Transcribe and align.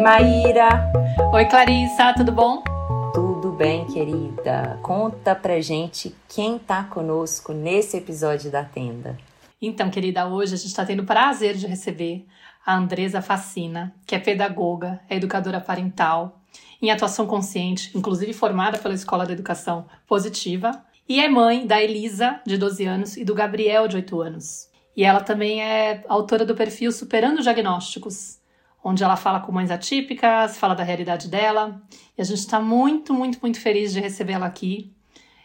Oi, 0.00 0.04
Maíra. 0.04 0.90
Oi, 1.30 1.44
Clarissa, 1.44 2.14
tudo 2.16 2.32
bom? 2.32 2.64
Tudo 3.12 3.52
bem, 3.52 3.84
querida. 3.84 4.78
Conta 4.82 5.34
pra 5.34 5.60
gente 5.60 6.16
quem 6.26 6.58
tá 6.58 6.84
conosco 6.84 7.52
nesse 7.52 7.98
episódio 7.98 8.50
da 8.50 8.64
tenda. 8.64 9.18
Então, 9.60 9.90
querida, 9.90 10.26
hoje 10.26 10.54
a 10.54 10.56
gente 10.56 10.68
está 10.68 10.86
tendo 10.86 11.02
o 11.02 11.04
prazer 11.06 11.54
de 11.54 11.66
receber 11.66 12.26
a 12.64 12.74
Andresa 12.74 13.20
Facina, 13.20 13.94
que 14.06 14.14
é 14.14 14.18
pedagoga, 14.18 15.00
é 15.06 15.16
educadora 15.16 15.60
parental, 15.60 16.40
em 16.80 16.90
atuação 16.90 17.26
consciente, 17.26 17.90
inclusive 17.94 18.32
formada 18.32 18.78
pela 18.78 18.94
Escola 18.94 19.26
de 19.26 19.34
Educação 19.34 19.84
Positiva, 20.06 20.82
e 21.06 21.20
é 21.20 21.28
mãe 21.28 21.66
da 21.66 21.78
Elisa, 21.78 22.40
de 22.46 22.56
12 22.56 22.86
anos, 22.86 23.16
e 23.18 23.24
do 23.24 23.34
Gabriel, 23.34 23.86
de 23.86 23.96
8 23.96 24.18
anos. 24.22 24.66
E 24.96 25.04
ela 25.04 25.20
também 25.20 25.62
é 25.62 26.02
autora 26.08 26.46
do 26.46 26.54
perfil 26.54 26.90
Superando 26.90 27.42
Diagnósticos, 27.42 28.39
onde 28.82 29.04
ela 29.04 29.16
fala 29.16 29.40
com 29.40 29.52
mães 29.52 29.70
atípicas, 29.70 30.58
fala 30.58 30.74
da 30.74 30.82
realidade 30.82 31.28
dela. 31.28 31.80
E 32.16 32.22
a 32.22 32.24
gente 32.24 32.38
está 32.38 32.60
muito, 32.60 33.12
muito, 33.12 33.38
muito 33.40 33.60
feliz 33.60 33.92
de 33.92 34.00
recebê-la 34.00 34.46
aqui. 34.46 34.92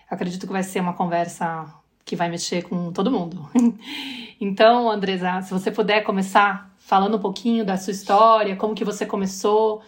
Acredito 0.09 0.45
que 0.45 0.53
vai 0.53 0.63
ser 0.63 0.79
uma 0.79 0.93
conversa 0.93 1.65
que 2.03 2.15
vai 2.15 2.29
mexer 2.29 2.61
com 2.63 2.91
todo 2.91 3.11
mundo. 3.11 3.49
então, 4.39 4.89
Andresa, 4.89 5.41
se 5.41 5.51
você 5.51 5.71
puder 5.71 6.03
começar 6.03 6.71
falando 6.77 7.17
um 7.17 7.19
pouquinho 7.19 7.65
da 7.65 7.77
sua 7.77 7.91
história, 7.91 8.55
como 8.55 8.75
que 8.75 8.85
você 8.85 9.05
começou 9.05 9.81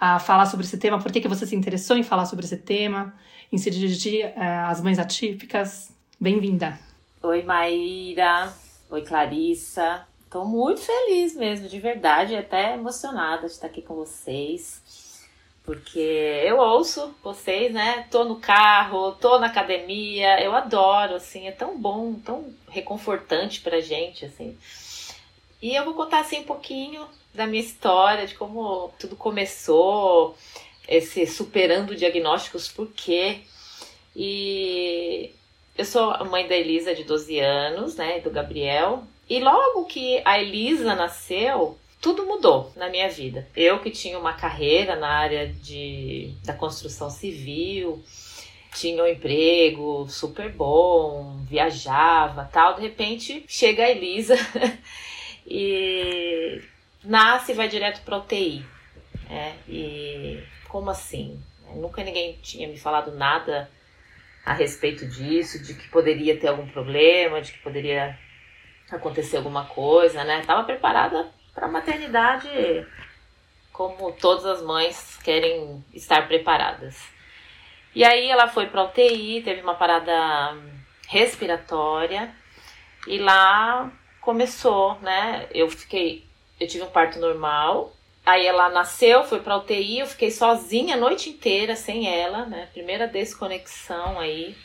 a 0.00 0.18
falar 0.18 0.46
sobre 0.46 0.64
esse 0.64 0.78
tema, 0.78 0.98
por 0.98 1.10
que, 1.10 1.20
que 1.20 1.28
você 1.28 1.46
se 1.46 1.56
interessou 1.56 1.96
em 1.96 2.02
falar 2.02 2.26
sobre 2.26 2.44
esse 2.44 2.56
tema, 2.56 3.14
em 3.50 3.58
se 3.58 3.70
dirigir 3.70 4.26
uh, 4.26 4.68
às 4.68 4.80
mães 4.80 4.98
atípicas. 4.98 5.92
Bem-vinda. 6.20 6.78
Oi, 7.22 7.42
Maíra. 7.42 8.52
Oi, 8.90 9.02
Clarissa. 9.02 10.06
Estou 10.34 10.48
muito 10.48 10.80
feliz 10.80 11.36
mesmo, 11.36 11.68
de 11.68 11.78
verdade, 11.78 12.34
até 12.34 12.74
emocionada 12.74 13.46
de 13.46 13.52
estar 13.52 13.68
aqui 13.68 13.80
com 13.80 13.94
vocês. 13.94 14.82
Porque 15.62 16.00
eu 16.00 16.58
ouço 16.58 17.14
vocês, 17.22 17.72
né? 17.72 18.08
Tô 18.10 18.24
no 18.24 18.40
carro, 18.40 19.12
tô 19.12 19.38
na 19.38 19.46
academia, 19.46 20.42
eu 20.42 20.52
adoro, 20.52 21.14
assim, 21.14 21.46
é 21.46 21.52
tão 21.52 21.78
bom, 21.80 22.14
tão 22.14 22.52
reconfortante 22.68 23.60
pra 23.60 23.80
gente, 23.80 24.24
assim. 24.24 24.58
E 25.62 25.76
eu 25.76 25.84
vou 25.84 25.94
contar 25.94 26.18
assim 26.18 26.40
um 26.40 26.44
pouquinho 26.44 27.06
da 27.32 27.46
minha 27.46 27.62
história, 27.62 28.26
de 28.26 28.34
como 28.34 28.92
tudo 28.98 29.14
começou, 29.14 30.36
esse 30.88 31.28
superando 31.28 31.94
diagnósticos, 31.94 32.66
por 32.66 32.88
quê? 32.88 33.42
E 34.16 35.30
eu 35.78 35.84
sou 35.84 36.10
a 36.10 36.24
mãe 36.24 36.48
da 36.48 36.56
Elisa, 36.56 36.92
de 36.92 37.04
12 37.04 37.38
anos, 37.38 37.94
né, 37.94 38.18
e 38.18 38.20
do 38.20 38.32
Gabriel. 38.32 39.04
E 39.28 39.40
logo 39.40 39.86
que 39.86 40.20
a 40.24 40.38
Elisa 40.38 40.94
nasceu, 40.94 41.78
tudo 42.00 42.26
mudou 42.26 42.70
na 42.76 42.88
minha 42.90 43.08
vida. 43.08 43.48
Eu 43.56 43.78
que 43.80 43.90
tinha 43.90 44.18
uma 44.18 44.34
carreira 44.34 44.96
na 44.96 45.08
área 45.08 45.48
de, 45.48 46.34
da 46.44 46.52
construção 46.52 47.08
civil, 47.08 48.04
tinha 48.74 49.02
um 49.02 49.06
emprego 49.06 50.06
super 50.08 50.50
bom, 50.50 51.38
viajava, 51.48 52.48
tal, 52.52 52.74
de 52.74 52.82
repente 52.82 53.44
chega 53.48 53.84
a 53.84 53.90
Elisa 53.90 54.36
e 55.46 56.60
nasce 57.02 57.52
e 57.52 57.54
vai 57.54 57.68
direto 57.68 58.02
para 58.02 58.18
UTI. 58.18 58.64
É, 59.30 59.52
e 59.68 60.42
como 60.68 60.90
assim? 60.90 61.40
Nunca 61.74 62.04
ninguém 62.04 62.38
tinha 62.42 62.68
me 62.68 62.76
falado 62.76 63.12
nada 63.12 63.70
a 64.44 64.52
respeito 64.52 65.06
disso, 65.06 65.62
de 65.62 65.72
que 65.72 65.88
poderia 65.88 66.38
ter 66.38 66.48
algum 66.48 66.66
problema, 66.66 67.40
de 67.40 67.52
que 67.52 67.58
poderia 67.60 68.18
acontecer 68.96 69.36
alguma 69.36 69.64
coisa, 69.66 70.24
né? 70.24 70.42
Tava 70.46 70.64
preparada 70.64 71.28
para 71.54 71.68
maternidade 71.68 72.48
como 73.72 74.12
todas 74.12 74.44
as 74.46 74.62
mães 74.62 75.18
querem 75.22 75.84
estar 75.92 76.26
preparadas. 76.28 76.96
E 77.94 78.04
aí 78.04 78.28
ela 78.28 78.48
foi 78.48 78.66
para 78.66 78.84
UTI, 78.84 79.42
teve 79.42 79.60
uma 79.60 79.74
parada 79.74 80.56
respiratória 81.08 82.34
e 83.06 83.18
lá 83.18 83.92
começou, 84.20 84.98
né? 85.00 85.46
Eu 85.52 85.68
fiquei, 85.68 86.24
eu 86.58 86.66
tive 86.66 86.84
um 86.84 86.90
parto 86.90 87.18
normal. 87.18 87.92
Aí 88.26 88.46
ela 88.46 88.70
nasceu, 88.70 89.22
foi 89.24 89.40
para 89.40 89.58
UTI, 89.58 89.98
eu 89.98 90.06
fiquei 90.06 90.30
sozinha 90.30 90.94
a 90.94 90.98
noite 90.98 91.28
inteira 91.28 91.76
sem 91.76 92.08
ela, 92.08 92.46
né? 92.46 92.68
Primeira 92.72 93.06
desconexão 93.06 94.18
aí. 94.18 94.56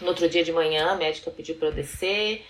No 0.00 0.08
outro 0.08 0.28
dia 0.28 0.44
de 0.44 0.52
manhã, 0.52 0.90
a 0.90 0.94
médica 0.94 1.30
pediu 1.30 1.56
para 1.56 1.68
eu 1.68 1.72
descer 1.72 2.46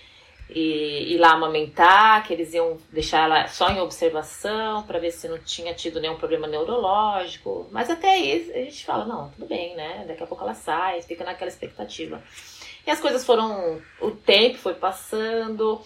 e 0.49 1.15
ir 1.15 1.19
lá 1.19 1.33
amamentar, 1.33 2.25
que 2.27 2.33
eles 2.33 2.55
iam 2.55 2.79
deixar 2.93 3.25
ela 3.25 3.49
só 3.49 3.69
em 3.71 3.81
observação 3.81 4.84
para 4.84 4.99
ver 4.99 5.11
se 5.11 5.29
não 5.29 5.39
tinha 5.39 5.75
tido 5.75 6.01
nenhum 6.01 6.17
problema 6.17 6.47
neurológico. 6.47 7.69
Mas 7.73 7.91
até 7.91 8.11
aí 8.11 8.53
a 8.55 8.59
gente 8.59 8.84
fala, 8.84 9.05
não, 9.05 9.31
tudo 9.31 9.47
bem, 9.47 9.75
né? 9.75 10.05
Daqui 10.07 10.23
a 10.23 10.27
pouco 10.27 10.45
ela 10.45 10.55
sai, 10.55 11.03
fica 11.03 11.25
naquela 11.25 11.51
expectativa. 11.51 12.23
E 12.87 12.91
as 12.91 13.01
coisas 13.01 13.27
foram, 13.27 13.83
o 14.01 14.12
tempo 14.12 14.59
foi 14.59 14.75
passando, 14.75 15.81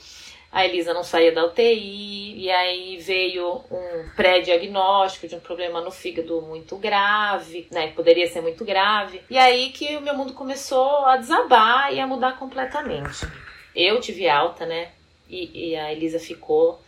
a 0.52 0.66
Elisa 0.66 0.92
não 0.92 1.02
saía 1.02 1.32
da 1.32 1.46
UTI, 1.46 2.34
e 2.44 2.50
aí 2.50 2.98
veio 2.98 3.64
um 3.70 4.10
pré-diagnóstico 4.14 5.26
de 5.26 5.36
um 5.36 5.40
problema 5.40 5.80
no 5.80 5.90
fígado 5.90 6.42
muito 6.42 6.76
grave, 6.76 7.66
né? 7.72 7.92
Poderia 7.92 8.26
ser 8.26 8.42
muito 8.42 8.64
grave. 8.64 9.22
E 9.30 9.38
aí 9.38 9.70
que 9.70 9.96
o 9.96 10.02
meu 10.02 10.14
mundo 10.14 10.34
começou 10.34 11.06
a 11.06 11.16
desabar 11.16 11.94
e 11.94 11.98
a 11.98 12.06
mudar 12.06 12.38
completamente. 12.38 13.26
Eu 13.74 14.00
tive 14.00 14.28
alta, 14.28 14.66
né? 14.66 14.92
E, 15.28 15.70
e 15.70 15.76
a 15.76 15.92
Elisa 15.92 16.18
ficou. 16.18 16.80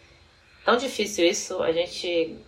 Tão 0.65 0.77
difícil 0.77 1.27
isso, 1.27 1.63
a 1.63 1.73
gente 1.73 2.39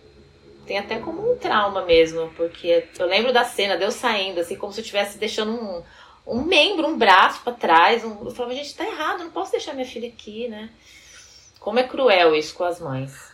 tem 0.65 0.77
até 0.79 0.99
como 0.99 1.31
um 1.31 1.37
trauma 1.37 1.83
mesmo, 1.83 2.31
porque 2.35 2.87
eu 2.97 3.05
lembro 3.05 3.31
da 3.31 3.43
cena, 3.43 3.77
deu 3.77 3.91
saindo, 3.91 4.39
assim, 4.39 4.55
como 4.55 4.73
se 4.73 4.79
eu 4.79 4.83
estivesse 4.83 5.17
deixando 5.17 5.51
um, 5.51 5.83
um 6.25 6.41
membro, 6.41 6.87
um 6.87 6.97
braço 6.97 7.41
para 7.43 7.53
trás. 7.53 8.03
Um, 8.03 8.25
eu 8.25 8.31
falava, 8.31 8.55
gente, 8.55 8.75
tá 8.75 8.85
errado, 8.85 9.23
não 9.23 9.31
posso 9.31 9.51
deixar 9.51 9.73
minha 9.73 9.85
filha 9.85 10.07
aqui, 10.07 10.47
né? 10.47 10.69
Como 11.59 11.79
é 11.79 11.83
cruel 11.83 12.35
isso 12.35 12.55
com 12.55 12.63
as 12.63 12.79
mães. 12.79 13.33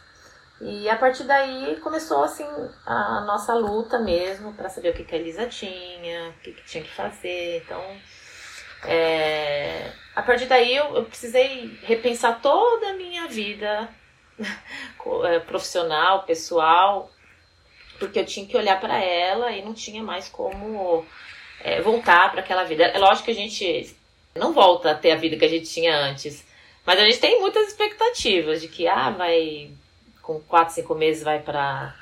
E 0.61 0.87
a 0.87 0.95
partir 0.95 1.23
daí 1.23 1.77
começou 1.77 2.23
assim 2.23 2.45
a 2.85 3.21
nossa 3.21 3.53
luta 3.53 3.97
mesmo 3.97 4.53
para 4.53 4.69
saber 4.69 4.89
o 4.89 4.93
que, 4.93 5.03
que 5.03 5.15
a 5.15 5.17
Elisa 5.17 5.47
tinha, 5.47 6.29
o 6.29 6.33
que, 6.41 6.51
que 6.51 6.65
tinha 6.65 6.83
que 6.83 6.91
fazer. 6.91 7.63
Então, 7.65 7.81
é, 8.83 9.91
a 10.15 10.21
partir 10.21 10.45
daí 10.45 10.75
eu, 10.75 10.95
eu, 10.95 11.05
precisei 11.05 11.77
repensar 11.83 12.41
toda 12.41 12.89
a 12.89 12.93
minha 12.93 13.27
vida 13.27 13.89
é, 15.25 15.39
profissional, 15.39 16.23
pessoal, 16.23 17.09
porque 17.97 18.19
eu 18.19 18.25
tinha 18.25 18.45
que 18.45 18.57
olhar 18.57 18.79
para 18.79 18.97
ela 18.99 19.51
e 19.51 19.61
não 19.61 19.73
tinha 19.73 20.03
mais 20.03 20.27
como 20.27 21.05
é, 21.63 21.81
voltar 21.81 22.31
para 22.31 22.41
aquela 22.41 22.63
vida. 22.63 22.83
É 22.83 22.97
lógico 22.97 23.25
que 23.25 23.31
a 23.31 23.35
gente 23.35 23.95
não 24.35 24.53
volta 24.53 24.91
a 24.91 24.95
ter 24.95 25.11
a 25.11 25.15
vida 25.15 25.37
que 25.37 25.45
a 25.45 25.49
gente 25.49 25.69
tinha 25.69 25.95
antes, 25.95 26.45
mas 26.85 26.99
a 26.99 27.03
gente 27.03 27.19
tem 27.19 27.39
muitas 27.39 27.67
expectativas 27.67 28.61
de 28.61 28.67
que 28.67 28.87
ah, 28.87 29.11
vai 29.11 29.71
com 30.21 30.39
4, 30.41 30.75
5 30.75 30.95
meses 30.95 31.23
vai 31.23 31.39
para 31.39 31.95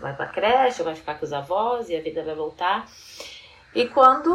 vai 0.00 0.14
para 0.16 0.26
creche, 0.26 0.82
vai 0.82 0.94
ficar 0.94 1.16
com 1.16 1.26
os 1.26 1.32
avós 1.32 1.90
e 1.90 1.96
a 1.96 2.00
vida 2.00 2.22
vai 2.22 2.34
voltar. 2.34 2.88
E 3.74 3.86
quando 3.86 4.32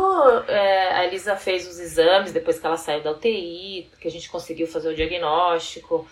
é, 0.48 0.94
a 0.94 1.06
Elisa 1.06 1.36
fez 1.36 1.68
os 1.68 1.80
exames, 1.80 2.32
depois 2.32 2.58
que 2.58 2.66
ela 2.66 2.78
saiu 2.78 3.04
da 3.04 3.12
UTI, 3.12 3.90
que 4.00 4.08
a 4.08 4.12
gente 4.12 4.30
conseguiu 4.30 4.66
fazer 4.66 4.90
o 4.90 4.96
diagnóstico, 4.96 6.08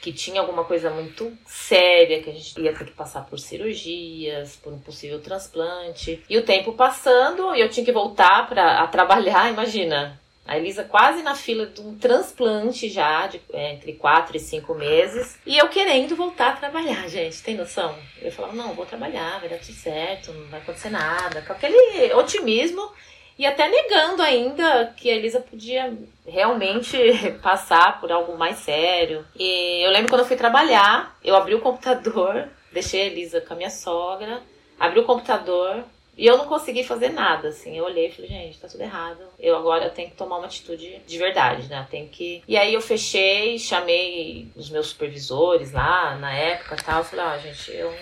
que 0.00 0.12
tinha 0.12 0.40
alguma 0.40 0.64
coisa 0.64 0.88
muito 0.88 1.36
séria, 1.44 2.22
que 2.22 2.30
a 2.30 2.32
gente 2.32 2.60
ia 2.60 2.72
ter 2.72 2.84
que 2.84 2.92
passar 2.92 3.26
por 3.26 3.38
cirurgias, 3.38 4.56
por 4.56 4.72
um 4.72 4.78
possível 4.78 5.20
transplante. 5.20 6.22
E 6.30 6.38
o 6.38 6.44
tempo 6.44 6.72
passando, 6.72 7.54
e 7.54 7.60
eu 7.60 7.68
tinha 7.68 7.84
que 7.84 7.92
voltar 7.92 8.48
para 8.48 8.86
trabalhar, 8.86 9.50
imagina. 9.52 10.18
A 10.46 10.56
Elisa 10.56 10.84
quase 10.84 11.22
na 11.22 11.34
fila 11.34 11.66
de 11.66 11.80
um 11.80 11.96
transplante 11.98 12.88
já, 12.88 13.26
de, 13.26 13.40
é, 13.52 13.72
entre 13.72 13.94
quatro 13.94 14.36
e 14.36 14.40
cinco 14.40 14.74
meses. 14.74 15.38
E 15.44 15.58
eu 15.58 15.68
querendo 15.68 16.14
voltar 16.14 16.50
a 16.50 16.56
trabalhar, 16.56 17.06
gente. 17.10 17.42
Tem 17.42 17.56
noção? 17.56 17.94
Eu 18.22 18.30
falava, 18.30 18.54
não, 18.54 18.74
vou 18.74 18.86
trabalhar, 18.86 19.40
vai 19.40 19.48
dar 19.48 19.58
tudo 19.58 19.74
certo, 19.74 20.32
não 20.32 20.46
vai 20.48 20.60
acontecer 20.60 20.90
nada. 20.90 21.42
Com 21.42 21.52
aquele 21.52 22.12
otimismo 22.14 22.90
e 23.38 23.44
até 23.44 23.68
negando 23.68 24.22
ainda 24.22 24.94
que 24.96 25.10
a 25.10 25.14
Elisa 25.14 25.40
podia 25.40 25.92
realmente 26.26 26.96
passar 27.42 28.00
por 28.00 28.10
algo 28.10 28.36
mais 28.36 28.58
sério. 28.58 29.26
E 29.38 29.84
eu 29.84 29.90
lembro 29.90 30.08
quando 30.08 30.22
eu 30.22 30.26
fui 30.26 30.36
trabalhar, 30.36 31.16
eu 31.22 31.36
abri 31.36 31.54
o 31.54 31.60
computador, 31.60 32.48
deixei 32.72 33.02
a 33.02 33.06
Elisa 33.06 33.40
com 33.40 33.52
a 33.52 33.56
minha 33.56 33.70
sogra, 33.70 34.40
abri 34.80 35.00
o 35.00 35.04
computador, 35.04 35.84
e 36.16 36.26
eu 36.26 36.38
não 36.38 36.46
consegui 36.46 36.82
fazer 36.82 37.10
nada, 37.10 37.48
assim. 37.48 37.76
Eu 37.76 37.84
olhei 37.84 38.08
e 38.08 38.12
falei, 38.12 38.30
gente, 38.30 38.58
tá 38.58 38.68
tudo 38.68 38.80
errado. 38.80 39.20
Eu 39.38 39.56
agora 39.56 39.90
tenho 39.90 40.10
que 40.10 40.16
tomar 40.16 40.38
uma 40.38 40.46
atitude 40.46 41.00
de 41.06 41.18
verdade, 41.18 41.68
né? 41.68 41.86
Tenho 41.90 42.08
que. 42.08 42.42
E 42.48 42.56
aí 42.56 42.72
eu 42.72 42.80
fechei, 42.80 43.58
chamei 43.58 44.50
os 44.56 44.70
meus 44.70 44.88
supervisores 44.88 45.72
lá 45.72 46.16
na 46.16 46.32
época 46.32 46.76
tal. 46.76 47.04
Falei, 47.04 47.24
ó, 47.24 47.38
gente, 47.38 47.70
eu 47.72 47.94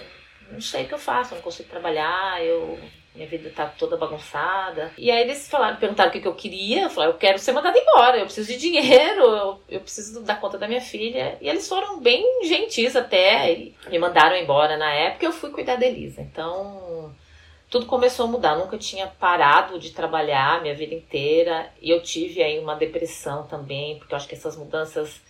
não 0.51 0.61
sei 0.61 0.85
o 0.85 0.89
que 0.89 0.95
eu 0.95 0.99
faço, 0.99 1.33
eu 1.33 1.37
não 1.37 1.43
consigo 1.43 1.69
trabalhar, 1.69 2.43
eu 2.45 2.79
minha 3.15 3.29
vida 3.29 3.49
tá 3.55 3.67
toda 3.67 3.97
bagunçada. 3.97 4.93
E 4.99 5.09
aí 5.11 5.23
eles 5.23 5.49
falaram, 5.49 5.77
perguntaram 5.77 6.11
o 6.11 6.13
que, 6.13 6.21
que 6.21 6.27
eu 6.27 6.35
queria. 6.35 6.83
Eu 6.83 6.91
falei, 6.91 7.11
eu 7.11 7.15
quero 7.15 7.39
ser 7.39 7.53
mandada 7.53 7.79
embora, 7.79 8.19
eu 8.19 8.25
preciso 8.25 8.49
de 8.49 8.59
dinheiro, 8.59 9.23
eu, 9.23 9.61
eu 9.69 9.81
preciso 9.81 10.21
dar 10.23 10.41
conta 10.41 10.59
da 10.59 10.67
minha 10.67 10.81
filha. 10.81 11.39
E 11.41 11.49
eles 11.49 11.69
foram 11.69 12.01
bem 12.01 12.45
gentis 12.45 12.97
até, 12.97 13.57
me 13.89 13.99
mandaram 13.99 14.37
embora 14.37 14.77
na 14.77 14.93
época 14.93 15.27
eu 15.27 15.33
fui 15.33 15.51
cuidar 15.51 15.77
da 15.77 15.87
Elisa. 15.87 16.21
Então, 16.21 17.15
tudo 17.75 17.87
começou 17.87 18.27
a 18.27 18.29
mudar. 18.29 18.57
Nunca 18.57 18.79
tinha 18.79 19.09
parado 19.09 19.81
de 19.81 19.91
trabalhar 19.91 20.63
minha 20.63 20.77
vida 20.77 20.95
inteira. 20.95 21.73
E 21.83 21.91
eu 21.91 22.01
tive 22.01 22.41
aí 22.41 22.61
uma 22.61 22.77
depressão 22.77 23.49
também, 23.49 23.99
porque 23.99 24.15
eu 24.15 24.17
acho 24.17 24.29
que 24.29 24.37
essas 24.37 24.57
mudanças 24.57 25.21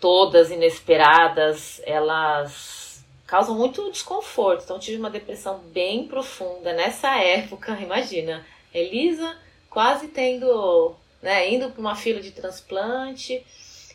todas 0.00 0.50
inesperadas, 0.50 1.80
elas 1.84 3.04
causam 3.28 3.56
muito 3.56 3.92
desconforto. 3.92 4.64
Então, 4.64 4.80
tive 4.80 4.98
uma 4.98 5.08
depressão 5.08 5.60
bem 5.72 6.08
profunda 6.08 6.72
nessa 6.72 7.14
época. 7.22 7.78
Imagina, 7.80 8.44
Elisa 8.74 9.38
quase 9.68 10.08
tendo, 10.08 10.96
né, 11.22 11.48
indo 11.48 11.70
para 11.70 11.80
uma 11.80 11.94
fila 11.94 12.20
de 12.20 12.32
transplante, 12.32 13.46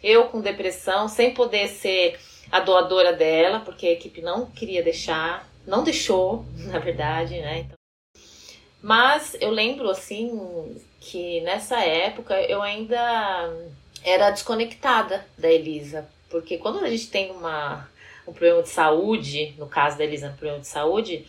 eu 0.02 0.30
com 0.30 0.40
depressão, 0.40 1.10
sem 1.10 1.34
poder 1.34 1.68
ser 1.68 2.18
a 2.50 2.62
doadora 2.62 3.12
dela, 3.12 3.60
porque 3.60 3.88
a 3.88 3.92
equipe 3.92 4.22
não 4.22 4.46
queria 4.46 4.82
deixar, 4.82 5.46
não 5.66 5.84
deixou, 5.84 6.46
na 6.58 6.80
verdade, 6.80 7.40
né? 7.40 7.60
Então, 7.60 7.76
mas 8.82 9.36
eu 9.40 9.50
lembro 9.50 9.90
assim 9.90 10.80
que 11.00 11.42
nessa 11.42 11.80
época 11.80 12.40
eu 12.44 12.62
ainda 12.62 13.52
era 14.04 14.30
desconectada 14.30 15.26
da 15.38 15.52
Elisa, 15.52 16.08
porque 16.30 16.58
quando 16.58 16.84
a 16.84 16.90
gente 16.90 17.08
tem 17.08 17.32
uma 17.32 17.88
um 18.28 18.34
problema 18.34 18.64
de 18.64 18.70
saúde, 18.70 19.54
no 19.58 19.68
caso 19.68 19.98
da 19.98 20.04
Elisa, 20.04 20.28
um 20.28 20.34
problema 20.34 20.60
de 20.60 20.68
saúde, 20.68 21.26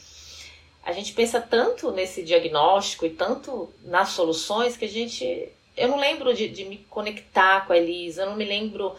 a 0.83 0.93
gente 0.93 1.13
pensa 1.13 1.41
tanto 1.41 1.91
nesse 1.91 2.23
diagnóstico 2.23 3.05
e 3.05 3.11
tanto 3.11 3.73
nas 3.83 4.11
soluções 4.11 4.77
que 4.77 4.85
a 4.85 4.89
gente. 4.89 5.49
Eu 5.77 5.89
não 5.89 5.99
lembro 5.99 6.33
de, 6.33 6.49
de 6.49 6.65
me 6.65 6.79
conectar 6.89 7.67
com 7.67 7.73
a 7.73 7.77
Elisa, 7.77 8.23
eu 8.23 8.31
não 8.31 8.37
me 8.37 8.45
lembro 8.45 8.95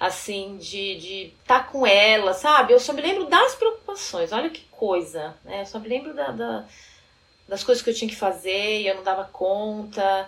assim, 0.00 0.56
de 0.56 1.30
estar 1.42 1.60
tá 1.60 1.64
com 1.64 1.86
ela, 1.86 2.32
sabe? 2.32 2.72
Eu 2.72 2.80
só 2.80 2.94
me 2.94 3.02
lembro 3.02 3.26
das 3.26 3.54
preocupações, 3.54 4.32
olha 4.32 4.48
que 4.48 4.64
coisa, 4.70 5.34
né? 5.44 5.60
Eu 5.60 5.66
só 5.66 5.78
me 5.78 5.88
lembro 5.88 6.14
da, 6.14 6.30
da, 6.30 6.64
das 7.46 7.62
coisas 7.62 7.84
que 7.84 7.90
eu 7.90 7.94
tinha 7.94 8.08
que 8.08 8.16
fazer 8.16 8.80
e 8.80 8.86
eu 8.86 8.94
não 8.94 9.02
dava 9.02 9.24
conta. 9.24 10.26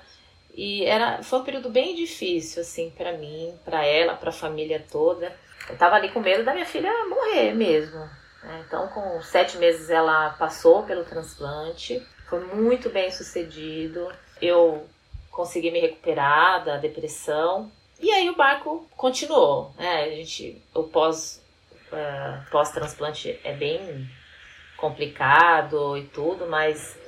E 0.55 0.85
era, 0.85 1.23
foi 1.23 1.39
um 1.39 1.45
período 1.45 1.71
bem 1.71 1.95
difícil, 1.95 2.61
assim, 2.61 2.91
para 2.91 3.15
mim, 3.17 3.59
para 3.65 3.83
ela, 3.87 4.15
para 4.15 4.29
a 4.29 4.35
família 4.35 4.85
toda. 4.93 5.35
Eu 5.71 5.79
tava 5.79 5.97
ali 5.97 6.11
com 6.11 6.21
medo 6.21 6.45
da 6.45 6.53
minha 6.53 6.67
filha 6.67 6.93
morrer 7.09 7.55
mesmo. 7.55 7.99
Né? 8.43 8.65
Então, 8.67 8.89
com 8.89 9.23
sete 9.23 9.57
meses, 9.57 9.89
ela 9.89 10.31
passou 10.31 10.83
pelo 10.83 11.05
transplante. 11.05 12.07
Foi 12.29 12.41
muito 12.41 12.91
bem 12.91 13.11
sucedido. 13.11 14.13
Eu 14.41 14.87
consegui 15.31 15.71
me 15.71 15.81
recuperar 15.81 16.63
da 16.63 16.77
depressão. 16.77 17.73
E 18.03 18.11
aí 18.11 18.29
o 18.29 18.37
barco 18.37 18.87
continuou. 18.97 19.73
Né? 19.79 20.05
A 20.05 20.11
gente, 20.11 20.61
o 20.75 20.83
pós, 20.83 21.43
uh, 21.93 22.51
pós-transplante 22.51 23.39
é 23.43 23.53
bem 23.55 24.11
complicado 24.77 25.97
e 25.97 26.03
tudo, 26.09 26.47
mas 26.49 26.99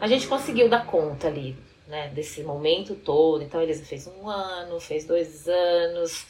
a 0.00 0.06
gente 0.06 0.26
conseguiu 0.26 0.68
dar 0.68 0.86
conta 0.86 1.28
ali, 1.28 1.54
né, 1.86 2.08
desse 2.08 2.42
momento 2.42 2.94
todo. 2.94 3.44
Então, 3.44 3.60
eles 3.60 3.86
fez 3.86 4.06
um 4.06 4.28
ano, 4.28 4.80
fez 4.80 5.04
dois 5.04 5.46
anos 5.46 6.26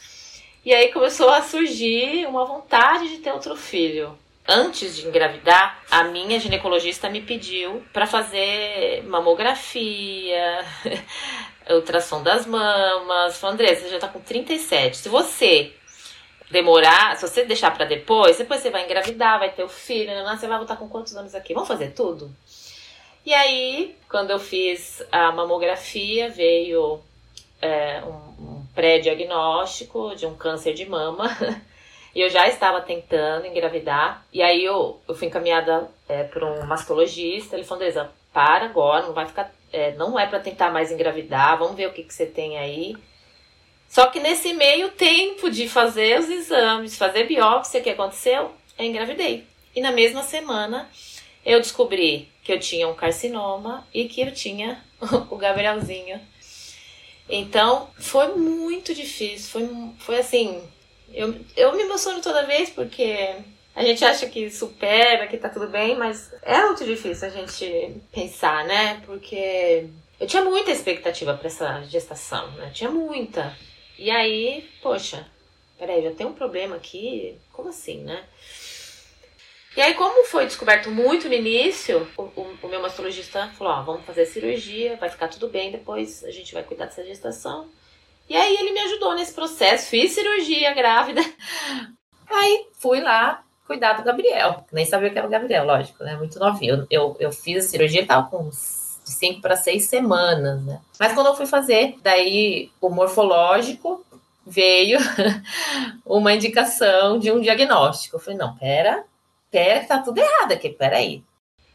e 0.64 0.74
aí 0.74 0.92
começou 0.92 1.30
a 1.30 1.40
surgir 1.40 2.26
uma 2.26 2.44
vontade 2.44 3.08
de 3.08 3.18
ter 3.18 3.32
outro 3.32 3.56
filho. 3.56 4.18
Antes 4.46 4.96
de 4.96 5.06
engravidar, 5.06 5.82
a 5.90 6.04
minha 6.04 6.38
ginecologista 6.40 7.08
me 7.08 7.22
pediu 7.22 7.82
para 7.92 8.06
fazer 8.06 9.02
mamografia, 9.04 10.64
ultrassom 11.70 12.22
das 12.22 12.46
mamas. 12.46 13.36
Falou, 13.38 13.54
André, 13.54 13.74
você 13.74 13.88
já 13.88 13.98
tá 13.98 14.08
com 14.08 14.20
37. 14.20 14.96
Se 14.96 15.08
você 15.08 15.72
demorar, 16.50 17.16
se 17.16 17.28
você 17.28 17.44
deixar 17.44 17.70
para 17.72 17.84
depois, 17.84 18.38
depois 18.38 18.60
você 18.60 18.70
vai 18.70 18.84
engravidar, 18.84 19.38
vai 19.38 19.50
ter 19.50 19.62
o 19.62 19.68
filho, 19.68 20.10
né? 20.10 20.36
você 20.36 20.46
vai 20.46 20.58
voltar 20.58 20.76
com 20.76 20.88
quantos 20.88 21.14
anos 21.14 21.34
aqui? 21.34 21.52
Vamos 21.52 21.68
fazer 21.68 21.92
tudo? 21.92 22.30
E 23.24 23.34
aí, 23.34 23.96
quando 24.08 24.30
eu 24.30 24.38
fiz 24.38 25.02
a 25.12 25.30
mamografia, 25.32 26.30
veio 26.30 27.00
é, 27.60 28.02
um, 28.02 28.60
um 28.60 28.66
pré-diagnóstico 28.74 30.14
de 30.14 30.24
um 30.24 30.34
câncer 30.34 30.72
de 30.72 30.86
mama. 30.86 31.28
e 32.14 32.20
eu 32.20 32.30
já 32.30 32.48
estava 32.48 32.80
tentando 32.80 33.46
engravidar. 33.46 34.24
E 34.32 34.42
aí 34.42 34.64
eu, 34.64 35.00
eu 35.06 35.14
fui 35.14 35.28
encaminhada 35.28 35.88
é, 36.08 36.28
um 36.42 36.64
mastologista. 36.66 37.56
Ele 37.56 37.64
falou, 37.64 37.82
Andresa, 37.82 38.10
para 38.32 38.66
agora, 38.66 39.06
não 39.06 39.12
vai 39.12 39.26
ficar. 39.26 39.52
É, 39.72 39.94
não 39.96 40.18
é 40.18 40.26
para 40.26 40.40
tentar 40.40 40.70
mais 40.70 40.90
engravidar, 40.90 41.58
vamos 41.58 41.76
ver 41.76 41.88
o 41.88 41.92
que, 41.92 42.02
que 42.02 42.14
você 42.14 42.26
tem 42.26 42.58
aí. 42.58 42.96
Só 43.88 44.06
que 44.06 44.20
nesse 44.20 44.52
meio 44.52 44.90
tempo 44.90 45.50
de 45.50 45.68
fazer 45.68 46.20
os 46.20 46.28
exames, 46.28 46.96
fazer 46.96 47.24
biópsia, 47.24 47.80
o 47.80 47.82
que 47.82 47.90
aconteceu? 47.90 48.52
Eu 48.78 48.84
engravidei. 48.84 49.46
E 49.74 49.80
na 49.80 49.92
mesma 49.92 50.22
semana 50.22 50.88
eu 51.44 51.60
descobri 51.60 52.28
que 52.42 52.52
eu 52.52 52.60
tinha 52.60 52.88
um 52.88 52.94
carcinoma 52.94 53.86
e 53.92 54.06
que 54.06 54.20
eu 54.20 54.32
tinha 54.32 54.82
o 55.30 55.36
Gabrielzinho 55.36 56.20
então, 57.28 57.90
foi 57.98 58.34
muito 58.34 58.94
difícil. 58.94 59.50
Foi, 59.50 59.68
foi 59.98 60.18
assim. 60.18 60.62
Eu, 61.12 61.34
eu 61.56 61.74
me 61.74 61.82
emociono 61.82 62.22
toda 62.22 62.46
vez 62.46 62.70
porque 62.70 63.34
a 63.78 63.84
gente 63.84 64.04
acha 64.04 64.28
que 64.28 64.50
supera, 64.50 65.28
que 65.28 65.36
tá 65.38 65.48
tudo 65.48 65.68
bem, 65.68 65.96
mas 65.96 66.34
é 66.42 66.60
muito 66.66 66.84
difícil 66.84 67.28
a 67.28 67.30
gente 67.30 68.02
pensar, 68.10 68.64
né? 68.64 69.00
Porque 69.06 69.86
eu 70.18 70.26
tinha 70.26 70.42
muita 70.42 70.72
expectativa 70.72 71.32
para 71.34 71.46
essa 71.46 71.82
gestação, 71.84 72.50
né? 72.52 72.72
Tinha 72.74 72.90
muita. 72.90 73.56
E 73.96 74.10
aí, 74.10 74.68
poxa, 74.82 75.24
peraí, 75.78 76.02
já 76.02 76.10
tem 76.10 76.26
um 76.26 76.32
problema 76.32 76.74
aqui? 76.74 77.38
Como 77.52 77.68
assim, 77.68 78.02
né? 78.02 78.24
E 79.76 79.80
aí, 79.80 79.94
como 79.94 80.24
foi 80.24 80.46
descoberto 80.46 80.90
muito 80.90 81.28
no 81.28 81.34
início, 81.34 82.04
o, 82.16 82.22
o, 82.22 82.58
o 82.60 82.68
meu 82.68 82.82
mastologista 82.82 83.46
falou: 83.56 83.74
Ó, 83.74 83.82
vamos 83.82 84.04
fazer 84.04 84.26
cirurgia, 84.26 84.96
vai 84.96 85.08
ficar 85.08 85.28
tudo 85.28 85.46
bem, 85.46 85.70
depois 85.70 86.24
a 86.24 86.32
gente 86.32 86.52
vai 86.52 86.64
cuidar 86.64 86.86
dessa 86.86 87.04
gestação. 87.04 87.70
E 88.28 88.36
aí, 88.36 88.56
ele 88.56 88.72
me 88.72 88.80
ajudou 88.80 89.14
nesse 89.14 89.32
processo, 89.32 89.88
fiz 89.88 90.10
cirurgia 90.10 90.74
grávida. 90.74 91.20
Aí, 92.28 92.66
fui 92.74 93.00
lá 93.00 93.42
cuidar 93.68 93.92
do 93.92 94.02
Gabriel. 94.02 94.64
Nem 94.72 94.84
sabia 94.84 95.10
que 95.10 95.18
era 95.18 95.26
o 95.26 95.30
Gabriel, 95.30 95.64
lógico, 95.64 96.02
né? 96.02 96.16
Muito 96.16 96.38
novinho. 96.38 96.74
Eu, 96.74 96.86
eu, 96.90 97.16
eu 97.20 97.32
fiz 97.32 97.64
a 97.64 97.68
cirurgia, 97.68 98.00
ele 98.00 98.08
tava 98.08 98.28
com 98.28 98.50
5 98.50 99.40
para 99.40 99.54
6 99.54 99.84
semanas, 99.84 100.64
né? 100.64 100.80
Mas 100.98 101.12
quando 101.12 101.28
eu 101.28 101.36
fui 101.36 101.46
fazer, 101.46 101.96
daí 102.02 102.70
o 102.80 102.88
morfológico 102.88 104.04
veio 104.44 104.98
uma 106.04 106.32
indicação 106.32 107.18
de 107.18 107.30
um 107.30 107.40
diagnóstico. 107.40 108.16
Eu 108.16 108.20
falei, 108.20 108.38
não, 108.38 108.56
pera, 108.56 109.04
pera, 109.50 109.84
tá 109.84 109.98
tudo 109.98 110.18
errado 110.18 110.52
aqui, 110.52 110.70
peraí. 110.70 111.22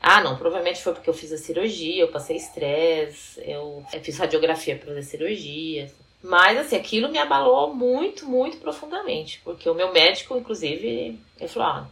Ah, 0.01 0.21
não, 0.21 0.35
provavelmente 0.35 0.83
foi 0.83 0.93
porque 0.93 1.09
eu 1.09 1.13
fiz 1.13 1.31
a 1.31 1.37
cirurgia, 1.37 2.01
eu 2.01 2.11
passei 2.11 2.35
estresse, 2.35 3.41
eu 3.45 3.85
fiz 4.01 4.17
radiografia 4.17 4.75
para 4.75 4.87
fazer 4.87 5.03
cirurgia. 5.03 5.89
Mas, 6.23 6.57
assim, 6.57 6.77
aquilo 6.77 7.09
me 7.09 7.17
abalou 7.17 7.75
muito, 7.75 8.25
muito 8.25 8.55
profundamente. 8.57 9.41
Porque 9.43 9.69
o 9.69 9.75
meu 9.75 9.91
médico, 9.91 10.37
inclusive, 10.37 11.19
ele 11.37 11.49
falou: 11.49 11.67
ah, 11.67 11.87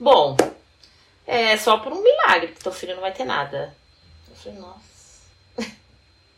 bom, 0.00 0.34
é 1.26 1.58
só 1.58 1.76
por 1.76 1.92
um 1.92 2.02
milagre 2.02 2.52
que 2.52 2.64
teu 2.64 2.72
filho 2.72 2.94
não 2.94 3.02
vai 3.02 3.12
ter 3.12 3.24
nada. 3.24 3.76
Eu 4.30 4.34
falei: 4.34 4.58
nossa. 4.58 5.26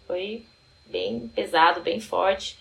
Foi 0.04 0.44
bem 0.86 1.28
pesado, 1.28 1.80
bem 1.80 2.00
forte. 2.00 2.58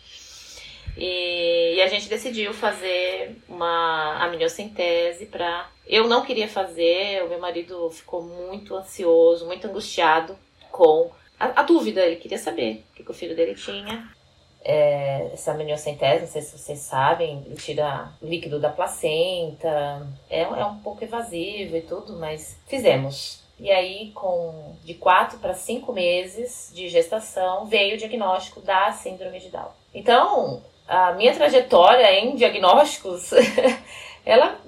E, 0.96 1.76
e, 1.76 1.82
a 1.82 1.88
gente 1.88 2.08
decidiu 2.08 2.54
fazer 2.54 3.36
uma 3.50 4.24
amniocentese 4.24 5.26
para. 5.26 5.72
Eu 5.88 6.08
não 6.08 6.24
queria 6.24 6.48
fazer, 6.48 7.24
o 7.24 7.30
meu 7.30 7.40
marido 7.40 7.90
ficou 7.90 8.22
muito 8.22 8.76
ansioso, 8.76 9.46
muito 9.46 9.66
angustiado 9.68 10.38
com 10.72 11.12
a, 11.40 11.62
a 11.62 11.64
dúvida. 11.64 12.06
Ele 12.06 12.18
queria 12.18 12.38
saber 12.38 12.84
o 12.92 12.96
que, 12.96 13.04
que 13.04 13.12
o 13.12 13.14
filho 13.14 13.36
dele 13.36 13.56
tinha. 13.56 14.17
É, 14.64 15.30
essa 15.34 15.52
amniocentese, 15.52 16.22
não 16.22 16.28
sei 16.28 16.42
se 16.42 16.58
vocês 16.58 16.80
sabem, 16.80 17.42
tira 17.56 18.12
líquido 18.22 18.60
da 18.60 18.70
placenta. 18.70 20.08
É, 20.30 20.42
é 20.42 20.66
um 20.66 20.80
pouco 20.80 21.04
evasivo 21.04 21.76
e 21.78 21.82
tudo, 21.82 22.18
mas 22.18 22.60
fizemos. 22.68 23.48
E 23.60 23.72
aí, 23.72 24.12
com 24.12 24.76
de 24.84 24.94
quatro 24.94 25.40
para 25.40 25.54
cinco 25.54 25.92
meses 25.92 26.72
de 26.74 26.88
gestação, 26.90 27.66
veio 27.66 27.96
o 27.96 27.98
diagnóstico 27.98 28.62
da 28.62 28.92
síndrome 28.92 29.40
de 29.40 29.50
Down. 29.50 29.72
Então, 29.94 30.62
a 30.88 31.14
minha 31.14 31.34
trajetória 31.34 32.20
em 32.20 32.36
diagnósticos, 32.36 33.32
ela, 34.24 34.60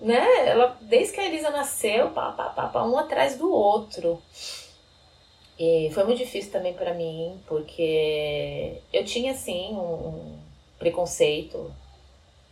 né, 0.00 0.48
ela, 0.48 0.76
desde 0.80 1.14
que 1.14 1.20
a 1.20 1.26
Elisa 1.26 1.50
nasceu, 1.50 2.10
pá, 2.10 2.32
pá, 2.32 2.46
pá, 2.46 2.68
pá, 2.68 2.82
um 2.82 2.98
atrás 2.98 3.38
do 3.38 3.50
outro. 3.50 4.20
E 5.58 5.90
foi 5.92 6.04
muito 6.04 6.18
difícil 6.18 6.50
também 6.52 6.74
para 6.74 6.94
mim, 6.94 7.40
porque 7.46 8.80
eu 8.92 9.04
tinha, 9.04 9.32
assim, 9.32 9.74
um, 9.74 10.38
preconceito 10.78 11.72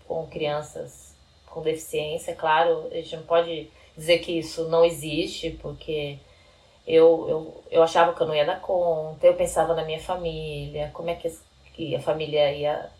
com 0.06 0.26
crianças 0.26 1.14
com 1.46 1.62
deficiência. 1.62 2.34
Claro, 2.34 2.88
a 2.90 2.94
gente 2.94 3.16
não 3.16 3.24
pode 3.24 3.70
dizer 3.96 4.18
que 4.20 4.38
isso 4.38 4.68
não 4.68 4.84
existe, 4.84 5.50
porque 5.50 6.18
Eu, 6.86 7.28
eu, 7.28 7.64
eu 7.70 7.82
achava 7.82 8.12
que 8.12 8.20
eu 8.20 8.26
não 8.26 8.34
ia 8.34 8.44
dar 8.44 8.60
conta, 8.60 9.24
eu 9.26 9.34
pensava 9.34 9.72
na 9.74 9.84
minha 9.84 10.00
família, 10.00 10.90
como 10.92 11.10
é 11.10 11.14
que, 11.14 11.30
que 11.74 11.94
a 11.94 12.00
família 12.00 12.52
ia 12.52 12.90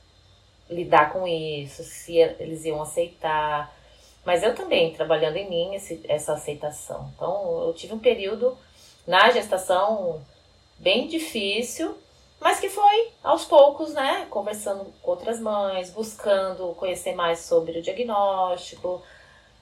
lidar 0.71 1.13
com 1.13 1.27
isso, 1.27 1.83
se 1.83 2.17
eles 2.17 2.65
iam 2.65 2.81
aceitar. 2.81 3.75
Mas 4.25 4.43
eu 4.45 4.55
também, 4.55 4.93
trabalhando 4.93 5.37
em 5.37 5.51
mim, 5.51 5.75
esse, 5.75 6.01
essa 6.09 6.33
aceitação. 6.35 7.11
Então, 7.17 7.67
eu 7.67 7.75
tive 7.75 7.93
um 7.93 7.99
período 7.99 8.57
na 9.07 9.31
gestação 9.31 10.23
bem 10.79 11.07
difícil, 11.07 11.97
mas 12.41 12.59
que 12.59 12.69
foi 12.69 13.09
aos 13.23 13.45
poucos, 13.45 13.93
né? 13.95 14.27
Conversando 14.31 14.93
com 15.03 15.11
outras 15.11 15.41
mães, 15.41 15.91
buscando 15.91 16.75
conhecer 16.75 17.15
mais 17.15 17.41
sobre 17.41 17.79
o 17.79 17.83
diagnóstico. 17.83 19.03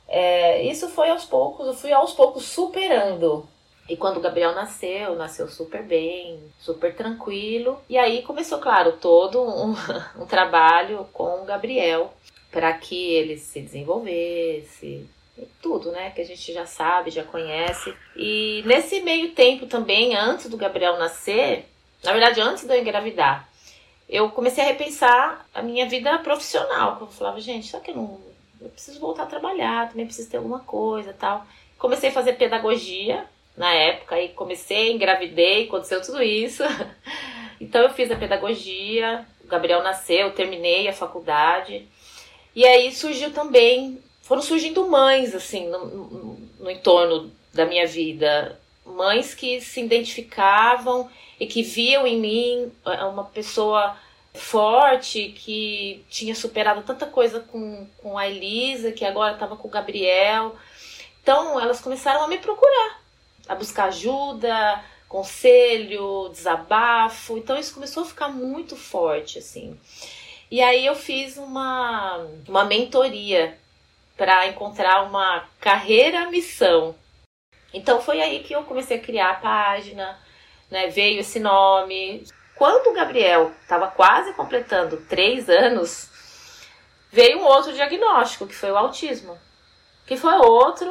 É, 0.09 0.63
isso 0.63 0.89
foi 0.89 1.11
aos 1.11 1.25
poucos, 1.25 1.67
eu 1.67 1.75
fui 1.75 1.93
aos 1.93 2.13
poucos 2.13 2.45
superando 2.45 3.47
e 3.91 3.97
quando 3.97 4.19
o 4.19 4.21
Gabriel 4.21 4.55
nasceu, 4.55 5.17
nasceu 5.17 5.49
super 5.49 5.83
bem, 5.83 6.41
super 6.61 6.95
tranquilo. 6.95 7.81
E 7.89 7.99
aí 7.99 8.23
começou, 8.23 8.61
claro, 8.61 8.93
todo 8.93 9.43
um, 9.43 9.75
um 10.23 10.27
trabalho 10.27 11.09
com 11.13 11.43
o 11.43 11.45
Gabriel 11.45 12.15
para 12.53 12.73
que 12.73 13.13
ele 13.15 13.37
se 13.37 13.61
desenvolvesse, 13.61 15.11
tudo, 15.61 15.91
né? 15.93 16.11
Que 16.11 16.21
a 16.21 16.25
gente 16.25 16.53
já 16.53 16.67
sabe, 16.67 17.11
já 17.11 17.25
conhece. 17.25 17.95
E 18.17 18.63
nesse 18.67 19.01
meio 19.01 19.33
tempo 19.33 19.67
também, 19.67 20.17
antes 20.17 20.49
do 20.49 20.57
Gabriel 20.57 20.99
nascer, 20.99 21.67
na 22.03 22.13
verdade, 22.13 22.41
antes 22.41 22.65
de 22.65 22.75
eu 22.75 22.81
engravidar, 22.81 23.49
eu 24.09 24.31
comecei 24.31 24.65
a 24.65 24.67
repensar 24.67 25.47
a 25.55 25.63
minha 25.63 25.89
vida 25.89 26.19
profissional. 26.19 26.99
Eu 27.01 27.07
falava, 27.07 27.41
gente, 27.41 27.69
só 27.69 27.79
que 27.79 27.91
eu 27.91 27.97
não. 27.97 28.21
Eu 28.61 28.69
preciso 28.69 29.01
voltar 29.01 29.23
a 29.23 29.27
trabalhar, 29.27 29.89
também 29.89 30.05
preciso 30.05 30.31
ter 30.31 30.37
alguma 30.37 30.61
coisa 30.61 31.15
tal. 31.19 31.47
Comecei 31.79 32.11
a 32.11 32.13
fazer 32.13 32.35
pedagogia 32.35 33.25
na 33.57 33.73
época 33.73 34.21
e 34.21 34.31
comecei, 34.31 34.93
engravidei, 34.93 35.65
aconteceu 35.67 36.01
tudo 36.03 36.23
isso. 36.23 36.63
Então 37.61 37.83
eu 37.83 37.91
fiz 37.91 38.11
a 38.11 38.17
pedagogia, 38.17 39.27
o 39.45 39.47
Gabriel 39.47 39.83
nasceu, 39.83 40.33
terminei 40.33 40.89
a 40.89 40.95
faculdade. 40.95 41.87
E 42.57 42.65
aí 42.65 42.91
surgiu 42.91 43.35
também, 43.35 44.03
foram 44.31 44.43
surgindo 44.43 44.89
mães 44.89 45.35
assim 45.35 45.69
no, 45.69 45.87
no, 45.87 46.41
no 46.61 46.71
entorno 46.71 47.33
da 47.53 47.67
minha 47.67 47.85
vida, 47.85 48.57
mães 48.87 49.35
que 49.35 49.61
se 49.61 49.81
identificavam 49.81 51.11
e 51.41 51.49
que 51.49 51.65
viam 51.65 52.07
em 52.07 52.21
mim 52.21 52.73
é, 52.87 53.03
uma 53.07 53.25
pessoa 53.25 53.97
forte 54.33 55.31
que 55.31 56.05
tinha 56.09 56.33
superado 56.33 56.83
tanta 56.83 57.07
coisa 57.07 57.41
com, 57.41 57.85
com 57.99 58.17
a 58.17 58.29
Elisa, 58.29 58.93
que 58.93 59.05
agora 59.05 59.33
estava 59.33 59.57
com 59.57 59.67
o 59.67 59.71
Gabriel. 59.71 60.55
Então 61.21 61.61
elas 61.61 61.81
começaram 61.81 62.23
a 62.23 62.29
me 62.29 62.39
procurar 62.39 63.01
a 63.49 63.57
buscar 63.57 63.87
ajuda, 63.87 64.81
conselho, 65.09 66.29
desabafo. 66.29 67.37
Então 67.37 67.59
isso 67.59 67.75
começou 67.75 68.05
a 68.05 68.07
ficar 68.07 68.29
muito 68.29 68.77
forte, 68.77 69.41
assim. 69.41 69.77
E 70.49 70.63
aí 70.63 70.87
eu 70.87 70.95
fiz 70.95 71.37
uma, 71.37 72.25
uma 72.47 72.65
mentoria 72.65 73.59
para 74.21 74.47
encontrar 74.49 75.01
uma 75.05 75.49
carreira 75.59 76.29
missão. 76.29 76.95
Então 77.73 78.03
foi 78.03 78.21
aí 78.21 78.41
que 78.41 78.53
eu 78.53 78.65
comecei 78.65 78.99
a 78.99 79.01
criar 79.01 79.31
a 79.31 79.35
página, 79.37 80.19
né? 80.71 80.89
Veio 80.89 81.21
esse 81.21 81.41
nome. 81.41 82.27
Quando 82.55 82.89
o 82.89 82.93
Gabriel 82.93 83.51
estava 83.63 83.89
quase 83.89 84.35
completando 84.35 84.99
três 85.09 85.49
anos, 85.49 86.11
veio 87.11 87.39
um 87.39 87.47
outro 87.47 87.73
diagnóstico, 87.73 88.47
que 88.47 88.55
foi 88.55 88.71
o 88.71 88.77
autismo. 88.77 89.39
Que 90.07 90.19
foi 90.19 90.35
outro 90.35 90.91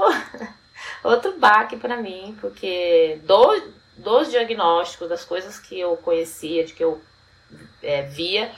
outro 1.06 1.38
baque 1.38 1.78
para 1.78 1.98
mim, 1.98 2.36
porque 2.42 3.22
do, 3.26 3.62
dos 3.96 4.32
diagnósticos, 4.32 5.08
das 5.08 5.24
coisas 5.24 5.60
que 5.60 5.80
eu 5.80 5.96
conhecia, 5.98 6.66
de 6.66 6.74
que 6.74 6.84
eu 6.84 7.00
é, 7.84 8.02
via, 8.02 8.52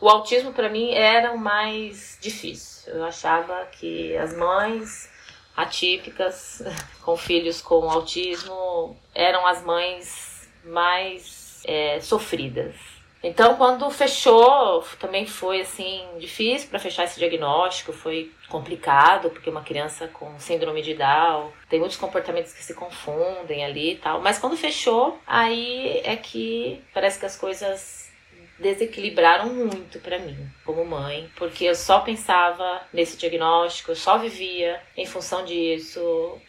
o 0.00 0.08
autismo 0.08 0.52
para 0.52 0.68
mim 0.68 0.92
era 0.92 1.32
o 1.32 1.38
mais 1.38 2.18
difícil. 2.20 2.92
Eu 2.94 3.04
achava 3.04 3.66
que 3.66 4.16
as 4.16 4.36
mães 4.36 5.10
atípicas 5.56 6.62
com 7.02 7.16
filhos 7.16 7.60
com 7.60 7.90
autismo 7.90 8.96
eram 9.14 9.46
as 9.46 9.62
mães 9.62 10.48
mais 10.64 11.62
é, 11.64 12.00
sofridas. 12.00 12.74
Então, 13.20 13.56
quando 13.56 13.90
fechou, 13.90 14.84
também 15.00 15.26
foi 15.26 15.62
assim 15.62 16.06
difícil 16.20 16.68
para 16.68 16.78
fechar 16.78 17.02
esse 17.02 17.18
diagnóstico, 17.18 17.92
foi 17.92 18.30
complicado, 18.48 19.28
porque 19.30 19.50
uma 19.50 19.62
criança 19.62 20.06
com 20.06 20.38
síndrome 20.38 20.82
de 20.82 20.94
Down 20.94 21.50
tem 21.68 21.80
muitos 21.80 21.98
comportamentos 21.98 22.52
que 22.52 22.62
se 22.62 22.74
confundem 22.74 23.64
ali 23.64 23.94
e 23.94 23.96
tal. 23.96 24.20
Mas 24.20 24.38
quando 24.38 24.56
fechou, 24.56 25.18
aí 25.26 26.00
é 26.04 26.14
que 26.14 26.80
parece 26.94 27.18
que 27.18 27.26
as 27.26 27.36
coisas 27.36 28.07
desequilibraram 28.58 29.54
muito 29.54 30.00
para 30.00 30.18
mim 30.18 30.36
como 30.64 30.84
mãe, 30.84 31.30
porque 31.36 31.64
eu 31.64 31.74
só 31.74 32.00
pensava 32.00 32.82
nesse 32.92 33.16
diagnóstico, 33.16 33.92
eu 33.92 33.96
só 33.96 34.18
vivia 34.18 34.80
em 34.96 35.06
função 35.06 35.44
disso. 35.44 36.00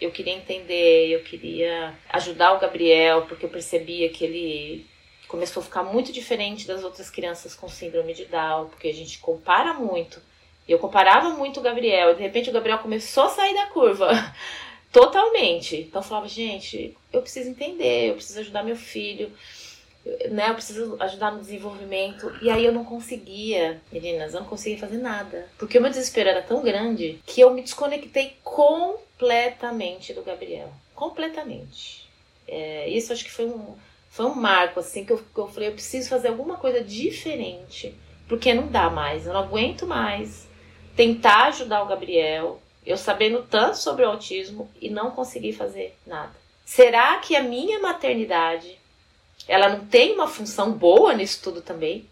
Eu 0.01 0.11
queria 0.11 0.33
entender, 0.33 1.09
eu 1.09 1.21
queria 1.21 1.93
ajudar 2.09 2.53
o 2.53 2.59
Gabriel, 2.59 3.25
porque 3.27 3.45
eu 3.45 3.49
percebia 3.49 4.09
que 4.09 4.23
ele 4.23 4.85
começou 5.27 5.61
a 5.61 5.63
ficar 5.63 5.83
muito 5.83 6.11
diferente 6.11 6.67
das 6.67 6.83
outras 6.83 7.09
crianças 7.09 7.53
com 7.53 7.69
síndrome 7.69 8.13
de 8.13 8.25
Down, 8.25 8.69
porque 8.69 8.87
a 8.87 8.93
gente 8.93 9.19
compara 9.19 9.73
muito. 9.73 10.19
Eu 10.67 10.79
comparava 10.79 11.29
muito 11.29 11.59
o 11.59 11.63
Gabriel, 11.63 12.11
e 12.11 12.15
de 12.15 12.21
repente 12.21 12.49
o 12.49 12.53
Gabriel 12.53 12.79
começou 12.79 13.23
a 13.23 13.29
sair 13.29 13.53
da 13.53 13.67
curva 13.67 14.09
totalmente. 14.91 15.77
Então 15.77 16.01
eu 16.01 16.07
falava, 16.07 16.27
gente, 16.27 16.97
eu 17.13 17.21
preciso 17.21 17.49
entender, 17.49 18.09
eu 18.09 18.15
preciso 18.15 18.39
ajudar 18.39 18.63
meu 18.63 18.75
filho, 18.75 19.31
né? 20.29 20.49
Eu 20.49 20.55
preciso 20.55 20.97
ajudar 20.99 21.31
no 21.31 21.39
desenvolvimento. 21.39 22.31
E 22.41 22.49
aí 22.49 22.65
eu 22.65 22.71
não 22.71 22.85
conseguia, 22.85 23.81
meninas, 23.91 24.33
eu 24.33 24.41
não 24.41 24.47
conseguia 24.47 24.77
fazer 24.77 24.97
nada. 24.97 25.47
Porque 25.57 25.77
o 25.77 25.81
meu 25.81 25.89
desespero 25.89 26.29
era 26.29 26.41
tão 26.41 26.61
grande 26.61 27.19
que 27.25 27.41
eu 27.41 27.53
me 27.53 27.61
desconectei 27.61 28.37
completamente 28.43 30.13
do 30.13 30.23
Gabriel. 30.23 30.71
Completamente. 30.95 32.09
É, 32.47 32.89
isso 32.89 33.13
acho 33.13 33.23
que 33.23 33.31
foi 33.31 33.45
um 33.45 33.75
foi 34.09 34.25
um 34.25 34.33
marco, 34.33 34.79
assim, 34.79 35.05
que 35.05 35.13
eu, 35.13 35.19
que 35.19 35.39
eu 35.39 35.47
falei, 35.47 35.69
eu 35.69 35.73
preciso 35.73 36.09
fazer 36.09 36.29
alguma 36.29 36.57
coisa 36.57 36.83
diferente, 36.83 37.93
porque 38.27 38.55
não 38.55 38.67
dá 38.67 38.89
mais, 38.89 39.27
eu 39.27 39.33
não 39.33 39.41
aguento 39.41 39.85
mais 39.85 40.47
tentar 40.95 41.45
ajudar 41.45 41.83
o 41.83 41.87
Gabriel, 41.87 42.59
eu 42.85 42.97
sabendo 42.97 43.43
tanto 43.43 43.77
sobre 43.77 44.03
o 44.03 44.09
autismo 44.09 44.69
e 44.81 44.89
não 44.89 45.11
conseguir 45.11 45.53
fazer 45.53 45.95
nada. 46.05 46.33
Será 46.65 47.17
que 47.17 47.35
a 47.35 47.43
minha 47.43 47.79
maternidade, 47.79 48.78
ela 49.47 49.69
não 49.69 49.85
tem 49.85 50.13
uma 50.13 50.27
função 50.27 50.71
boa 50.71 51.13
nisso 51.13 51.41
tudo 51.41 51.61
também? 51.61 52.07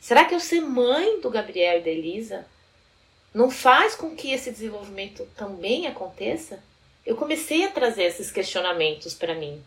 Será 0.00 0.24
que 0.24 0.34
eu 0.34 0.40
ser 0.40 0.60
mãe 0.60 1.20
do 1.20 1.30
Gabriel 1.30 1.78
e 1.78 1.82
da 1.82 1.90
Elisa 1.90 2.44
não 3.32 3.50
faz 3.50 3.94
com 3.94 4.14
que 4.14 4.32
esse 4.32 4.50
desenvolvimento 4.50 5.26
também 5.36 5.86
aconteça? 5.86 6.62
Eu 7.04 7.16
comecei 7.16 7.64
a 7.64 7.70
trazer 7.70 8.04
esses 8.04 8.30
questionamentos 8.30 9.14
para 9.14 9.34
mim 9.34 9.62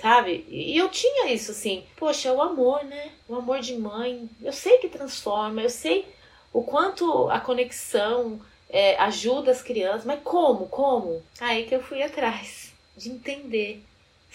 sabe? 0.00 0.44
E 0.48 0.76
eu 0.76 0.88
tinha 0.88 1.32
isso 1.32 1.50
assim, 1.50 1.84
poxa, 1.96 2.32
o 2.32 2.42
amor, 2.42 2.84
né? 2.84 3.12
O 3.28 3.34
amor 3.34 3.60
de 3.60 3.76
mãe, 3.76 4.28
eu 4.42 4.52
sei 4.52 4.78
que 4.78 4.88
transforma, 4.88 5.62
eu 5.62 5.70
sei 5.70 6.06
o 6.52 6.62
quanto 6.62 7.28
a 7.30 7.40
conexão 7.40 8.40
é, 8.68 8.96
ajuda 8.96 9.50
as 9.50 9.62
crianças, 9.62 10.04
mas 10.04 10.20
como? 10.22 10.66
Como? 10.66 11.22
Aí 11.40 11.66
que 11.66 11.74
eu 11.74 11.82
fui 11.82 12.02
atrás 12.02 12.72
de 12.96 13.10
entender 13.10 13.82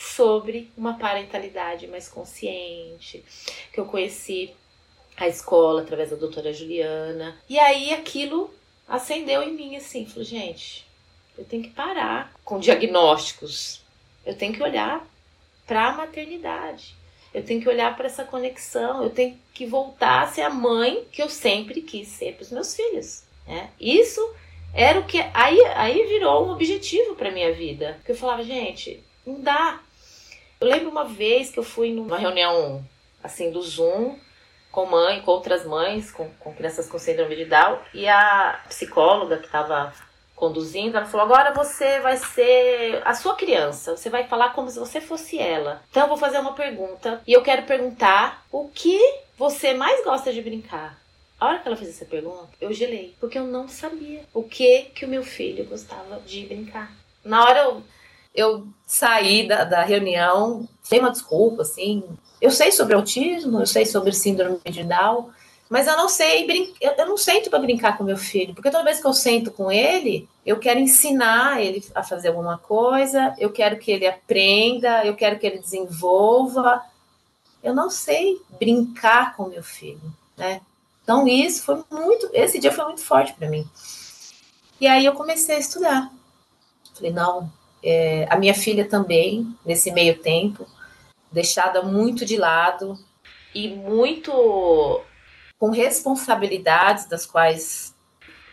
sobre 0.01 0.71
uma 0.75 0.97
parentalidade 0.97 1.87
mais 1.87 2.09
consciente, 2.09 3.23
que 3.71 3.79
eu 3.79 3.85
conheci 3.85 4.53
a 5.15 5.27
escola 5.27 5.81
através 5.81 6.09
da 6.09 6.15
doutora 6.15 6.51
Juliana. 6.51 7.37
E 7.47 7.59
aí 7.59 7.93
aquilo 7.93 8.53
acendeu 8.87 9.43
em 9.43 9.53
mim 9.53 9.75
assim, 9.75 10.05
falei, 10.05 10.25
gente, 10.25 10.85
eu 11.37 11.45
tenho 11.45 11.63
que 11.63 11.69
parar 11.69 12.33
com 12.43 12.59
diagnósticos. 12.59 13.81
Eu 14.25 14.35
tenho 14.35 14.53
que 14.53 14.63
olhar 14.63 15.05
para 15.65 15.89
a 15.89 15.93
maternidade. 15.93 16.95
Eu 17.33 17.43
tenho 17.43 17.61
que 17.61 17.69
olhar 17.69 17.95
para 17.95 18.07
essa 18.07 18.25
conexão, 18.25 19.03
eu 19.03 19.09
tenho 19.09 19.39
que 19.53 19.65
voltar 19.65 20.23
a 20.23 20.27
ser 20.27 20.41
a 20.41 20.49
mãe 20.49 21.05
que 21.11 21.21
eu 21.21 21.29
sempre 21.29 21.81
quis 21.81 22.09
ser 22.09 22.33
para 22.33 22.43
os 22.43 22.51
meus 22.51 22.75
filhos. 22.75 23.23
Né? 23.47 23.69
Isso 23.79 24.21
era 24.73 24.99
o 24.99 25.05
que. 25.05 25.17
Aí, 25.33 25.63
aí 25.75 26.05
virou 26.07 26.47
um 26.47 26.51
objetivo 26.51 27.15
para 27.15 27.31
minha 27.31 27.53
vida. 27.53 27.93
Porque 27.97 28.11
eu 28.11 28.17
falava, 28.17 28.43
gente, 28.43 29.01
não 29.25 29.39
dá. 29.39 29.79
Eu 30.61 30.67
lembro 30.67 30.91
uma 30.91 31.05
vez 31.05 31.49
que 31.49 31.57
eu 31.57 31.63
fui 31.63 31.91
numa 31.91 32.19
reunião 32.19 32.85
assim 33.23 33.49
do 33.49 33.63
Zoom 33.63 34.15
com 34.71 34.85
mãe, 34.85 35.19
com 35.21 35.31
outras 35.31 35.65
mães, 35.65 36.11
com, 36.11 36.29
com 36.39 36.53
crianças 36.53 36.87
com 36.87 36.99
síndrome 36.99 37.35
de 37.35 37.45
Down, 37.45 37.79
e 37.93 38.07
a 38.07 38.63
psicóloga 38.69 39.37
que 39.37 39.47
estava 39.47 39.91
conduzindo, 40.35 40.95
ela 40.95 41.07
falou: 41.07 41.25
agora 41.25 41.51
você 41.51 41.99
vai 41.99 42.15
ser 42.15 43.01
a 43.03 43.15
sua 43.15 43.35
criança, 43.35 43.97
você 43.97 44.07
vai 44.07 44.27
falar 44.27 44.53
como 44.53 44.69
se 44.69 44.79
você 44.79 45.01
fosse 45.01 45.39
ela. 45.39 45.81
Então 45.89 46.03
eu 46.03 46.09
vou 46.09 46.17
fazer 46.17 46.37
uma 46.37 46.53
pergunta 46.53 47.23
e 47.25 47.33
eu 47.33 47.41
quero 47.41 47.63
perguntar 47.63 48.45
o 48.51 48.69
que 48.69 48.99
você 49.37 49.73
mais 49.73 50.03
gosta 50.03 50.31
de 50.31 50.43
brincar. 50.43 50.95
A 51.39 51.47
hora 51.47 51.59
que 51.59 51.67
ela 51.67 51.75
fez 51.75 51.89
essa 51.89 52.05
pergunta, 52.05 52.49
eu 52.61 52.71
gelei, 52.71 53.15
porque 53.19 53.39
eu 53.39 53.45
não 53.45 53.67
sabia 53.67 54.21
o 54.31 54.43
que 54.43 54.83
que 54.93 55.05
o 55.05 55.09
meu 55.09 55.23
filho 55.23 55.65
gostava 55.65 56.19
de 56.19 56.45
brincar. 56.45 56.91
Na 57.25 57.43
hora 57.43 57.59
eu 57.61 57.83
eu 58.33 58.67
saí 58.85 59.47
da, 59.47 59.63
da 59.63 59.83
reunião 59.83 60.67
sem 60.81 60.99
uma 60.99 61.11
desculpa, 61.11 61.61
assim. 61.61 62.03
Eu 62.41 62.51
sei 62.51 62.71
sobre 62.71 62.95
autismo, 62.95 63.59
eu 63.59 63.67
sei 63.67 63.85
sobre 63.85 64.13
síndrome 64.13 64.59
de 64.65 64.83
Down, 64.83 65.29
mas 65.69 65.87
eu 65.87 65.95
não 65.95 66.09
sei 66.09 66.45
brincar, 66.45 66.95
eu 66.97 67.07
não 67.07 67.17
sento 67.17 67.49
para 67.49 67.59
brincar 67.59 67.97
com 67.97 68.03
meu 68.03 68.17
filho, 68.17 68.53
porque 68.53 68.69
toda 68.69 68.83
vez 68.83 68.99
que 68.99 69.07
eu 69.07 69.13
sento 69.13 69.51
com 69.51 69.71
ele, 69.71 70.27
eu 70.45 70.59
quero 70.59 70.79
ensinar 70.79 71.61
ele 71.61 71.81
a 71.95 72.03
fazer 72.03 72.29
alguma 72.29 72.57
coisa, 72.57 73.33
eu 73.37 73.51
quero 73.51 73.77
que 73.77 73.91
ele 73.91 74.07
aprenda, 74.07 75.05
eu 75.05 75.15
quero 75.15 75.39
que 75.39 75.47
ele 75.47 75.59
desenvolva. 75.59 76.83
Eu 77.63 77.73
não 77.73 77.89
sei 77.89 78.41
brincar 78.59 79.35
com 79.35 79.45
meu 79.45 79.63
filho, 79.63 80.01
né? 80.35 80.61
Então 81.03 81.27
isso 81.27 81.63
foi 81.63 81.83
muito, 81.89 82.29
esse 82.33 82.59
dia 82.59 82.71
foi 82.71 82.85
muito 82.85 83.01
forte 83.01 83.33
para 83.33 83.49
mim. 83.49 83.65
E 84.79 84.87
aí 84.87 85.05
eu 85.05 85.13
comecei 85.13 85.55
a 85.55 85.59
estudar. 85.59 86.11
Falei, 86.93 87.13
não, 87.13 87.51
é, 87.83 88.27
a 88.29 88.37
minha 88.37 88.53
filha 88.53 88.85
também, 88.85 89.47
nesse 89.65 89.91
meio 89.91 90.17
tempo, 90.19 90.67
deixada 91.31 91.81
muito 91.81 92.25
de 92.25 92.37
lado 92.37 92.97
e 93.53 93.69
muito 93.69 95.01
com 95.57 95.69
responsabilidades 95.69 97.05
das 97.05 97.25
quais 97.25 97.95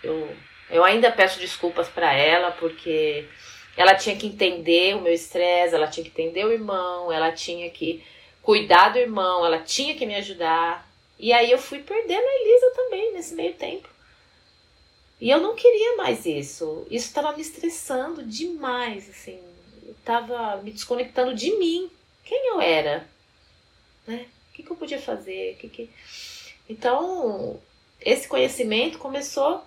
eu, 0.03 0.29
eu 0.71 0.85
ainda 0.85 1.11
peço 1.11 1.41
desculpas 1.41 1.89
para 1.89 2.13
ela, 2.13 2.51
porque 2.53 3.27
ela 3.77 3.95
tinha 3.95 4.17
que 4.17 4.27
entender 4.27 4.97
o 4.97 5.01
meu 5.01 5.13
estresse, 5.13 5.75
ela 5.75 5.87
tinha 5.87 6.05
que 6.05 6.11
entender 6.11 6.45
o 6.45 6.53
irmão, 6.53 7.13
ela 7.13 7.33
tinha 7.33 7.71
que 7.71 8.05
cuidar 8.43 8.91
do 8.91 8.99
irmão, 8.99 9.45
ela 9.45 9.59
tinha 9.59 9.95
que 9.95 10.07
me 10.07 10.15
ajudar. 10.17 10.89
E 11.19 11.33
aí 11.33 11.51
eu 11.51 11.59
fui 11.59 11.81
perdendo 11.81 12.25
a 12.25 12.41
Elisa 12.41 12.73
também 12.75 13.13
nesse 13.13 13.35
meio 13.35 13.55
tempo. 13.55 13.89
E 15.21 15.31
eu 15.31 15.41
não 15.41 15.55
queria 15.55 15.97
mais 15.97 16.25
isso. 16.27 16.87
Isso 16.91 17.07
estava 17.07 17.33
me 17.33 17.43
estressando 17.43 18.23
demais, 18.23 19.09
assim. 19.09 19.41
Estava 19.89 20.57
me 20.63 20.71
desconectando 20.71 21.35
de 21.35 21.57
mim. 21.57 21.91
Quem 22.25 22.49
eu 22.49 22.61
era? 22.61 23.07
Né? 24.07 24.27
O 24.51 24.55
que, 24.55 24.63
que 24.63 24.71
eu 24.71 24.77
podia 24.77 25.01
fazer? 25.01 25.57
Que 25.61 25.69
que... 25.69 25.91
Então, 26.69 27.61
esse 28.01 28.29
conhecimento 28.29 28.99
começou 28.99 29.63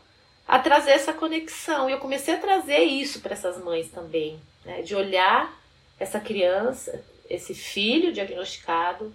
a 0.48 0.60
trazer 0.60 0.92
essa 0.92 1.14
conexão. 1.14 1.90
E 1.90 1.94
eu 1.94 2.00
comecei 2.00 2.36
a 2.36 2.40
trazer 2.40 2.80
isso 2.80 3.20
para 3.20 3.34
essas 3.34 3.62
mães 3.64 3.90
também, 3.90 4.40
né? 4.66 4.82
de 4.82 4.96
olhar 4.96 5.58
essa 6.00 6.20
criança, 6.20 7.04
esse 7.30 7.54
filho 7.54 8.12
diagnosticado, 8.12 9.14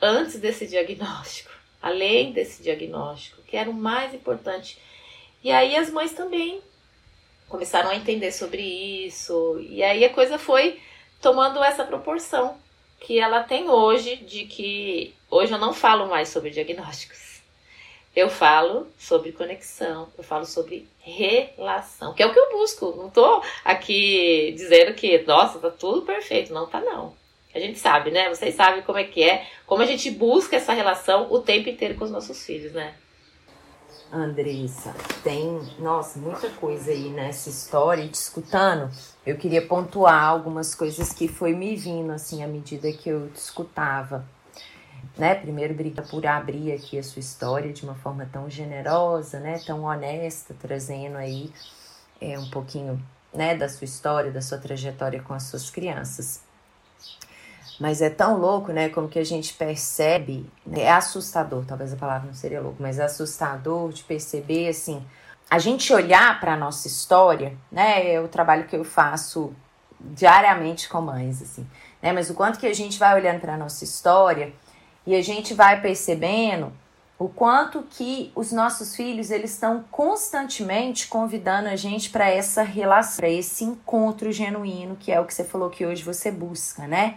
antes 0.00 0.38
desse 0.38 0.66
diagnóstico, 0.66 1.50
além 1.80 2.32
desse 2.32 2.62
diagnóstico, 2.62 3.42
que 3.42 3.56
era 3.56 3.70
o 3.70 3.74
mais 3.74 4.12
importante. 4.14 4.78
E 5.46 5.52
aí 5.52 5.76
as 5.76 5.90
mães 5.90 6.12
também 6.12 6.60
começaram 7.48 7.90
a 7.90 7.94
entender 7.94 8.32
sobre 8.32 8.62
isso, 9.06 9.60
e 9.60 9.80
aí 9.80 10.04
a 10.04 10.12
coisa 10.12 10.40
foi 10.40 10.80
tomando 11.22 11.62
essa 11.62 11.84
proporção 11.84 12.58
que 12.98 13.20
ela 13.20 13.44
tem 13.44 13.70
hoje, 13.70 14.16
de 14.16 14.44
que 14.46 15.14
hoje 15.30 15.52
eu 15.52 15.58
não 15.58 15.72
falo 15.72 16.08
mais 16.08 16.30
sobre 16.30 16.50
diagnósticos. 16.50 17.40
Eu 18.16 18.28
falo 18.28 18.88
sobre 18.98 19.30
conexão, 19.30 20.08
eu 20.18 20.24
falo 20.24 20.44
sobre 20.44 20.88
relação, 20.98 22.12
que 22.12 22.24
é 22.24 22.26
o 22.26 22.32
que 22.32 22.40
eu 22.40 22.50
busco. 22.50 22.96
Não 22.96 23.08
tô 23.08 23.40
aqui 23.64 24.52
dizendo 24.56 24.94
que, 24.94 25.16
nossa, 25.18 25.60
tá 25.60 25.70
tudo 25.70 26.02
perfeito. 26.02 26.52
Não 26.52 26.66
tá 26.66 26.80
não. 26.80 27.14
A 27.54 27.60
gente 27.60 27.78
sabe, 27.78 28.10
né? 28.10 28.28
Vocês 28.30 28.52
sabem 28.56 28.82
como 28.82 28.98
é 28.98 29.04
que 29.04 29.22
é, 29.22 29.46
como 29.64 29.80
a 29.80 29.86
gente 29.86 30.10
busca 30.10 30.56
essa 30.56 30.72
relação 30.72 31.28
o 31.30 31.38
tempo 31.38 31.68
inteiro 31.68 31.94
com 31.94 32.04
os 32.04 32.10
nossos 32.10 32.44
filhos, 32.44 32.72
né? 32.72 32.96
Andressa, 34.12 34.94
tem, 35.24 35.60
nossa, 35.78 36.18
muita 36.18 36.48
coisa 36.50 36.90
aí 36.90 37.10
nessa 37.10 37.48
história 37.48 38.02
e 38.02 38.08
te 38.08 38.14
escutando. 38.14 38.90
Eu 39.24 39.36
queria 39.36 39.66
pontuar 39.66 40.24
algumas 40.24 40.74
coisas 40.74 41.12
que 41.12 41.26
foi 41.26 41.54
me 41.54 41.74
vindo 41.74 42.12
assim 42.12 42.42
à 42.42 42.46
medida 42.46 42.92
que 42.92 43.08
eu 43.08 43.28
te 43.28 43.36
escutava. 43.36 44.24
Né? 45.16 45.34
Primeiro, 45.34 45.74
briga 45.74 46.02
por 46.02 46.24
abrir 46.26 46.72
aqui 46.72 46.98
a 46.98 47.02
sua 47.02 47.20
história 47.20 47.72
de 47.72 47.82
uma 47.82 47.94
forma 47.94 48.28
tão 48.30 48.48
generosa, 48.48 49.40
né? 49.40 49.58
Tão 49.66 49.84
honesta, 49.84 50.54
trazendo 50.60 51.16
aí 51.16 51.50
é, 52.20 52.38
um 52.38 52.48
pouquinho, 52.50 53.02
né, 53.32 53.56
da 53.56 53.68
sua 53.68 53.84
história, 53.84 54.30
da 54.30 54.40
sua 54.40 54.58
trajetória 54.58 55.22
com 55.22 55.34
as 55.34 55.44
suas 55.44 55.70
crianças. 55.70 56.45
Mas 57.78 58.00
é 58.00 58.08
tão 58.08 58.38
louco, 58.38 58.72
né? 58.72 58.88
Como 58.88 59.08
que 59.08 59.18
a 59.18 59.24
gente 59.24 59.52
percebe, 59.54 60.50
né? 60.66 60.82
é 60.82 60.90
assustador, 60.90 61.64
talvez 61.66 61.92
a 61.92 61.96
palavra 61.96 62.26
não 62.26 62.34
seria 62.34 62.60
louco, 62.60 62.82
mas 62.82 62.98
é 62.98 63.04
assustador 63.04 63.92
de 63.92 64.02
perceber 64.02 64.68
assim, 64.68 65.04
a 65.50 65.58
gente 65.58 65.92
olhar 65.92 66.40
para 66.40 66.54
a 66.54 66.56
nossa 66.56 66.88
história, 66.88 67.56
né? 67.70 68.14
É 68.14 68.20
o 68.20 68.28
trabalho 68.28 68.66
que 68.66 68.76
eu 68.76 68.84
faço 68.84 69.52
diariamente 70.00 70.88
com 70.88 71.00
mães, 71.00 71.42
assim, 71.42 71.66
né? 72.02 72.12
Mas 72.12 72.30
o 72.30 72.34
quanto 72.34 72.58
que 72.58 72.66
a 72.66 72.74
gente 72.74 72.98
vai 72.98 73.14
olhando 73.14 73.40
para 73.40 73.54
a 73.54 73.58
nossa 73.58 73.84
história 73.84 74.52
e 75.06 75.14
a 75.14 75.22
gente 75.22 75.54
vai 75.54 75.80
percebendo 75.80 76.72
o 77.18 77.28
quanto 77.28 77.82
que 77.82 78.30
os 78.34 78.52
nossos 78.52 78.94
filhos 78.94 79.30
eles 79.30 79.52
estão 79.52 79.84
constantemente 79.90 81.08
convidando 81.08 81.68
a 81.68 81.76
gente 81.76 82.10
para 82.10 82.28
essa 82.28 82.62
relação, 82.62 83.16
para 83.16 83.30
esse 83.30 83.64
encontro 83.64 84.30
genuíno, 84.30 84.96
que 84.96 85.10
é 85.10 85.18
o 85.18 85.24
que 85.24 85.32
você 85.32 85.44
falou 85.44 85.70
que 85.70 85.86
hoje 85.86 86.02
você 86.02 86.30
busca, 86.30 86.86
né? 86.86 87.16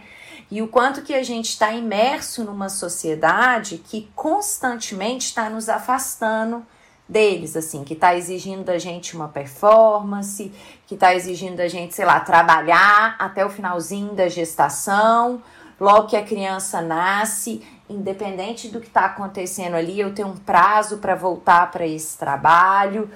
E 0.50 0.62
o 0.62 0.68
quanto 0.68 1.02
que 1.02 1.14
a 1.14 1.22
gente 1.22 1.50
está 1.50 1.72
imerso 1.72 2.44
numa 2.44 2.70
sociedade 2.70 3.78
que 3.78 4.10
constantemente 4.16 5.26
está 5.26 5.50
nos 5.50 5.68
afastando 5.68 6.64
deles, 7.06 7.54
assim, 7.54 7.84
que 7.84 7.92
está 7.92 8.16
exigindo 8.16 8.64
da 8.64 8.78
gente 8.78 9.14
uma 9.14 9.28
performance, 9.28 10.50
que 10.86 10.94
está 10.94 11.14
exigindo 11.14 11.56
da 11.56 11.68
gente, 11.68 11.94
sei 11.94 12.06
lá, 12.06 12.20
trabalhar 12.20 13.16
até 13.18 13.44
o 13.44 13.50
finalzinho 13.50 14.14
da 14.14 14.28
gestação, 14.28 15.42
logo 15.78 16.06
que 16.06 16.16
a 16.16 16.22
criança 16.22 16.80
nasce, 16.80 17.62
independente 17.90 18.68
do 18.68 18.80
que 18.80 18.86
está 18.86 19.06
acontecendo 19.06 19.74
ali, 19.74 19.98
eu 19.98 20.14
tenho 20.14 20.28
um 20.28 20.36
prazo 20.36 20.98
para 20.98 21.14
voltar 21.14 21.70
para 21.70 21.86
esse 21.86 22.16
trabalho. 22.16 23.10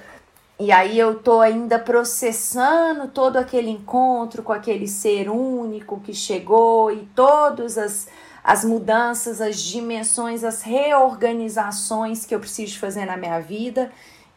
E 0.59 0.71
aí 0.71 0.97
eu 0.97 1.19
tô 1.19 1.41
ainda 1.41 1.79
processando 1.79 3.07
todo 3.07 3.37
aquele 3.37 3.69
encontro 3.69 4.43
com 4.43 4.53
aquele 4.53 4.87
ser 4.87 5.29
único 5.29 5.99
que 5.99 6.13
chegou 6.13 6.91
e 6.91 7.07
todas 7.15 7.77
as, 7.77 8.07
as 8.43 8.63
mudanças, 8.63 9.41
as 9.41 9.59
dimensões, 9.59 10.43
as 10.43 10.61
reorganizações 10.61 12.25
que 12.25 12.33
eu 12.33 12.39
preciso 12.39 12.79
fazer 12.79 13.05
na 13.05 13.17
minha 13.17 13.39
vida. 13.39 13.91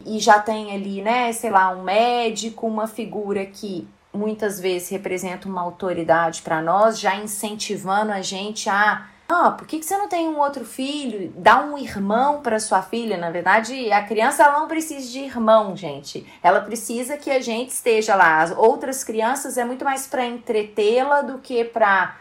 E 0.05 0.19
já 0.19 0.39
tem 0.39 0.73
ali, 0.73 1.01
né, 1.01 1.31
sei 1.33 1.49
lá, 1.49 1.69
um 1.71 1.83
médico, 1.83 2.67
uma 2.67 2.87
figura 2.87 3.45
que 3.45 3.87
muitas 4.13 4.59
vezes 4.59 4.89
representa 4.89 5.47
uma 5.47 5.61
autoridade 5.61 6.41
para 6.41 6.61
nós, 6.61 6.99
já 6.99 7.15
incentivando 7.15 8.11
a 8.11 8.21
gente 8.21 8.69
a 8.69 9.07
ah, 9.31 9.51
por 9.51 9.67
que, 9.67 9.77
que 9.77 9.85
você 9.85 9.95
não 9.95 10.09
tem 10.09 10.27
um 10.27 10.39
outro 10.39 10.65
filho? 10.65 11.31
Dá 11.37 11.61
um 11.61 11.77
irmão 11.77 12.41
para 12.41 12.59
sua 12.59 12.81
filha. 12.81 13.15
Na 13.15 13.29
verdade, 13.29 13.91
a 13.91 14.03
criança 14.03 14.43
ela 14.43 14.57
não 14.59 14.67
precisa 14.67 15.07
de 15.07 15.19
irmão, 15.19 15.77
gente. 15.77 16.25
Ela 16.41 16.61
precisa 16.61 17.15
que 17.15 17.29
a 17.29 17.39
gente 17.39 17.69
esteja 17.69 18.15
lá. 18.15 18.41
As 18.41 18.49
outras 18.57 19.03
crianças 19.03 19.55
é 19.55 19.63
muito 19.63 19.85
mais 19.85 20.07
para 20.07 20.25
entretê-la 20.25 21.21
do 21.21 21.37
que 21.37 21.63
para 21.63 22.17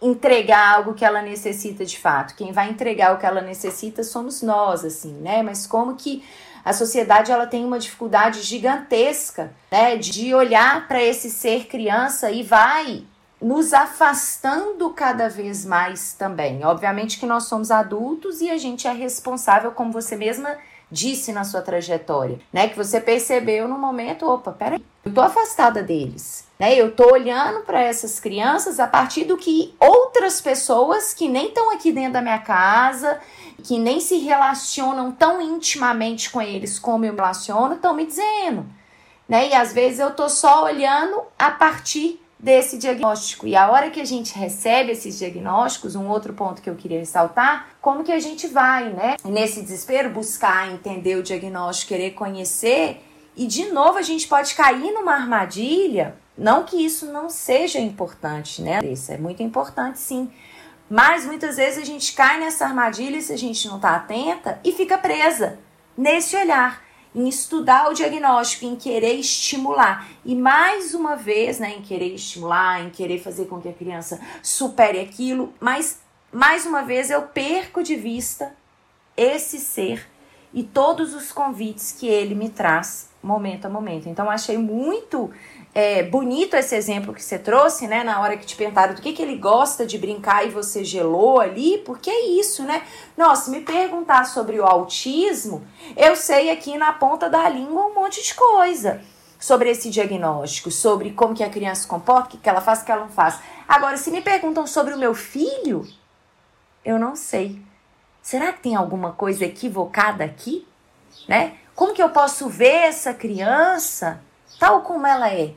entregar 0.00 0.76
algo 0.76 0.94
que 0.94 1.04
ela 1.04 1.20
necessita 1.22 1.84
de 1.84 1.98
fato. 1.98 2.36
Quem 2.36 2.52
vai 2.52 2.70
entregar 2.70 3.14
o 3.14 3.18
que 3.18 3.26
ela 3.26 3.40
necessita 3.40 4.04
somos 4.04 4.40
nós, 4.40 4.84
assim, 4.84 5.14
né? 5.14 5.42
Mas 5.42 5.66
como 5.66 5.96
que 5.96 6.22
a 6.64 6.72
sociedade 6.72 7.32
ela 7.32 7.48
tem 7.48 7.64
uma 7.64 7.80
dificuldade 7.80 8.42
gigantesca, 8.42 9.52
né, 9.72 9.96
de 9.96 10.32
olhar 10.32 10.86
para 10.86 11.02
esse 11.02 11.30
ser 11.30 11.66
criança 11.66 12.30
e 12.30 12.44
vai 12.44 13.04
nos 13.44 13.74
afastando 13.74 14.88
cada 14.88 15.28
vez 15.28 15.66
mais 15.66 16.14
também. 16.14 16.64
Obviamente 16.64 17.20
que 17.20 17.26
nós 17.26 17.44
somos 17.44 17.70
adultos 17.70 18.40
e 18.40 18.50
a 18.50 18.56
gente 18.56 18.88
é 18.88 18.92
responsável, 18.92 19.72
como 19.72 19.92
você 19.92 20.16
mesma 20.16 20.56
disse 20.90 21.30
na 21.30 21.44
sua 21.44 21.60
trajetória, 21.60 22.40
né? 22.50 22.68
Que 22.68 22.76
você 22.76 22.98
percebeu 22.98 23.68
no 23.68 23.78
momento, 23.78 24.26
opa, 24.26 24.50
peraí, 24.50 24.82
eu 25.04 25.12
tô 25.12 25.20
afastada 25.20 25.82
deles, 25.82 26.46
né? 26.58 26.74
Eu 26.74 26.92
tô 26.92 27.12
olhando 27.12 27.60
para 27.66 27.82
essas 27.82 28.18
crianças 28.18 28.80
a 28.80 28.86
partir 28.86 29.24
do 29.24 29.36
que 29.36 29.74
outras 29.78 30.40
pessoas 30.40 31.12
que 31.12 31.28
nem 31.28 31.48
estão 31.48 31.70
aqui 31.70 31.92
dentro 31.92 32.14
da 32.14 32.22
minha 32.22 32.38
casa, 32.38 33.20
que 33.62 33.78
nem 33.78 34.00
se 34.00 34.16
relacionam 34.20 35.12
tão 35.12 35.42
intimamente 35.42 36.30
com 36.30 36.40
eles 36.40 36.78
como 36.78 37.04
eu 37.04 37.12
me 37.12 37.18
relaciono, 37.18 37.74
estão 37.74 37.92
me 37.92 38.06
dizendo, 38.06 38.64
né? 39.28 39.50
E 39.50 39.54
às 39.54 39.74
vezes 39.74 39.98
eu 39.98 40.12
tô 40.12 40.30
só 40.30 40.64
olhando 40.64 41.20
a 41.38 41.50
partir 41.50 42.23
desse 42.38 42.76
diagnóstico. 42.76 43.46
E 43.46 43.56
a 43.56 43.70
hora 43.70 43.90
que 43.90 44.00
a 44.00 44.04
gente 44.04 44.36
recebe 44.36 44.92
esses 44.92 45.18
diagnósticos, 45.18 45.96
um 45.96 46.08
outro 46.08 46.32
ponto 46.32 46.60
que 46.60 46.68
eu 46.68 46.74
queria 46.74 46.98
ressaltar, 46.98 47.68
como 47.80 48.04
que 48.04 48.12
a 48.12 48.20
gente 48.20 48.46
vai, 48.46 48.90
né, 48.90 49.16
nesse 49.24 49.62
desespero, 49.62 50.10
buscar 50.10 50.70
entender 50.70 51.16
o 51.16 51.22
diagnóstico, 51.22 51.88
querer 51.88 52.10
conhecer, 52.10 53.02
e 53.36 53.46
de 53.46 53.70
novo 53.72 53.98
a 53.98 54.02
gente 54.02 54.26
pode 54.28 54.54
cair 54.54 54.92
numa 54.92 55.14
armadilha. 55.14 56.16
Não 56.36 56.64
que 56.64 56.76
isso 56.84 57.06
não 57.06 57.30
seja 57.30 57.78
importante, 57.78 58.60
né, 58.60 58.80
Isso 58.84 59.12
É 59.12 59.16
muito 59.16 59.42
importante 59.42 59.98
sim. 59.98 60.30
Mas 60.90 61.24
muitas 61.24 61.56
vezes 61.56 61.82
a 61.82 61.86
gente 61.86 62.12
cai 62.12 62.38
nessa 62.38 62.66
armadilha 62.66 63.20
se 63.20 63.32
a 63.32 63.38
gente 63.38 63.66
não 63.68 63.76
está 63.76 63.96
atenta 63.96 64.60
e 64.62 64.72
fica 64.72 64.98
presa 64.98 65.58
nesse 65.96 66.36
olhar. 66.36 66.82
Em 67.14 67.28
estudar 67.28 67.90
o 67.90 67.94
diagnóstico, 67.94 68.64
em 68.64 68.74
querer 68.74 69.14
estimular. 69.14 70.08
E 70.24 70.34
mais 70.34 70.94
uma 70.94 71.14
vez, 71.14 71.58
né, 71.58 71.74
em 71.76 71.82
querer 71.82 72.14
estimular, 72.14 72.82
em 72.82 72.90
querer 72.90 73.20
fazer 73.20 73.46
com 73.46 73.60
que 73.60 73.68
a 73.68 73.72
criança 73.72 74.20
supere 74.42 75.00
aquilo, 75.00 75.54
mas 75.60 76.00
mais 76.32 76.66
uma 76.66 76.82
vez 76.82 77.10
eu 77.10 77.22
perco 77.22 77.82
de 77.82 77.94
vista 77.94 78.52
esse 79.16 79.58
ser 79.58 80.08
e 80.52 80.62
todos 80.62 81.14
os 81.14 81.30
convites 81.30 81.92
que 81.92 82.06
ele 82.06 82.34
me 82.34 82.48
traz 82.48 83.08
momento 83.22 83.66
a 83.66 83.68
momento. 83.68 84.08
Então, 84.08 84.30
achei 84.30 84.58
muito 84.58 85.30
é, 85.74 86.04
bonito 86.04 86.54
esse 86.54 86.76
exemplo 86.76 87.12
que 87.12 87.22
você 87.22 87.36
trouxe, 87.36 87.88
né? 87.88 88.04
Na 88.04 88.20
hora 88.20 88.36
que 88.36 88.46
te 88.46 88.54
perguntaram 88.54 88.94
do 88.94 89.02
que, 89.02 89.12
que 89.12 89.20
ele 89.20 89.36
gosta 89.36 89.84
de 89.84 89.98
brincar 89.98 90.46
e 90.46 90.50
você 90.50 90.84
gelou 90.84 91.40
ali, 91.40 91.78
porque 91.78 92.08
é 92.08 92.26
isso, 92.26 92.62
né? 92.62 92.86
Nossa, 93.16 93.50
me 93.50 93.60
perguntar 93.60 94.24
sobre 94.24 94.60
o 94.60 94.64
autismo, 94.64 95.66
eu 95.96 96.14
sei 96.14 96.50
aqui 96.50 96.78
na 96.78 96.92
ponta 96.92 97.28
da 97.28 97.48
língua 97.48 97.86
um 97.86 97.94
monte 97.94 98.22
de 98.22 98.32
coisa 98.34 99.00
sobre 99.40 99.68
esse 99.68 99.90
diagnóstico, 99.90 100.70
sobre 100.70 101.10
como 101.10 101.34
que 101.34 101.42
a 101.42 101.50
criança 101.50 101.82
se 101.82 101.88
comporta, 101.88 102.28
o 102.28 102.30
que, 102.30 102.38
que 102.38 102.48
ela 102.48 102.60
faz, 102.60 102.80
o 102.80 102.84
que 102.84 102.92
ela 102.92 103.02
não 103.02 103.10
faz. 103.10 103.40
Agora, 103.66 103.96
se 103.96 104.12
me 104.12 104.22
perguntam 104.22 104.68
sobre 104.68 104.94
o 104.94 104.98
meu 104.98 105.12
filho, 105.12 105.86
eu 106.84 107.00
não 107.00 107.16
sei. 107.16 107.60
Será 108.22 108.52
que 108.52 108.62
tem 108.62 108.76
alguma 108.76 109.12
coisa 109.12 109.44
equivocada 109.44 110.24
aqui? 110.24 110.66
Né? 111.28 111.56
Como 111.74 111.92
que 111.92 112.02
eu 112.02 112.10
posso 112.10 112.48
ver 112.48 112.84
essa 112.86 113.12
criança 113.12 114.22
tal 114.58 114.82
como 114.82 115.06
ela 115.06 115.28
é, 115.30 115.52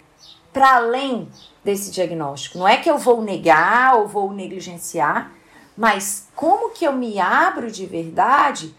para 0.58 0.78
além 0.78 1.30
desse 1.64 1.92
diagnóstico? 1.92 2.58
Não 2.58 2.68
é 2.68 2.78
que 2.78 2.90
eu 2.90 2.98
vou 2.98 3.22
negar 3.22 3.96
ou 3.96 4.08
vou 4.08 4.34
negligenciar, 4.34 5.32
mas 5.78 6.30
como 6.36 6.72
que 6.72 6.84
eu 6.84 6.94
me 6.94 7.20
abro 7.20 7.70
de 7.70 7.86
verdade 7.86 8.76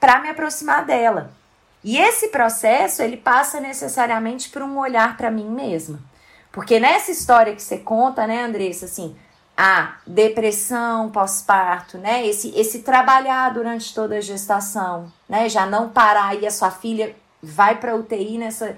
para 0.00 0.20
me 0.20 0.30
aproximar 0.30 0.86
dela? 0.86 1.30
E 1.84 1.98
esse 1.98 2.28
processo, 2.28 3.02
ele 3.02 3.18
passa 3.18 3.60
necessariamente 3.60 4.48
por 4.48 4.62
um 4.62 4.78
olhar 4.78 5.18
para 5.18 5.30
mim 5.30 5.50
mesma. 5.50 6.00
Porque 6.50 6.80
nessa 6.80 7.10
história 7.10 7.54
que 7.54 7.62
você 7.62 7.76
conta, 7.76 8.26
né, 8.26 8.44
Andressa, 8.44 8.86
assim, 8.86 9.14
a 9.54 9.96
depressão 10.06 11.10
pós-parto, 11.10 11.98
né? 11.98 12.26
Esse, 12.26 12.58
esse 12.58 12.78
trabalhar 12.78 13.52
durante 13.52 13.94
toda 13.94 14.16
a 14.16 14.20
gestação, 14.22 15.12
né? 15.28 15.46
Já 15.46 15.66
não 15.66 15.90
parar 15.90 16.34
e 16.40 16.46
a 16.46 16.50
sua 16.50 16.70
filha 16.70 17.14
vai 17.42 17.78
para 17.78 17.94
UTI 17.94 18.38
nessa, 18.38 18.74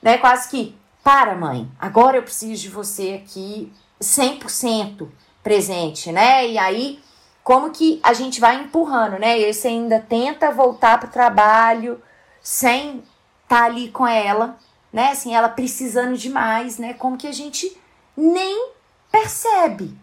né? 0.00 0.18
Quase 0.18 0.48
que, 0.48 0.78
para 1.04 1.36
mãe, 1.36 1.70
agora 1.78 2.16
eu 2.16 2.22
preciso 2.22 2.62
de 2.62 2.70
você 2.70 3.22
aqui 3.22 3.70
100% 4.00 5.06
presente, 5.42 6.10
né? 6.10 6.48
E 6.48 6.56
aí, 6.56 6.98
como 7.42 7.70
que 7.70 8.00
a 8.02 8.14
gente 8.14 8.40
vai 8.40 8.56
empurrando, 8.56 9.18
né? 9.18 9.38
E 9.38 9.52
você 9.52 9.68
ainda 9.68 10.00
tenta 10.00 10.50
voltar 10.50 10.98
para 10.98 11.08
o 11.08 11.12
trabalho 11.12 12.02
sem 12.42 13.04
estar 13.42 13.58
tá 13.60 13.64
ali 13.64 13.90
com 13.90 14.06
ela, 14.06 14.58
né? 14.90 15.10
Assim, 15.10 15.34
ela 15.34 15.50
precisando 15.50 16.16
demais, 16.16 16.78
né? 16.78 16.94
Como 16.94 17.18
que 17.18 17.26
a 17.26 17.32
gente 17.32 17.76
nem 18.16 18.70
percebe 19.12 19.94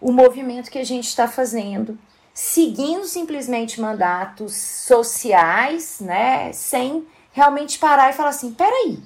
o 0.00 0.10
movimento 0.10 0.70
que 0.70 0.78
a 0.78 0.84
gente 0.84 1.08
está 1.08 1.28
fazendo, 1.28 1.98
seguindo 2.32 3.04
simplesmente 3.04 3.80
mandatos 3.80 4.54
sociais, 4.56 5.98
né, 6.00 6.52
sem 6.52 7.06
realmente 7.32 7.78
parar 7.78 8.10
e 8.10 8.12
falar 8.12 8.30
assim, 8.30 8.52
peraí, 8.52 8.98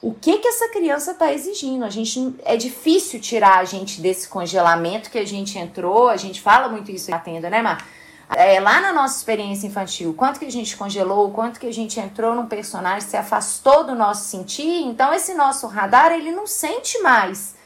o 0.00 0.14
que 0.14 0.38
que 0.38 0.46
essa 0.46 0.68
criança 0.68 1.10
está 1.10 1.32
exigindo? 1.32 1.84
A 1.84 1.90
gente 1.90 2.34
é 2.44 2.56
difícil 2.56 3.20
tirar 3.20 3.58
a 3.58 3.64
gente 3.64 4.00
desse 4.00 4.28
congelamento 4.28 5.10
que 5.10 5.18
a 5.18 5.26
gente 5.26 5.58
entrou. 5.58 6.08
A 6.08 6.16
gente 6.16 6.40
fala 6.40 6.68
muito 6.68 6.90
isso 6.90 7.10
na 7.10 7.18
tenda, 7.18 7.50
né, 7.50 7.60
Mar? 7.60 7.84
É, 8.30 8.60
lá 8.60 8.80
na 8.80 8.92
nossa 8.92 9.16
experiência 9.16 9.66
infantil, 9.66 10.14
quanto 10.14 10.38
que 10.38 10.44
a 10.44 10.52
gente 10.52 10.76
congelou, 10.76 11.30
quanto 11.30 11.58
que 11.58 11.66
a 11.66 11.72
gente 11.72 11.98
entrou 11.98 12.34
num 12.34 12.46
personagem, 12.46 13.08
se 13.08 13.16
afastou 13.16 13.84
do 13.84 13.94
nosso 13.94 14.28
sentir. 14.28 14.82
Então 14.82 15.12
esse 15.12 15.34
nosso 15.34 15.66
radar 15.66 16.12
ele 16.12 16.30
não 16.30 16.46
sente 16.46 16.98
mais 17.00 17.56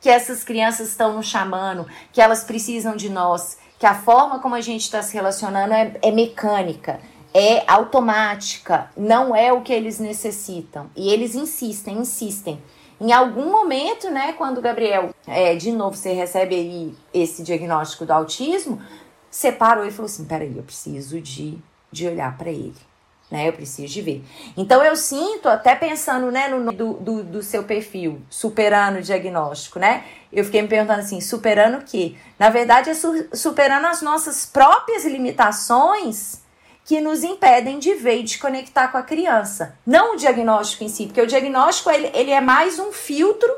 que 0.00 0.10
essas 0.10 0.44
crianças 0.44 0.88
estão 0.88 1.14
nos 1.14 1.26
chamando, 1.26 1.86
que 2.12 2.20
elas 2.20 2.44
precisam 2.44 2.96
de 2.96 3.08
nós, 3.08 3.58
que 3.78 3.86
a 3.86 3.94
forma 3.94 4.40
como 4.40 4.54
a 4.54 4.60
gente 4.60 4.82
está 4.82 5.02
se 5.02 5.14
relacionando 5.14 5.72
é, 5.72 5.96
é 6.02 6.10
mecânica, 6.10 7.00
é 7.32 7.62
automática, 7.70 8.90
não 8.96 9.34
é 9.34 9.52
o 9.52 9.60
que 9.60 9.72
eles 9.72 9.98
necessitam. 9.98 10.90
E 10.96 11.12
eles 11.12 11.34
insistem, 11.34 11.98
insistem. 11.98 12.62
Em 13.00 13.12
algum 13.12 13.50
momento, 13.50 14.10
né, 14.10 14.32
quando 14.32 14.58
o 14.58 14.62
Gabriel, 14.62 15.14
é, 15.26 15.54
de 15.54 15.70
novo, 15.70 15.96
você 15.96 16.12
recebe 16.12 16.54
aí 16.54 16.94
esse 17.14 17.42
diagnóstico 17.42 18.04
do 18.04 18.12
autismo, 18.12 18.82
você 19.30 19.52
parou 19.52 19.86
e 19.86 19.90
falou 19.90 20.06
assim: 20.06 20.24
peraí, 20.24 20.56
eu 20.56 20.62
preciso 20.62 21.20
de, 21.20 21.58
de 21.92 22.08
olhar 22.08 22.36
para 22.36 22.50
ele 22.50 22.88
né? 23.30 23.48
Eu 23.48 23.52
preciso 23.52 23.92
de 23.92 24.02
ver. 24.02 24.24
Então 24.56 24.82
eu 24.82 24.96
sinto, 24.96 25.48
até 25.48 25.74
pensando, 25.74 26.30
né, 26.30 26.48
no 26.48 26.72
do, 26.72 26.94
do, 26.94 27.22
do 27.22 27.42
seu 27.42 27.64
perfil, 27.64 28.20
superando 28.30 28.98
o 28.98 29.02
diagnóstico, 29.02 29.78
né? 29.78 30.04
Eu 30.32 30.44
fiquei 30.44 30.62
me 30.62 30.68
perguntando 30.68 31.00
assim, 31.00 31.20
superando 31.20 31.78
o 31.78 31.84
quê? 31.84 32.14
Na 32.38 32.50
verdade, 32.50 32.90
é 32.90 32.94
su 32.94 33.28
superando 33.32 33.86
as 33.86 34.02
nossas 34.02 34.46
próprias 34.46 35.04
limitações 35.04 36.40
que 36.88 37.00
nos 37.00 37.22
impedem 37.22 37.78
de 37.78 37.94
ver 37.94 38.20
e 38.20 38.24
de 38.24 38.38
conectar 38.38 38.88
com 38.88 38.98
a 38.98 39.02
criança. 39.02 39.76
Não 39.86 40.14
o 40.14 40.16
diagnóstico 40.16 40.82
em 40.82 40.88
si, 40.88 41.06
porque 41.06 41.20
o 41.20 41.26
diagnóstico 41.26 41.90
ele, 41.90 42.10
ele 42.14 42.30
é 42.30 42.40
mais 42.40 42.80
um 42.80 42.90
filtro 42.90 43.48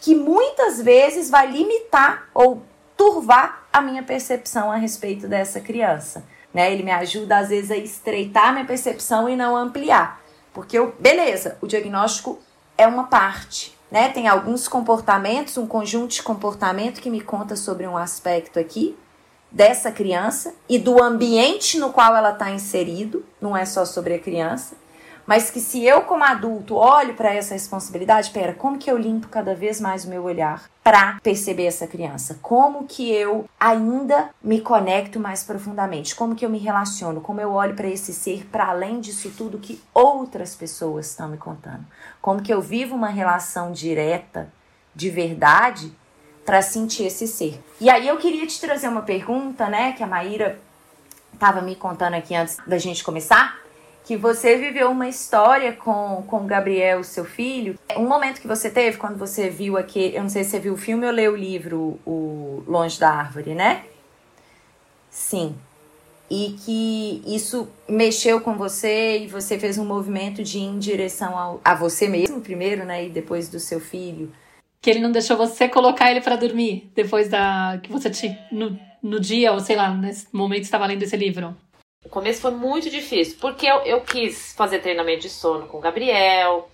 que 0.00 0.14
muitas 0.14 0.80
vezes 0.80 1.28
vai 1.28 1.50
limitar 1.50 2.28
ou 2.32 2.62
turvar 2.96 3.66
a 3.72 3.82
minha 3.82 4.02
percepção 4.02 4.70
a 4.72 4.76
respeito 4.76 5.26
dessa 5.26 5.60
criança 5.60 6.24
né? 6.52 6.72
Ele 6.72 6.82
me 6.82 6.90
ajuda 6.90 7.38
às 7.38 7.48
vezes 7.48 7.70
a 7.70 7.76
estreitar 7.76 8.52
minha 8.52 8.64
percepção 8.64 9.28
e 9.28 9.36
não 9.36 9.56
ampliar. 9.56 10.20
Porque 10.52 10.78
eu, 10.78 10.94
beleza, 10.98 11.56
o 11.60 11.66
diagnóstico 11.66 12.38
é 12.76 12.86
uma 12.86 13.04
parte, 13.04 13.76
né? 13.90 14.08
Tem 14.08 14.26
alguns 14.28 14.66
comportamentos, 14.66 15.56
um 15.56 15.66
conjunto 15.66 16.14
de 16.14 16.22
comportamento 16.22 17.00
que 17.00 17.10
me 17.10 17.20
conta 17.20 17.54
sobre 17.54 17.86
um 17.86 17.96
aspecto 17.96 18.58
aqui 18.58 18.96
dessa 19.50 19.90
criança 19.90 20.54
e 20.68 20.78
do 20.78 21.02
ambiente 21.02 21.78
no 21.78 21.90
qual 21.90 22.14
ela 22.14 22.30
está 22.30 22.50
inserido, 22.50 23.24
não 23.40 23.56
é 23.56 23.64
só 23.64 23.84
sobre 23.84 24.14
a 24.14 24.18
criança 24.18 24.76
mas 25.28 25.50
que 25.50 25.60
se 25.60 25.84
eu 25.84 26.00
como 26.00 26.24
adulto 26.24 26.74
olho 26.74 27.12
para 27.12 27.34
essa 27.34 27.52
responsabilidade, 27.52 28.30
pera, 28.30 28.54
como 28.54 28.78
que 28.78 28.90
eu 28.90 28.96
limpo 28.96 29.28
cada 29.28 29.54
vez 29.54 29.78
mais 29.78 30.06
o 30.06 30.08
meu 30.08 30.22
olhar 30.22 30.70
para 30.82 31.20
perceber 31.22 31.66
essa 31.66 31.86
criança? 31.86 32.38
Como 32.40 32.86
que 32.86 33.12
eu 33.12 33.44
ainda 33.60 34.30
me 34.42 34.58
conecto 34.62 35.20
mais 35.20 35.44
profundamente? 35.44 36.14
Como 36.14 36.34
que 36.34 36.46
eu 36.46 36.48
me 36.48 36.56
relaciono? 36.56 37.20
Como 37.20 37.42
eu 37.42 37.52
olho 37.52 37.74
para 37.74 37.88
esse 37.88 38.14
ser 38.14 38.46
para 38.46 38.68
além 38.68 39.00
disso 39.00 39.30
tudo 39.36 39.58
que 39.58 39.82
outras 39.92 40.54
pessoas 40.54 41.10
estão 41.10 41.28
me 41.28 41.36
contando? 41.36 41.84
Como 42.22 42.40
que 42.40 42.50
eu 42.50 42.62
vivo 42.62 42.96
uma 42.96 43.08
relação 43.08 43.70
direta, 43.70 44.50
de 44.94 45.10
verdade, 45.10 45.92
para 46.48 46.62
sentir 46.62 47.04
esse 47.04 47.28
ser? 47.28 47.60
E 47.78 47.90
aí 47.90 48.08
eu 48.08 48.16
queria 48.16 48.46
te 48.46 48.58
trazer 48.58 48.88
uma 48.88 49.02
pergunta, 49.02 49.68
né, 49.68 49.92
que 49.92 50.02
a 50.02 50.06
Maíra 50.06 50.58
estava 51.34 51.60
me 51.60 51.76
contando 51.76 52.14
aqui 52.14 52.34
antes 52.34 52.56
da 52.66 52.78
gente 52.78 53.04
começar 53.04 53.60
que 54.06 54.16
você 54.16 54.56
viveu 54.56 54.90
uma 54.90 55.06
história 55.06 55.74
com, 55.74 56.24
com 56.26 56.38
o 56.38 56.46
Gabriel, 56.46 57.04
seu 57.04 57.26
filho. 57.26 57.78
Um 57.94 58.08
momento 58.08 58.40
que 58.40 58.48
você 58.48 58.70
teve 58.70 58.96
quando 58.96 59.18
você 59.18 59.50
viu 59.50 59.76
aqui, 59.76 60.14
eu 60.14 60.22
não 60.22 60.30
sei 60.30 60.42
se 60.44 60.52
você 60.52 60.58
viu 60.58 60.72
o 60.72 60.78
filme 60.78 61.04
ou 61.04 61.12
leu 61.12 61.34
o 61.34 61.36
livro 61.36 62.00
o 62.06 62.64
Longe 62.66 62.98
da 62.98 63.10
Árvore, 63.10 63.54
né? 63.54 63.84
Sim. 65.10 65.54
E 66.30 66.56
que 66.64 67.22
isso 67.26 67.68
mexeu 67.86 68.40
com 68.40 68.56
você 68.56 69.18
e 69.18 69.26
você 69.26 69.58
fez 69.58 69.76
um 69.76 69.84
movimento 69.84 70.42
de 70.42 70.56
ir 70.56 70.62
em 70.62 70.78
direção 70.78 71.36
ao, 71.36 71.60
a 71.62 71.74
você 71.74 72.08
mesmo 72.08 72.40
primeiro, 72.40 72.86
né? 72.86 73.04
E 73.04 73.10
depois 73.10 73.50
do 73.50 73.60
seu 73.60 73.78
filho. 73.78 74.32
Que 74.80 74.90
ele 74.90 75.00
não 75.00 75.10
deixou 75.10 75.36
você 75.36 75.68
colocar 75.68 76.10
ele 76.10 76.20
para 76.20 76.36
dormir 76.36 76.90
depois 76.94 77.28
da 77.28 77.80
que 77.82 77.90
você 77.90 78.10
te 78.10 78.36
no, 78.52 78.78
no 79.02 79.18
dia 79.18 79.52
ou 79.52 79.60
sei 79.60 79.76
lá 79.76 79.90
nesse 79.90 80.28
momento 80.32 80.62
estava 80.62 80.86
lendo 80.86 81.02
esse 81.02 81.16
livro. 81.16 81.56
O 82.04 82.08
começo 82.08 82.40
foi 82.40 82.52
muito 82.52 82.88
difícil, 82.88 83.36
porque 83.40 83.66
eu, 83.66 83.78
eu 83.78 84.00
quis 84.02 84.54
fazer 84.54 84.78
treinamento 84.78 85.22
de 85.22 85.30
sono 85.30 85.66
com 85.66 85.78
o 85.78 85.80
Gabriel, 85.80 86.70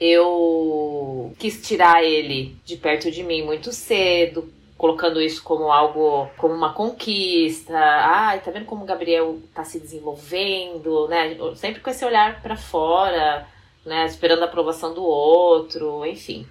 eu 0.00 1.32
quis 1.38 1.60
tirar 1.66 2.02
ele 2.04 2.56
de 2.64 2.76
perto 2.76 3.10
de 3.10 3.22
mim 3.22 3.42
muito 3.42 3.72
cedo, 3.72 4.52
colocando 4.76 5.20
isso 5.20 5.42
como 5.42 5.72
algo, 5.72 6.30
como 6.36 6.54
uma 6.54 6.72
conquista. 6.72 7.76
Ai, 7.76 8.40
tá 8.40 8.50
vendo 8.50 8.66
como 8.66 8.84
o 8.84 8.86
Gabriel 8.86 9.38
tá 9.52 9.64
se 9.64 9.80
desenvolvendo, 9.80 11.08
né? 11.08 11.36
Sempre 11.56 11.80
com 11.80 11.90
esse 11.90 12.04
olhar 12.04 12.40
para 12.40 12.56
fora, 12.56 13.46
né? 13.84 14.06
Esperando 14.06 14.42
a 14.42 14.46
aprovação 14.46 14.94
do 14.94 15.02
outro, 15.02 16.06
enfim. 16.06 16.46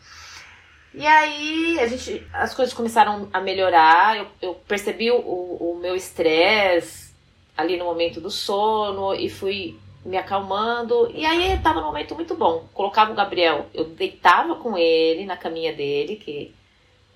E 0.97 1.05
aí 1.05 1.79
a 1.79 1.85
gente, 1.85 2.25
as 2.33 2.55
coisas 2.55 2.73
começaram 2.73 3.29
a 3.31 3.39
melhorar. 3.39 4.17
Eu, 4.17 4.27
eu 4.41 4.55
percebi 4.55 5.11
o, 5.11 5.19
o 5.19 5.77
meu 5.79 5.95
estresse 5.95 7.13
ali 7.55 7.77
no 7.77 7.85
momento 7.85 8.19
do 8.19 8.31
sono 8.31 9.13
e 9.13 9.29
fui 9.29 9.77
me 10.03 10.17
acalmando. 10.17 11.11
E 11.13 11.23
aí 11.23 11.53
estava 11.53 11.81
num 11.81 11.85
momento 11.85 12.15
muito 12.15 12.33
bom. 12.33 12.67
Colocava 12.73 13.11
o 13.11 13.15
Gabriel, 13.15 13.67
eu 13.75 13.85
deitava 13.85 14.55
com 14.55 14.75
ele 14.75 15.23
na 15.23 15.37
caminha 15.37 15.71
dele, 15.71 16.15
que 16.15 16.51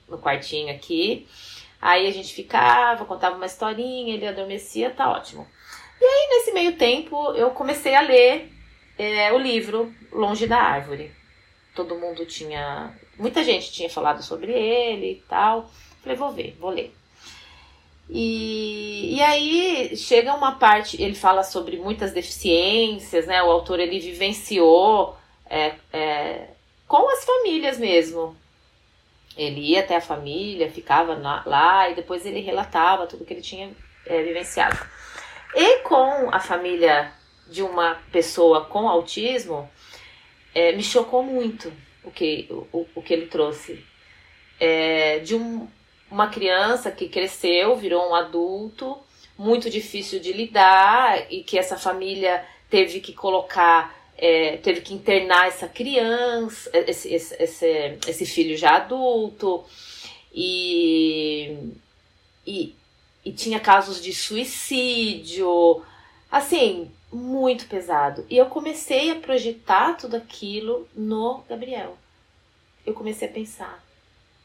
no 0.08 0.20
quartinho 0.20 0.72
aqui. 0.72 1.28
Aí 1.82 2.06
a 2.06 2.12
gente 2.12 2.36
ficava, 2.36 3.04
contava 3.06 3.36
uma 3.36 3.48
historinha, 3.48 4.14
ele 4.14 4.28
adormecia, 4.28 4.92
tá 4.92 5.10
ótimo. 5.10 5.48
E 6.00 6.06
aí 6.06 6.28
nesse 6.30 6.52
meio 6.52 6.78
tempo 6.78 7.34
eu 7.34 7.50
comecei 7.50 7.96
a 7.96 8.02
ler 8.02 8.52
é, 8.96 9.34
o 9.34 9.40
livro 9.40 9.92
Longe 10.12 10.46
da 10.46 10.60
Árvore. 10.60 11.12
Todo 11.74 11.98
mundo 11.98 12.28
tinha. 12.28 12.96
Muita 13.22 13.44
gente 13.44 13.72
tinha 13.72 13.88
falado 13.88 14.24
sobre 14.24 14.52
ele 14.52 15.12
e 15.12 15.24
tal. 15.30 15.70
Falei, 16.02 16.18
vou 16.18 16.32
ver, 16.32 16.58
vou 16.60 16.72
ler. 16.72 16.92
E, 18.10 19.16
e 19.16 19.22
aí 19.22 19.96
chega 19.96 20.34
uma 20.34 20.54
parte, 20.54 21.00
ele 21.00 21.14
fala 21.14 21.44
sobre 21.44 21.78
muitas 21.78 22.12
deficiências, 22.12 23.28
né? 23.28 23.44
O 23.44 23.52
autor 23.52 23.80
ele 23.80 24.00
vivenciou 24.00 25.16
é, 25.48 25.76
é, 25.94 26.48
com 26.88 27.08
as 27.12 27.24
famílias 27.24 27.78
mesmo. 27.78 28.36
Ele 29.38 29.62
ia 29.70 29.82
até 29.82 29.98
a 29.98 30.02
família, 30.02 30.72
ficava 30.72 31.16
na, 31.16 31.44
lá 31.46 31.92
e 31.92 31.94
depois 31.94 32.26
ele 32.26 32.42
relatava 32.42 33.06
tudo 33.06 33.24
que 33.24 33.34
ele 33.34 33.42
tinha 33.42 33.72
é, 34.08 34.24
vivenciado. 34.24 34.80
E 35.54 35.84
com 35.84 36.34
a 36.34 36.40
família 36.40 37.14
de 37.48 37.62
uma 37.62 38.02
pessoa 38.12 38.66
com 38.66 38.90
autismo, 38.90 39.70
é, 40.56 40.72
me 40.72 40.82
chocou 40.82 41.22
muito 41.22 41.72
o 42.04 42.12
que, 42.12 42.48
o, 42.72 42.88
o 42.96 43.02
que 43.02 43.14
ele 43.14 43.28
trouxe. 43.28 43.84
É, 44.60 45.20
de 45.20 45.36
um, 45.36 45.68
uma 46.10 46.28
criança 46.28 46.92
que 46.92 47.08
cresceu, 47.08 47.76
virou 47.76 48.10
um 48.10 48.16
adulto, 48.16 48.98
muito 49.38 49.70
difícil 49.70 50.20
de 50.20 50.32
lidar 50.32 51.32
e 51.32 51.44
que 51.44 51.58
essa 51.58 51.78
família 51.78 52.46
teve 52.70 53.00
que 53.00 53.14
colocar, 53.14 53.96
é, 54.18 54.58
teve 54.58 54.82
que 54.82 54.94
internar 54.94 55.48
essa 55.48 55.68
criança, 55.68 56.70
esse, 56.74 57.14
esse, 57.14 57.36
esse, 57.42 57.98
esse 58.08 58.26
filho 58.26 58.56
já 58.56 58.76
adulto 58.76 59.64
e, 60.34 61.72
e, 62.46 62.76
e 63.26 63.32
tinha 63.32 63.60
casos 63.60 64.02
de 64.02 64.14
suicídio, 64.14 65.84
assim, 66.32 66.92
muito 67.12 67.68
pesado. 67.68 68.26
E 68.30 68.38
eu 68.38 68.46
comecei 68.46 69.12
a 69.12 69.20
projetar 69.20 69.96
tudo 69.98 70.16
aquilo 70.16 70.88
no 70.96 71.44
Gabriel. 71.50 71.98
Eu 72.86 72.94
comecei 72.94 73.28
a 73.28 73.32
pensar, 73.32 73.84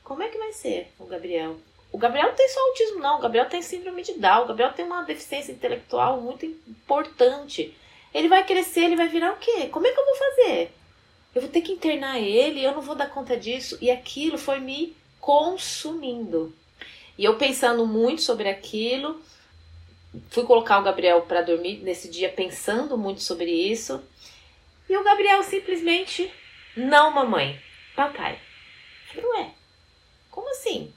como 0.02 0.22
é 0.22 0.28
que 0.28 0.38
vai 0.38 0.52
ser 0.52 0.92
o 0.98 1.06
Gabriel? 1.06 1.56
O 1.92 1.98
Gabriel 1.98 2.28
não 2.28 2.34
tem 2.34 2.48
só 2.48 2.60
autismo, 2.60 3.00
não. 3.00 3.18
O 3.18 3.22
Gabriel 3.22 3.48
tem 3.48 3.62
síndrome 3.62 4.02
de 4.02 4.14
Down. 4.14 4.44
O 4.44 4.48
Gabriel 4.48 4.72
tem 4.72 4.84
uma 4.84 5.02
deficiência 5.02 5.52
intelectual 5.52 6.20
muito 6.20 6.44
importante. 6.44 7.74
Ele 8.12 8.28
vai 8.28 8.44
crescer, 8.44 8.84
ele 8.84 8.96
vai 8.96 9.08
virar 9.08 9.32
o 9.32 9.38
quê? 9.38 9.68
Como 9.68 9.86
é 9.86 9.92
que 9.92 9.98
eu 9.98 10.04
vou 10.04 10.16
fazer? 10.16 10.72
Eu 11.34 11.42
vou 11.42 11.50
ter 11.50 11.60
que 11.60 11.72
internar 11.72 12.18
ele, 12.18 12.64
eu 12.64 12.72
não 12.72 12.80
vou 12.80 12.94
dar 12.94 13.10
conta 13.10 13.36
disso. 13.36 13.78
E 13.80 13.90
aquilo 13.90 14.36
foi 14.36 14.58
me 14.58 14.96
consumindo. 15.20 16.54
E 17.18 17.24
eu 17.24 17.36
pensando 17.36 17.86
muito 17.86 18.22
sobre 18.22 18.48
aquilo, 18.48 19.20
fui 20.30 20.44
colocar 20.44 20.78
o 20.78 20.82
Gabriel 20.82 21.22
para 21.22 21.42
dormir 21.42 21.78
nesse 21.82 22.08
dia 22.08 22.28
pensando 22.28 22.96
muito 22.96 23.22
sobre 23.22 23.50
isso. 23.50 24.02
E 24.88 24.96
o 24.96 25.04
Gabriel 25.04 25.42
simplesmente, 25.42 26.32
não, 26.76 27.10
mamãe, 27.10 27.60
papai. 27.94 28.38
Eu 29.14 29.22
falei, 29.22 29.42
ué, 29.42 29.50
como 30.30 30.50
assim? 30.50 30.92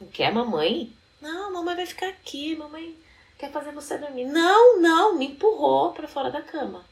Não 0.00 0.08
quer 0.08 0.32
mamãe? 0.32 0.92
Não, 1.20 1.52
mamãe 1.52 1.76
vai 1.76 1.86
ficar 1.86 2.08
aqui, 2.08 2.56
mamãe 2.56 2.96
quer 3.40 3.50
fazer 3.50 3.72
você 3.72 3.96
dormir. 3.96 4.26
Não, 4.26 4.80
não, 4.80 5.16
me 5.16 5.28
empurrou 5.28 5.92
para 5.92 6.06
fora 6.06 6.30
da 6.30 6.42
cama. 6.42 6.84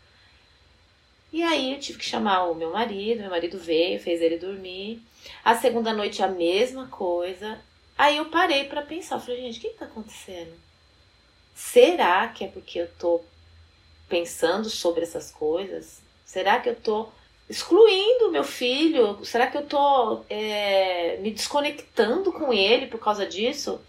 E 1.30 1.42
aí 1.42 1.74
eu 1.74 1.78
tive 1.78 1.98
que 1.98 2.04
chamar 2.06 2.44
o 2.44 2.54
meu 2.54 2.72
marido, 2.72 3.20
meu 3.20 3.30
marido 3.30 3.58
veio, 3.58 4.00
fez 4.00 4.22
ele 4.22 4.38
dormir. 4.38 5.02
A 5.44 5.54
segunda 5.54 5.92
noite 5.92 6.22
a 6.22 6.28
mesma 6.28 6.88
coisa. 6.88 7.60
Aí 7.98 8.16
eu 8.16 8.26
parei 8.26 8.64
para 8.64 8.80
pensar, 8.80 9.20
falei, 9.20 9.42
gente, 9.42 9.58
o 9.58 9.60
que, 9.60 9.68
que 9.68 9.78
tá 9.78 9.84
acontecendo? 9.84 10.52
Será 11.58 12.28
que 12.28 12.44
é 12.44 12.46
porque 12.48 12.78
eu 12.78 12.88
tô 13.00 13.20
pensando 14.08 14.70
sobre 14.70 15.02
essas 15.02 15.32
coisas? 15.32 16.00
Será 16.24 16.60
que 16.60 16.68
eu 16.68 16.76
tô 16.76 17.08
excluindo 17.50 18.30
meu 18.30 18.44
filho? 18.44 19.18
Será 19.24 19.48
que 19.48 19.58
eu 19.58 19.66
tô 19.66 20.22
é, 20.30 21.16
me 21.16 21.32
desconectando 21.32 22.32
com 22.32 22.52
ele 22.52 22.86
por 22.86 23.00
causa 23.00 23.26
disso? 23.26 23.80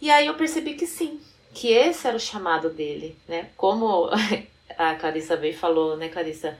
E 0.00 0.10
aí 0.10 0.26
eu 0.26 0.34
percebi 0.34 0.72
que 0.72 0.86
sim, 0.86 1.20
que 1.52 1.68
esse 1.68 2.08
era 2.08 2.16
o 2.16 2.20
chamado 2.20 2.70
dele, 2.70 3.18
né? 3.28 3.50
Como 3.54 4.08
a 4.78 4.94
Clarissa 4.94 5.36
veio 5.36 5.56
falou, 5.56 5.94
né, 5.94 6.08
Clarissa? 6.08 6.58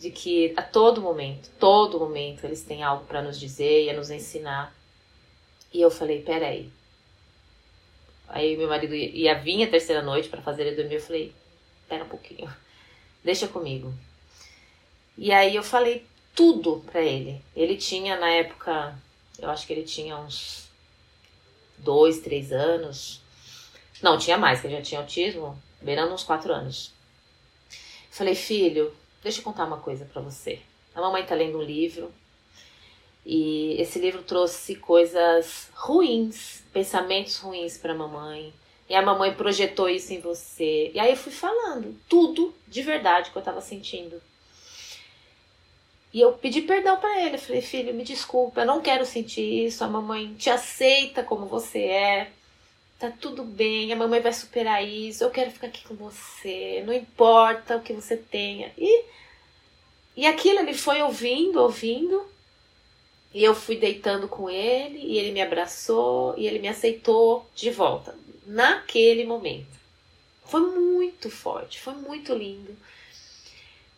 De 0.00 0.10
que 0.10 0.52
a 0.56 0.62
todo 0.62 1.00
momento, 1.00 1.48
todo 1.60 2.00
momento, 2.00 2.44
eles 2.44 2.64
têm 2.64 2.82
algo 2.82 3.04
para 3.04 3.22
nos 3.22 3.38
dizer 3.38 3.84
e 3.84 3.90
a 3.90 3.94
nos 3.94 4.10
ensinar. 4.10 4.74
E 5.72 5.80
eu 5.80 5.92
falei, 5.92 6.22
peraí. 6.22 6.72
Aí 8.28 8.56
meu 8.56 8.68
marido 8.68 8.94
ia, 8.94 9.10
ia 9.10 9.34
vir 9.34 9.64
a 9.64 9.70
terceira 9.70 10.02
noite 10.02 10.28
para 10.28 10.42
fazer 10.42 10.66
ele 10.66 10.76
dormir. 10.76 10.96
Eu 10.96 11.02
falei, 11.02 11.32
pera 11.88 12.04
um 12.04 12.08
pouquinho, 12.08 12.52
deixa 13.24 13.48
comigo. 13.48 13.92
E 15.16 15.32
aí 15.32 15.56
eu 15.56 15.62
falei 15.62 16.04
tudo 16.34 16.84
para 16.90 17.00
ele. 17.00 17.42
Ele 17.54 17.76
tinha 17.76 18.18
na 18.18 18.28
época, 18.28 18.96
eu 19.38 19.50
acho 19.50 19.66
que 19.66 19.72
ele 19.72 19.84
tinha 19.84 20.16
uns 20.16 20.68
dois, 21.78 22.20
três 22.20 22.52
anos. 22.52 23.22
Não, 24.02 24.18
tinha 24.18 24.36
mais, 24.36 24.60
que 24.60 24.66
ele 24.66 24.76
já 24.76 24.82
tinha 24.82 25.00
autismo, 25.00 25.60
beirando 25.80 26.12
uns 26.12 26.24
quatro 26.24 26.52
anos. 26.52 26.92
Falei, 28.10 28.34
filho, 28.34 28.94
deixa 29.22 29.40
eu 29.40 29.44
contar 29.44 29.64
uma 29.64 29.78
coisa 29.78 30.04
para 30.04 30.22
você. 30.22 30.60
A 30.94 31.00
mamãe 31.00 31.24
tá 31.24 31.34
lendo 31.34 31.58
um 31.58 31.62
livro 31.62 32.12
e 33.28 33.74
esse 33.82 33.98
livro 33.98 34.22
trouxe 34.22 34.76
coisas 34.76 35.68
ruins, 35.74 36.62
pensamentos 36.72 37.36
ruins 37.38 37.76
para 37.76 37.92
a 37.92 37.96
mamãe. 37.96 38.54
E 38.88 38.94
a 38.94 39.02
mamãe 39.02 39.34
projetou 39.34 39.88
isso 39.88 40.12
em 40.12 40.20
você. 40.20 40.92
E 40.94 41.00
aí 41.00 41.10
eu 41.10 41.16
fui 41.16 41.32
falando 41.32 41.98
tudo 42.08 42.54
de 42.68 42.82
verdade 42.82 43.32
que 43.32 43.36
eu 43.36 43.42
tava 43.42 43.60
sentindo. 43.60 44.22
E 46.14 46.20
eu 46.20 46.34
pedi 46.34 46.62
perdão 46.62 47.00
para 47.00 47.20
ele. 47.20 47.34
Eu 47.34 47.40
falei, 47.40 47.60
filho, 47.60 47.92
me 47.92 48.04
desculpa, 48.04 48.60
eu 48.60 48.66
não 48.66 48.80
quero 48.80 49.04
sentir 49.04 49.66
isso. 49.66 49.82
A 49.82 49.88
mamãe 49.88 50.32
te 50.34 50.48
aceita 50.48 51.24
como 51.24 51.46
você 51.46 51.80
é. 51.80 52.30
Tá 52.96 53.10
tudo 53.10 53.42
bem, 53.42 53.92
a 53.92 53.96
mamãe 53.96 54.20
vai 54.20 54.32
superar 54.32 54.86
isso. 54.86 55.24
Eu 55.24 55.30
quero 55.30 55.50
ficar 55.50 55.66
aqui 55.66 55.82
com 55.82 55.96
você. 55.96 56.84
Não 56.86 56.94
importa 56.94 57.76
o 57.76 57.82
que 57.82 57.92
você 57.92 58.16
tenha. 58.16 58.72
E, 58.78 59.04
e 60.16 60.26
aquilo 60.28 60.60
ele 60.60 60.74
foi 60.74 61.02
ouvindo, 61.02 61.60
ouvindo. 61.60 62.35
E 63.32 63.42
eu 63.44 63.54
fui 63.54 63.76
deitando 63.76 64.28
com 64.28 64.48
ele. 64.48 64.98
E 64.98 65.18
ele 65.18 65.32
me 65.32 65.42
abraçou. 65.42 66.34
E 66.36 66.46
ele 66.46 66.58
me 66.58 66.68
aceitou 66.68 67.46
de 67.54 67.70
volta. 67.70 68.14
Naquele 68.46 69.24
momento. 69.24 69.76
Foi 70.46 70.60
muito 70.60 71.28
forte, 71.28 71.80
foi 71.80 71.94
muito 71.94 72.32
lindo. 72.32 72.76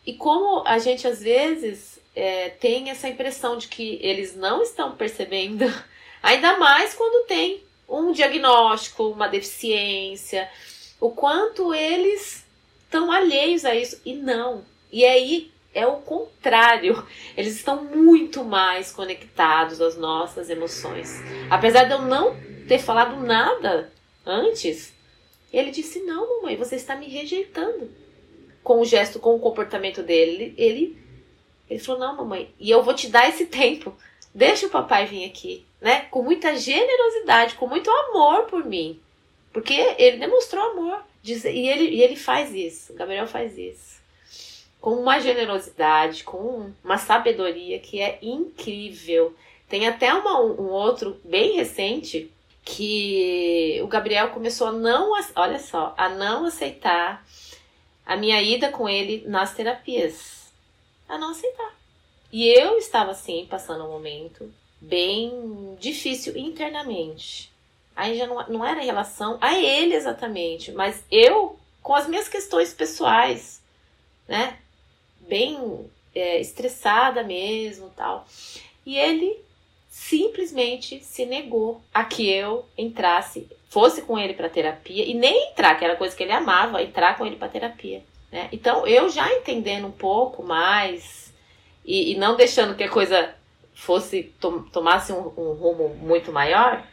E 0.05 0.13
como 0.13 0.63
a 0.65 0.79
gente 0.79 1.07
às 1.07 1.21
vezes 1.21 1.99
é, 2.15 2.49
tem 2.49 2.89
essa 2.89 3.07
impressão 3.07 3.57
de 3.57 3.67
que 3.67 3.99
eles 4.01 4.35
não 4.35 4.63
estão 4.63 4.95
percebendo, 4.95 5.65
ainda 6.23 6.57
mais 6.57 6.95
quando 6.95 7.27
tem 7.27 7.63
um 7.87 8.11
diagnóstico, 8.11 9.09
uma 9.09 9.27
deficiência, 9.27 10.49
o 10.99 11.11
quanto 11.11 11.73
eles 11.73 12.45
estão 12.83 13.11
alheios 13.11 13.63
a 13.63 13.75
isso. 13.75 14.01
E 14.03 14.13
não. 14.13 14.65
E 14.91 15.05
aí 15.05 15.51
é 15.73 15.85
o 15.85 15.97
contrário. 15.97 17.05
Eles 17.35 17.55
estão 17.55 17.83
muito 17.83 18.43
mais 18.43 18.91
conectados 18.91 19.81
às 19.81 19.97
nossas 19.97 20.49
emoções. 20.49 21.19
Apesar 21.49 21.85
de 21.85 21.93
eu 21.93 22.01
não 22.01 22.35
ter 22.67 22.79
falado 22.79 23.15
nada 23.17 23.91
antes, 24.25 24.93
ele 25.51 25.71
disse: 25.71 25.99
Não, 26.01 26.37
mamãe, 26.37 26.55
você 26.55 26.75
está 26.75 26.95
me 26.95 27.07
rejeitando. 27.07 27.89
Com 28.63 28.81
o 28.81 28.85
gesto, 28.85 29.19
com 29.19 29.35
o 29.35 29.39
comportamento 29.39 30.03
dele, 30.03 30.53
ele 30.57 30.97
ele 31.69 31.79
falou: 31.79 32.01
Não, 32.01 32.15
mamãe, 32.17 32.53
e 32.59 32.69
eu 32.69 32.81
vou 32.81 32.93
te 32.93 33.07
dar 33.09 33.29
esse 33.29 33.45
tempo. 33.45 33.95
Deixa 34.33 34.67
o 34.67 34.69
papai 34.69 35.05
vir 35.05 35.25
aqui, 35.25 35.65
né? 35.81 36.01
Com 36.11 36.23
muita 36.23 36.55
generosidade, 36.55 37.55
com 37.55 37.67
muito 37.67 37.89
amor 37.89 38.45
por 38.45 38.65
mim. 38.65 38.99
Porque 39.51 39.73
ele 39.97 40.17
demonstrou 40.17 40.71
amor. 40.71 41.03
E 41.23 41.67
ele, 41.67 41.89
e 41.89 42.01
ele 42.01 42.15
faz 42.15 42.53
isso. 42.53 42.93
Gabriel 42.93 43.27
faz 43.27 43.57
isso. 43.57 43.98
Com 44.79 44.91
uma 44.91 45.19
generosidade, 45.19 46.23
com 46.23 46.71
uma 46.83 46.97
sabedoria 46.97 47.79
que 47.79 48.01
é 48.01 48.17
incrível. 48.21 49.35
Tem 49.67 49.87
até 49.87 50.13
uma, 50.13 50.39
um 50.39 50.69
outro 50.69 51.19
bem 51.23 51.55
recente 51.55 52.31
que 52.63 53.79
o 53.83 53.87
Gabriel 53.87 54.29
começou 54.29 54.67
a 54.67 54.71
não, 54.71 55.11
olha 55.35 55.59
só, 55.59 55.93
a 55.97 56.07
não 56.09 56.45
aceitar 56.45 57.25
a 58.05 58.15
minha 58.15 58.41
ida 58.41 58.69
com 58.69 58.87
ele 58.87 59.23
nas 59.27 59.53
terapias 59.53 60.39
a 61.09 61.17
não 61.17 61.31
aceitar. 61.31 61.73
E 62.31 62.47
eu 62.47 62.77
estava 62.77 63.11
assim, 63.11 63.47
passando 63.49 63.83
um 63.83 63.89
momento 63.89 64.53
bem 64.79 65.75
difícil 65.79 66.37
internamente. 66.37 67.51
Aí 67.95 68.17
já 68.17 68.27
não, 68.27 68.47
não 68.47 68.65
era 68.65 68.81
em 68.81 68.85
relação 68.85 69.37
a 69.41 69.57
ele 69.57 69.95
exatamente, 69.95 70.71
mas 70.71 71.03
eu 71.11 71.57
com 71.81 71.95
as 71.95 72.07
minhas 72.07 72.29
questões 72.29 72.73
pessoais, 72.73 73.61
né? 74.27 74.59
Bem 75.29 75.89
é, 76.13 76.41
estressada 76.41 77.23
mesmo 77.23 77.91
tal. 77.95 78.27
E 78.85 78.97
ele 78.97 79.39
simplesmente 79.87 81.03
se 81.03 81.25
negou 81.25 81.81
a 81.93 82.03
que 82.03 82.29
eu 82.29 82.65
entrasse, 82.77 83.47
fosse 83.69 84.01
com 84.01 84.17
ele 84.17 84.33
para 84.33 84.49
terapia 84.49 85.05
e 85.05 85.13
nem 85.13 85.51
entrar, 85.51 85.75
que 85.77 85.85
era 85.85 85.95
coisa 85.95 86.15
que 86.15 86.23
ele 86.23 86.31
amava, 86.31 86.81
entrar 86.81 87.17
com 87.17 87.25
ele 87.25 87.35
para 87.35 87.47
terapia. 87.47 88.01
Né? 88.31 88.49
Então, 88.51 88.85
eu 88.87 89.09
já 89.09 89.31
entendendo 89.33 89.87
um 89.87 89.91
pouco 89.91 90.43
mais 90.43 91.33
e, 91.85 92.13
e 92.13 92.17
não 92.17 92.35
deixando 92.35 92.75
que 92.75 92.83
a 92.83 92.89
coisa 92.89 93.33
fosse 93.73 94.23
to 94.39 94.67
tomasse 94.71 95.11
um, 95.11 95.19
um, 95.37 95.53
rumo 95.53 95.89
muito 95.95 96.31
maior, 96.31 96.83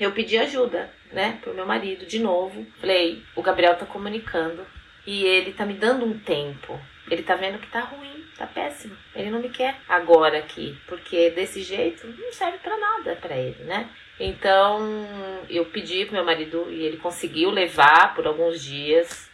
eu 0.00 0.12
pedi 0.12 0.36
ajuda, 0.38 0.90
né, 1.12 1.38
pro 1.42 1.54
meu 1.54 1.66
marido 1.66 2.06
de 2.06 2.18
novo. 2.18 2.66
Falei, 2.80 3.22
o 3.36 3.42
Gabriel 3.42 3.76
tá 3.76 3.86
comunicando 3.86 4.66
e 5.06 5.24
ele 5.24 5.52
tá 5.52 5.64
me 5.64 5.74
dando 5.74 6.04
um 6.04 6.18
tempo. 6.18 6.80
Ele 7.10 7.22
tá 7.22 7.34
vendo 7.34 7.58
que 7.58 7.70
tá 7.70 7.80
ruim, 7.80 8.24
tá 8.36 8.46
péssimo. 8.46 8.96
Ele 9.14 9.30
não 9.30 9.40
me 9.40 9.50
quer 9.50 9.76
agora 9.88 10.38
aqui, 10.38 10.76
porque 10.86 11.30
desse 11.30 11.62
jeito 11.62 12.06
não 12.06 12.32
serve 12.32 12.58
para 12.58 12.76
nada 12.76 13.16
para 13.16 13.36
ele, 13.36 13.62
né? 13.64 13.90
Então, 14.18 14.80
eu 15.50 15.66
pedi 15.66 16.04
pro 16.04 16.14
meu 16.14 16.24
marido 16.24 16.70
e 16.70 16.82
ele 16.82 16.96
conseguiu 16.96 17.50
levar 17.50 18.14
por 18.14 18.26
alguns 18.26 18.62
dias. 18.62 19.28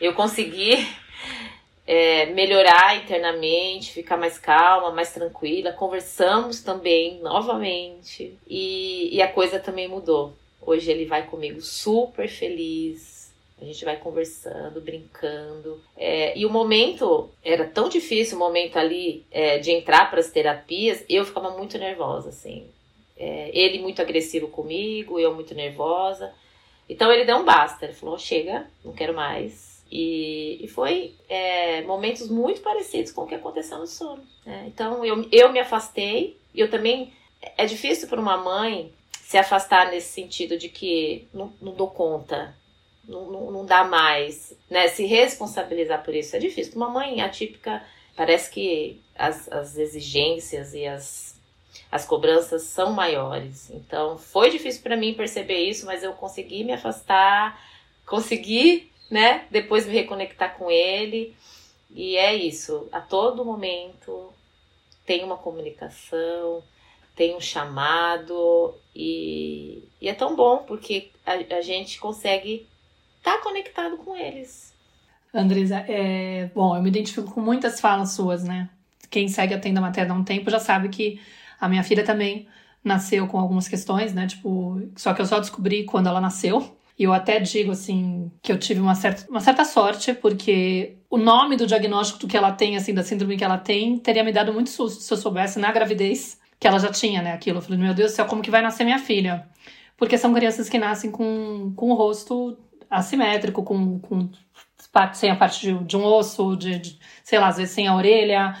Eu 0.00 0.14
consegui 0.14 0.86
é, 1.86 2.26
melhorar 2.26 2.96
internamente, 2.96 3.92
ficar 3.92 4.16
mais 4.16 4.38
calma, 4.38 4.92
mais 4.92 5.12
tranquila. 5.12 5.72
Conversamos 5.72 6.60
também 6.60 7.18
novamente 7.20 8.38
e, 8.46 9.16
e 9.16 9.22
a 9.22 9.32
coisa 9.32 9.58
também 9.58 9.88
mudou. 9.88 10.36
Hoje 10.60 10.90
ele 10.90 11.06
vai 11.06 11.26
comigo 11.26 11.60
super 11.60 12.28
feliz. 12.28 13.15
A 13.60 13.64
gente 13.64 13.84
vai 13.84 13.96
conversando, 13.96 14.80
brincando. 14.80 15.80
É, 15.96 16.36
e 16.38 16.44
o 16.44 16.50
momento 16.50 17.30
era 17.42 17.66
tão 17.66 17.88
difícil, 17.88 18.36
o 18.36 18.40
momento 18.40 18.76
ali 18.76 19.24
é, 19.30 19.58
de 19.58 19.70
entrar 19.70 20.10
para 20.10 20.20
as 20.20 20.30
terapias, 20.30 21.04
eu 21.08 21.24
ficava 21.24 21.50
muito 21.50 21.78
nervosa, 21.78 22.28
assim. 22.28 22.66
É, 23.16 23.50
ele 23.52 23.78
muito 23.78 24.02
agressivo 24.02 24.48
comigo, 24.48 25.18
eu 25.18 25.34
muito 25.34 25.54
nervosa. 25.54 26.32
Então 26.88 27.10
ele 27.10 27.24
deu 27.24 27.36
um 27.36 27.44
basta. 27.44 27.86
Ele 27.86 27.94
falou: 27.94 28.18
chega, 28.18 28.66
não 28.84 28.92
quero 28.92 29.14
mais 29.14 29.76
e, 29.90 30.58
e 30.60 30.68
foi 30.68 31.14
é, 31.28 31.82
momentos 31.82 32.28
muito 32.28 32.60
parecidos 32.60 33.12
com 33.12 33.22
o 33.22 33.26
que 33.26 33.34
aconteceu 33.34 33.78
no 33.78 33.86
sono. 33.86 34.22
Né? 34.44 34.64
Então 34.66 35.04
eu, 35.04 35.26
eu 35.30 35.52
me 35.52 35.60
afastei, 35.60 36.36
e 36.54 36.60
eu 36.60 36.70
também. 36.70 37.12
É 37.56 37.66
difícil 37.66 38.08
para 38.08 38.20
uma 38.20 38.36
mãe 38.36 38.92
se 39.12 39.36
afastar 39.36 39.90
nesse 39.90 40.12
sentido 40.12 40.58
de 40.58 40.68
que 40.68 41.28
não, 41.32 41.52
não 41.60 41.74
dou 41.74 41.88
conta, 41.88 42.56
não, 43.08 43.30
não, 43.30 43.50
não, 43.50 43.66
dá 43.66 43.84
mais, 43.84 44.54
né? 44.70 44.88
Se 44.88 45.04
responsabilizar 45.06 46.02
por 46.04 46.14
isso 46.14 46.36
é 46.36 46.38
difícil. 46.38 46.74
Uma 46.76 46.88
mãe 46.88 47.20
atípica, 47.20 47.82
parece 48.16 48.50
que 48.50 49.00
as, 49.14 49.50
as 49.50 49.76
exigências 49.76 50.74
e 50.74 50.86
as, 50.86 51.38
as 51.90 52.04
cobranças 52.04 52.62
são 52.62 52.92
maiores. 52.92 53.70
Então 53.70 54.18
foi 54.18 54.50
difícil 54.50 54.82
para 54.82 54.96
mim 54.96 55.14
perceber 55.14 55.58
isso, 55.58 55.86
mas 55.86 56.02
eu 56.02 56.12
consegui 56.12 56.64
me 56.64 56.72
afastar, 56.72 57.60
consegui 58.06 58.90
né? 59.10 59.46
Depois 59.50 59.86
me 59.86 59.92
reconectar 59.92 60.56
com 60.56 60.70
ele. 60.70 61.34
E 61.90 62.16
é 62.16 62.34
isso, 62.34 62.88
a 62.92 63.00
todo 63.00 63.44
momento 63.44 64.32
tem 65.04 65.24
uma 65.24 65.36
comunicação, 65.36 66.62
tem 67.14 67.34
um 67.34 67.40
chamado 67.40 68.74
e, 68.94 69.84
e 70.00 70.08
é 70.08 70.14
tão 70.14 70.34
bom 70.34 70.58
porque 70.58 71.10
a, 71.24 71.32
a 71.56 71.60
gente 71.62 71.98
consegue 71.98 72.66
tá 73.26 73.38
conectado 73.38 73.96
com 73.96 74.16
eles. 74.16 74.72
Andresa, 75.34 75.84
é, 75.88 76.48
bom, 76.54 76.76
eu 76.76 76.82
me 76.82 76.88
identifico 76.88 77.28
com 77.32 77.40
muitas 77.40 77.80
falas 77.80 78.12
suas, 78.12 78.44
né? 78.44 78.70
Quem 79.10 79.26
segue 79.26 79.52
a 79.52 79.58
tenda 79.58 79.80
materna 79.80 80.14
há 80.14 80.16
um 80.16 80.22
tempo 80.22 80.48
já 80.48 80.60
sabe 80.60 80.88
que 80.88 81.20
a 81.60 81.68
minha 81.68 81.82
filha 81.82 82.04
também 82.04 82.46
nasceu 82.84 83.26
com 83.26 83.36
algumas 83.40 83.66
questões, 83.66 84.14
né? 84.14 84.28
Tipo, 84.28 84.80
só 84.94 85.12
que 85.12 85.20
eu 85.20 85.26
só 85.26 85.40
descobri 85.40 85.82
quando 85.82 86.06
ela 86.06 86.20
nasceu. 86.20 86.78
E 86.96 87.02
eu 87.02 87.12
até 87.12 87.40
digo 87.40 87.72
assim 87.72 88.30
que 88.40 88.52
eu 88.52 88.58
tive 88.58 88.80
uma 88.80 88.94
certa, 88.94 89.28
uma 89.28 89.40
certa 89.40 89.64
sorte, 89.64 90.14
porque 90.14 90.96
o 91.10 91.18
nome 91.18 91.56
do 91.56 91.66
diagnóstico 91.66 92.20
do 92.20 92.28
que 92.28 92.36
ela 92.36 92.52
tem, 92.52 92.76
assim, 92.76 92.94
da 92.94 93.02
síndrome 93.02 93.36
que 93.36 93.44
ela 93.44 93.58
tem, 93.58 93.98
teria 93.98 94.22
me 94.22 94.32
dado 94.32 94.52
muito 94.52 94.70
susto 94.70 95.02
se 95.02 95.12
eu 95.12 95.18
soubesse 95.18 95.58
na 95.58 95.72
gravidez 95.72 96.40
que 96.60 96.66
ela 96.66 96.78
já 96.78 96.92
tinha, 96.92 97.20
né, 97.20 97.32
aquilo. 97.32 97.58
Eu 97.58 97.62
falei, 97.62 97.78
meu 97.78 97.92
Deus 97.92 98.12
do 98.12 98.14
céu, 98.14 98.26
como 98.26 98.40
que 98.40 98.52
vai 98.52 98.62
nascer 98.62 98.84
minha 98.84 99.00
filha? 99.00 99.46
Porque 99.96 100.16
são 100.16 100.32
crianças 100.32 100.68
que 100.68 100.78
nascem 100.78 101.10
com, 101.10 101.72
com 101.74 101.90
o 101.90 101.94
rosto 101.94 102.56
assimétrico, 102.90 103.62
com, 103.62 103.98
com 103.98 104.30
sem 105.12 105.30
a 105.30 105.36
parte 105.36 105.60
de, 105.60 105.84
de 105.84 105.96
um 105.96 106.04
osso, 106.04 106.56
de, 106.56 106.78
de, 106.78 106.98
sei 107.22 107.38
lá, 107.38 107.48
às 107.48 107.56
vezes 107.56 107.74
sem 107.74 107.86
a 107.86 107.94
orelha. 107.94 108.56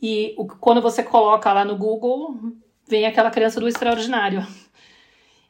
E 0.00 0.34
o, 0.36 0.46
quando 0.46 0.82
você 0.82 1.02
coloca 1.02 1.52
lá 1.52 1.64
no 1.64 1.76
Google, 1.76 2.36
vem 2.88 3.06
aquela 3.06 3.30
criança 3.30 3.60
do 3.60 3.68
extraordinário. 3.68 4.46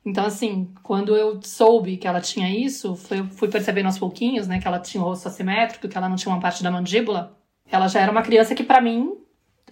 Então, 0.04 0.26
assim, 0.26 0.72
quando 0.82 1.16
eu 1.16 1.40
soube 1.42 1.96
que 1.96 2.08
ela 2.08 2.20
tinha 2.20 2.50
isso, 2.50 2.96
foi, 2.96 3.22
fui 3.28 3.48
percebendo 3.48 3.86
aos 3.86 3.98
pouquinhos, 3.98 4.48
né, 4.48 4.60
que 4.60 4.66
ela 4.66 4.80
tinha 4.80 5.02
o 5.02 5.06
rosto 5.06 5.28
assimétrico, 5.28 5.88
que 5.88 5.96
ela 5.96 6.08
não 6.08 6.16
tinha 6.16 6.34
uma 6.34 6.40
parte 6.40 6.62
da 6.62 6.70
mandíbula. 6.70 7.38
Ela 7.70 7.86
já 7.88 8.00
era 8.00 8.10
uma 8.10 8.22
criança 8.22 8.54
que, 8.54 8.64
para 8.64 8.80
mim, 8.80 9.16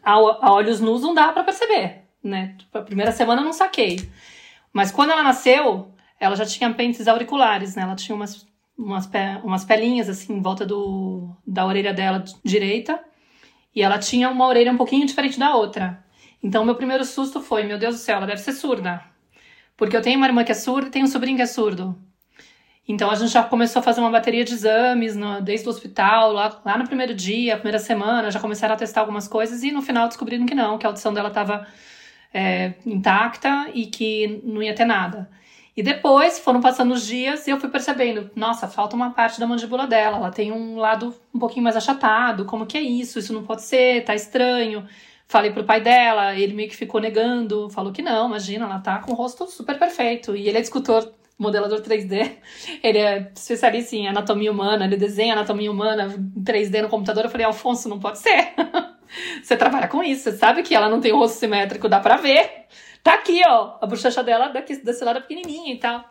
a, 0.02 0.12
a, 0.12 0.52
olhos 0.52 0.80
nus 0.80 1.02
não 1.02 1.14
dá 1.14 1.32
para 1.32 1.44
perceber, 1.44 2.04
né? 2.22 2.54
Tipo, 2.58 2.78
a 2.78 2.82
primeira 2.82 3.12
semana 3.12 3.40
eu 3.40 3.44
não 3.44 3.52
saquei. 3.52 4.08
Mas 4.72 4.92
quando 4.92 5.10
ela 5.10 5.22
nasceu, 5.22 5.89
ela 6.20 6.36
já 6.36 6.44
tinha 6.44 6.72
pentes 6.72 7.08
auriculares, 7.08 7.74
né? 7.74 7.82
Ela 7.82 7.96
tinha 7.96 8.14
umas, 8.14 8.46
umas, 8.76 9.06
pe, 9.06 9.18
umas 9.42 9.64
pelinhas, 9.64 10.08
assim, 10.08 10.34
em 10.34 10.42
volta 10.42 10.66
do, 10.66 11.34
da 11.46 11.66
orelha 11.66 11.94
dela 11.94 12.22
direita. 12.44 13.02
E 13.74 13.82
ela 13.82 13.98
tinha 13.98 14.28
uma 14.28 14.46
orelha 14.46 14.70
um 14.70 14.76
pouquinho 14.76 15.06
diferente 15.06 15.38
da 15.38 15.56
outra. 15.56 16.04
Então, 16.42 16.64
meu 16.64 16.74
primeiro 16.74 17.04
susto 17.04 17.40
foi: 17.40 17.64
meu 17.64 17.78
Deus 17.78 17.96
do 17.96 18.00
céu, 18.00 18.18
ela 18.18 18.26
deve 18.26 18.40
ser 18.42 18.52
surda. 18.52 19.02
Porque 19.76 19.96
eu 19.96 20.02
tenho 20.02 20.18
uma 20.18 20.26
irmã 20.26 20.44
que 20.44 20.52
é 20.52 20.54
surda 20.54 20.88
e 20.88 20.90
tenho 20.90 21.06
um 21.06 21.08
sobrinho 21.08 21.36
que 21.36 21.42
é 21.42 21.46
surdo. 21.46 21.98
Então 22.90 23.08
a 23.08 23.14
gente 23.14 23.30
já 23.30 23.44
começou 23.44 23.78
a 23.78 23.82
fazer 23.84 24.00
uma 24.00 24.10
bateria 24.10 24.44
de 24.44 24.52
exames 24.52 25.14
no, 25.14 25.40
desde 25.40 25.66
o 25.68 25.70
hospital, 25.70 26.32
lá, 26.32 26.60
lá 26.64 26.76
no 26.76 26.86
primeiro 26.86 27.14
dia, 27.14 27.54
primeira 27.54 27.78
semana, 27.78 28.32
já 28.32 28.40
começaram 28.40 28.74
a 28.74 28.76
testar 28.76 29.02
algumas 29.02 29.28
coisas 29.28 29.62
e 29.62 29.70
no 29.70 29.80
final 29.80 30.08
descobriram 30.08 30.44
que 30.44 30.56
não, 30.56 30.76
que 30.76 30.84
a 30.84 30.88
audição 30.88 31.14
dela 31.14 31.28
estava 31.28 31.68
é, 32.34 32.74
intacta 32.84 33.70
e 33.72 33.86
que 33.86 34.40
não 34.42 34.60
ia 34.60 34.74
ter 34.74 34.84
nada. 34.84 35.30
E 35.76 35.82
depois 35.82 36.38
foram 36.38 36.60
passando 36.60 36.92
os 36.92 37.06
dias 37.06 37.46
e 37.46 37.50
eu 37.50 37.60
fui 37.60 37.68
percebendo, 37.68 38.30
nossa, 38.34 38.66
falta 38.66 38.96
uma 38.96 39.10
parte 39.10 39.38
da 39.38 39.46
mandíbula 39.46 39.86
dela, 39.86 40.16
ela 40.16 40.30
tem 40.30 40.50
um 40.50 40.76
lado 40.76 41.14
um 41.32 41.38
pouquinho 41.38 41.62
mais 41.62 41.76
achatado, 41.76 42.44
como 42.44 42.66
que 42.66 42.76
é 42.76 42.80
isso? 42.80 43.18
Isso 43.18 43.32
não 43.32 43.44
pode 43.44 43.62
ser, 43.62 44.04
tá 44.04 44.14
estranho. 44.14 44.86
Falei 45.26 45.52
pro 45.52 45.62
pai 45.62 45.80
dela, 45.80 46.34
ele 46.34 46.52
meio 46.52 46.68
que 46.68 46.76
ficou 46.76 47.00
negando, 47.00 47.70
falou 47.70 47.92
que 47.92 48.02
não, 48.02 48.26
imagina, 48.26 48.64
ela 48.64 48.80
tá 48.80 48.98
com 48.98 49.12
o 49.12 49.14
rosto 49.14 49.46
super 49.46 49.78
perfeito. 49.78 50.34
E 50.34 50.48
ele 50.48 50.58
é 50.58 50.60
escultor, 50.60 51.12
modelador 51.38 51.80
3D, 51.80 52.32
ele 52.82 52.98
é 52.98 53.30
especialista 53.34 53.94
em 53.94 54.08
anatomia 54.08 54.50
humana, 54.50 54.84
ele 54.84 54.96
desenha 54.96 55.34
anatomia 55.34 55.70
humana 55.70 56.12
em 56.36 56.42
3D 56.42 56.82
no 56.82 56.88
computador. 56.88 57.24
Eu 57.24 57.30
falei, 57.30 57.46
Alfonso, 57.46 57.88
não 57.88 58.00
pode 58.00 58.18
ser. 58.18 58.54
você 59.40 59.56
trabalha 59.56 59.86
com 59.86 60.02
isso, 60.02 60.24
você 60.24 60.32
sabe 60.32 60.64
que 60.64 60.74
ela 60.74 60.88
não 60.88 61.00
tem 61.00 61.12
o 61.12 61.18
rosto 61.18 61.38
simétrico, 61.38 61.88
dá 61.88 62.00
pra 62.00 62.16
ver. 62.16 62.66
Tá 63.02 63.14
aqui, 63.14 63.42
ó, 63.46 63.78
a 63.80 63.86
bochecha 63.86 64.22
dela 64.22 64.48
daqui, 64.48 64.76
desse 64.76 65.04
lado 65.04 65.18
é 65.18 65.22
pequenininha 65.22 65.72
e 65.74 65.78
tal. 65.78 66.04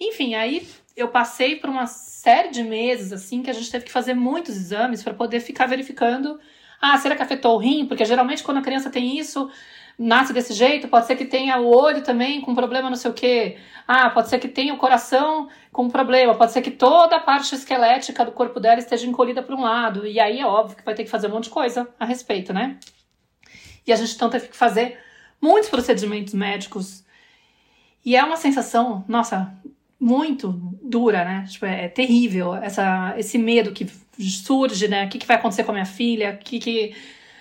Enfim, 0.00 0.34
aí 0.34 0.66
eu 0.96 1.08
passei 1.08 1.56
por 1.56 1.70
uma 1.70 1.86
série 1.86 2.50
de 2.50 2.62
meses, 2.62 3.12
assim, 3.12 3.42
que 3.42 3.50
a 3.50 3.54
gente 3.54 3.70
teve 3.70 3.84
que 3.84 3.92
fazer 3.92 4.14
muitos 4.14 4.56
exames 4.56 5.02
para 5.02 5.14
poder 5.14 5.40
ficar 5.40 5.66
verificando 5.66 6.38
ah, 6.82 6.98
será 6.98 7.14
que 7.14 7.22
afetou 7.22 7.54
o 7.54 7.58
rim? 7.58 7.86
Porque 7.86 8.04
geralmente 8.04 8.42
quando 8.42 8.58
a 8.58 8.60
criança 8.60 8.90
tem 8.90 9.16
isso, 9.16 9.48
nasce 9.96 10.32
desse 10.32 10.52
jeito, 10.52 10.88
pode 10.88 11.06
ser 11.06 11.14
que 11.14 11.24
tenha 11.24 11.56
o 11.58 11.68
olho 11.68 12.02
também 12.02 12.40
com 12.40 12.56
problema 12.56 12.90
não 12.90 12.96
sei 12.96 13.12
o 13.12 13.14
quê. 13.14 13.56
Ah, 13.86 14.10
pode 14.10 14.28
ser 14.28 14.40
que 14.40 14.48
tenha 14.48 14.74
o 14.74 14.76
coração 14.76 15.48
com 15.70 15.88
problema, 15.88 16.34
pode 16.34 16.50
ser 16.50 16.60
que 16.60 16.72
toda 16.72 17.16
a 17.16 17.20
parte 17.20 17.54
esquelética 17.54 18.24
do 18.24 18.32
corpo 18.32 18.58
dela 18.58 18.80
esteja 18.80 19.06
encolhida 19.06 19.44
para 19.44 19.54
um 19.54 19.62
lado. 19.62 20.04
E 20.04 20.18
aí 20.18 20.40
é 20.40 20.44
óbvio 20.44 20.76
que 20.76 20.84
vai 20.84 20.94
ter 20.94 21.04
que 21.04 21.10
fazer 21.10 21.28
um 21.28 21.30
monte 21.30 21.44
de 21.44 21.50
coisa 21.50 21.88
a 22.00 22.04
respeito, 22.04 22.52
né? 22.52 22.78
E 23.86 23.92
a 23.92 23.96
gente 23.96 24.16
então 24.16 24.28
teve 24.28 24.48
que 24.48 24.56
fazer 24.56 24.98
muitos 25.42 25.68
procedimentos 25.68 26.32
médicos. 26.32 27.04
E 28.04 28.16
é 28.16 28.22
uma 28.22 28.36
sensação, 28.36 29.04
nossa, 29.08 29.52
muito 29.98 30.52
dura, 30.82 31.24
né? 31.24 31.44
Tipo, 31.48 31.66
é, 31.66 31.84
é 31.84 31.88
terrível 31.88 32.54
essa, 32.54 33.14
esse 33.18 33.38
medo 33.38 33.72
que 33.72 33.86
surge, 34.18 34.88
né? 34.88 35.06
O 35.06 35.08
que, 35.08 35.18
que 35.18 35.26
vai 35.26 35.36
acontecer 35.36 35.64
com 35.64 35.72
a 35.72 35.74
minha 35.74 35.86
filha? 35.86 36.36
Que, 36.36 36.58
que, 36.58 36.94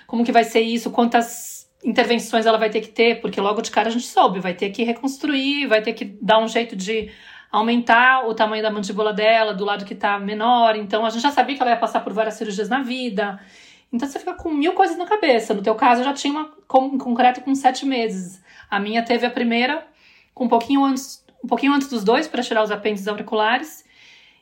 como 0.08 0.24
que 0.24 0.32
vai 0.32 0.44
ser 0.44 0.62
isso? 0.62 0.92
Quantas 0.92 1.70
intervenções 1.84 2.46
ela 2.46 2.58
vai 2.58 2.70
ter 2.70 2.82
que 2.82 2.90
ter? 2.90 3.22
Porque 3.22 3.42
logo 3.42 3.62
de 3.62 3.72
cara 3.72 3.90
a 3.90 3.92
gente 3.92 4.06
soube, 4.06 4.40
vai 4.40 4.54
ter 4.54 4.70
que 4.70 4.84
reconstruir, 4.84 5.68
vai 5.68 5.82
ter 5.82 5.94
que 5.94 6.06
dar 6.06 6.40
um 6.40 6.48
jeito 6.48 6.76
de 6.76 7.12
aumentar 7.52 8.28
o 8.28 8.34
tamanho 8.34 8.64
da 8.64 8.72
mandíbula 8.72 9.12
dela, 9.12 9.54
do 9.54 9.66
lado 9.66 9.84
que 9.84 9.96
tá 9.96 10.18
menor. 10.20 10.76
Então 10.76 11.06
a 11.06 11.10
gente 11.10 11.22
já 11.22 11.32
sabia 11.32 11.56
que 11.56 11.62
ela 11.62 11.72
ia 11.72 11.78
passar 11.78 12.02
por 12.02 12.14
várias 12.14 12.36
cirurgias 12.36 12.70
na 12.70 12.82
vida. 12.82 13.40
Então 13.92 14.08
você 14.08 14.20
fica 14.20 14.34
com 14.34 14.52
mil 14.52 14.74
coisas 14.74 14.98
na 14.98 15.06
cabeça. 15.06 15.54
No 15.54 15.62
teu 15.62 15.76
caso, 15.76 16.02
eu 16.02 16.06
já 16.06 16.14
tinha 16.14 16.34
uma 16.34 16.52
com, 16.68 16.98
concreto 16.98 17.42
com 17.42 17.54
sete 17.54 17.86
meses. 17.86 18.42
A 18.70 18.80
minha 18.80 19.04
teve 19.04 19.26
a 19.26 19.30
primeira 19.30 19.86
com 20.34 20.46
um 20.46 20.50
pouquinho 20.50 20.84
antes 20.84 21.22
um 21.44 21.48
pouquinho 21.48 21.74
antes 21.74 21.88
dos 21.88 22.04
dois 22.04 22.28
para 22.28 22.44
tirar 22.44 22.64
os 22.64 22.72
apêndices 22.72 23.08
auriculares. 23.08 23.84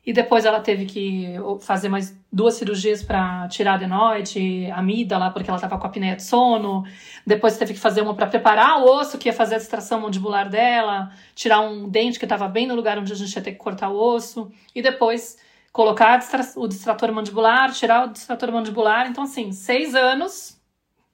E 0.06 0.14
depois 0.14 0.46
ela 0.46 0.60
teve 0.60 0.86
que 0.86 1.36
fazer 1.62 1.88
mais 1.90 2.18
duas 2.32 2.56
cirurgias 2.56 3.04
para 3.04 3.48
tirar 3.48 3.76
adenoide, 3.76 4.70
amígdala, 4.72 5.30
porque 5.30 5.50
ela 5.50 5.58
estava 5.58 5.78
com 5.78 5.86
a 5.86 5.90
apneia 5.90 6.16
de 6.16 6.24
sono. 6.24 6.84
Depois 7.28 7.58
teve 7.58 7.74
que 7.74 7.80
fazer 7.80 8.02
uma 8.02 8.16
para 8.16 8.28
preparar 8.28 8.82
o 8.82 8.86
osso 8.86 9.18
que 9.18 9.30
ia 9.30 9.34
fazer 9.34 9.56
a 9.56 9.58
extração 9.58 10.02
mandibular 10.02 10.50
dela, 10.50 11.12
tirar 11.36 11.60
um 11.60 11.88
dente 11.88 12.18
que 12.18 12.26
estava 12.26 12.48
bem 12.48 12.66
no 12.66 12.76
lugar 12.76 12.98
onde 12.98 13.12
a 13.12 13.16
gente 13.16 13.34
ia 13.36 13.42
ter 13.42 13.52
que 13.52 13.58
cortar 13.58 13.90
o 13.90 13.98
osso. 13.98 14.52
E 14.74 14.82
depois 14.82 15.38
colocar 15.72 16.20
o 16.56 16.68
distrator 16.68 17.12
mandibular, 17.12 17.72
tirar 17.72 18.06
o 18.06 18.12
distrator 18.12 18.52
mandibular. 18.52 19.08
Então, 19.08 19.24
assim, 19.24 19.52
seis 19.52 19.96
anos, 19.96 20.60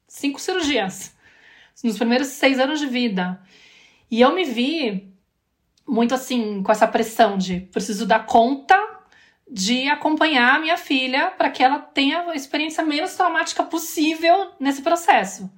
cinco 0.07 0.39
cirurgias. 0.39 1.15
Nos 1.83 1.97
primeiros 1.97 2.27
seis 2.27 2.59
anos 2.59 2.79
de 2.79 2.87
vida. 2.87 3.39
E 4.09 4.21
eu 4.21 4.33
me 4.33 4.43
vi 4.43 5.13
muito 5.87 6.15
assim, 6.15 6.63
com 6.63 6.71
essa 6.71 6.87
pressão 6.87 7.37
de 7.37 7.59
preciso 7.59 8.05
dar 8.05 8.25
conta 8.25 8.75
de 9.49 9.87
acompanhar 9.87 10.55
a 10.55 10.59
minha 10.59 10.77
filha 10.77 11.29
para 11.31 11.49
que 11.51 11.63
ela 11.63 11.77
tenha 11.77 12.21
a 12.21 12.35
experiência 12.35 12.83
menos 12.83 13.13
traumática 13.13 13.63
possível 13.63 14.51
nesse 14.59 14.81
processo. 14.81 15.51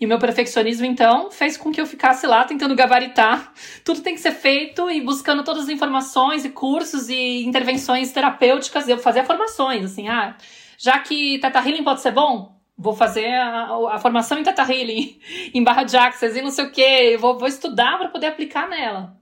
E 0.00 0.06
o 0.06 0.08
meu 0.08 0.18
perfeccionismo, 0.18 0.86
então, 0.86 1.30
fez 1.30 1.56
com 1.56 1.72
que 1.72 1.80
eu 1.80 1.86
ficasse 1.86 2.24
lá 2.26 2.44
tentando 2.44 2.74
gabaritar. 2.76 3.52
Tudo 3.84 4.00
tem 4.00 4.14
que 4.14 4.20
ser 4.20 4.30
feito 4.30 4.88
e 4.88 5.00
buscando 5.00 5.42
todas 5.42 5.64
as 5.64 5.68
informações 5.68 6.44
e 6.44 6.50
cursos 6.50 7.08
e 7.08 7.44
intervenções 7.44 8.12
terapêuticas. 8.12 8.88
Eu 8.88 8.98
fazia 8.98 9.24
formações, 9.24 9.84
assim, 9.84 10.08
ah, 10.08 10.36
já 10.78 10.98
que 11.00 11.38
Teta 11.40 11.58
Healing 11.58 11.82
pode 11.82 12.00
ser 12.00 12.12
bom, 12.12 12.56
vou 12.76 12.94
fazer 12.94 13.34
a, 13.34 13.94
a 13.94 13.98
formação 13.98 14.38
em 14.38 14.44
Teta 14.44 14.62
Healing, 14.62 15.18
em 15.52 15.64
Barra 15.64 15.82
de 15.82 15.96
Access 15.96 16.38
e 16.38 16.42
não 16.42 16.50
sei 16.52 16.66
o 16.66 16.70
quê. 16.70 17.16
vou, 17.18 17.36
vou 17.36 17.48
estudar 17.48 17.98
para 17.98 18.08
poder 18.08 18.26
aplicar 18.26 18.68
nela. 18.68 19.16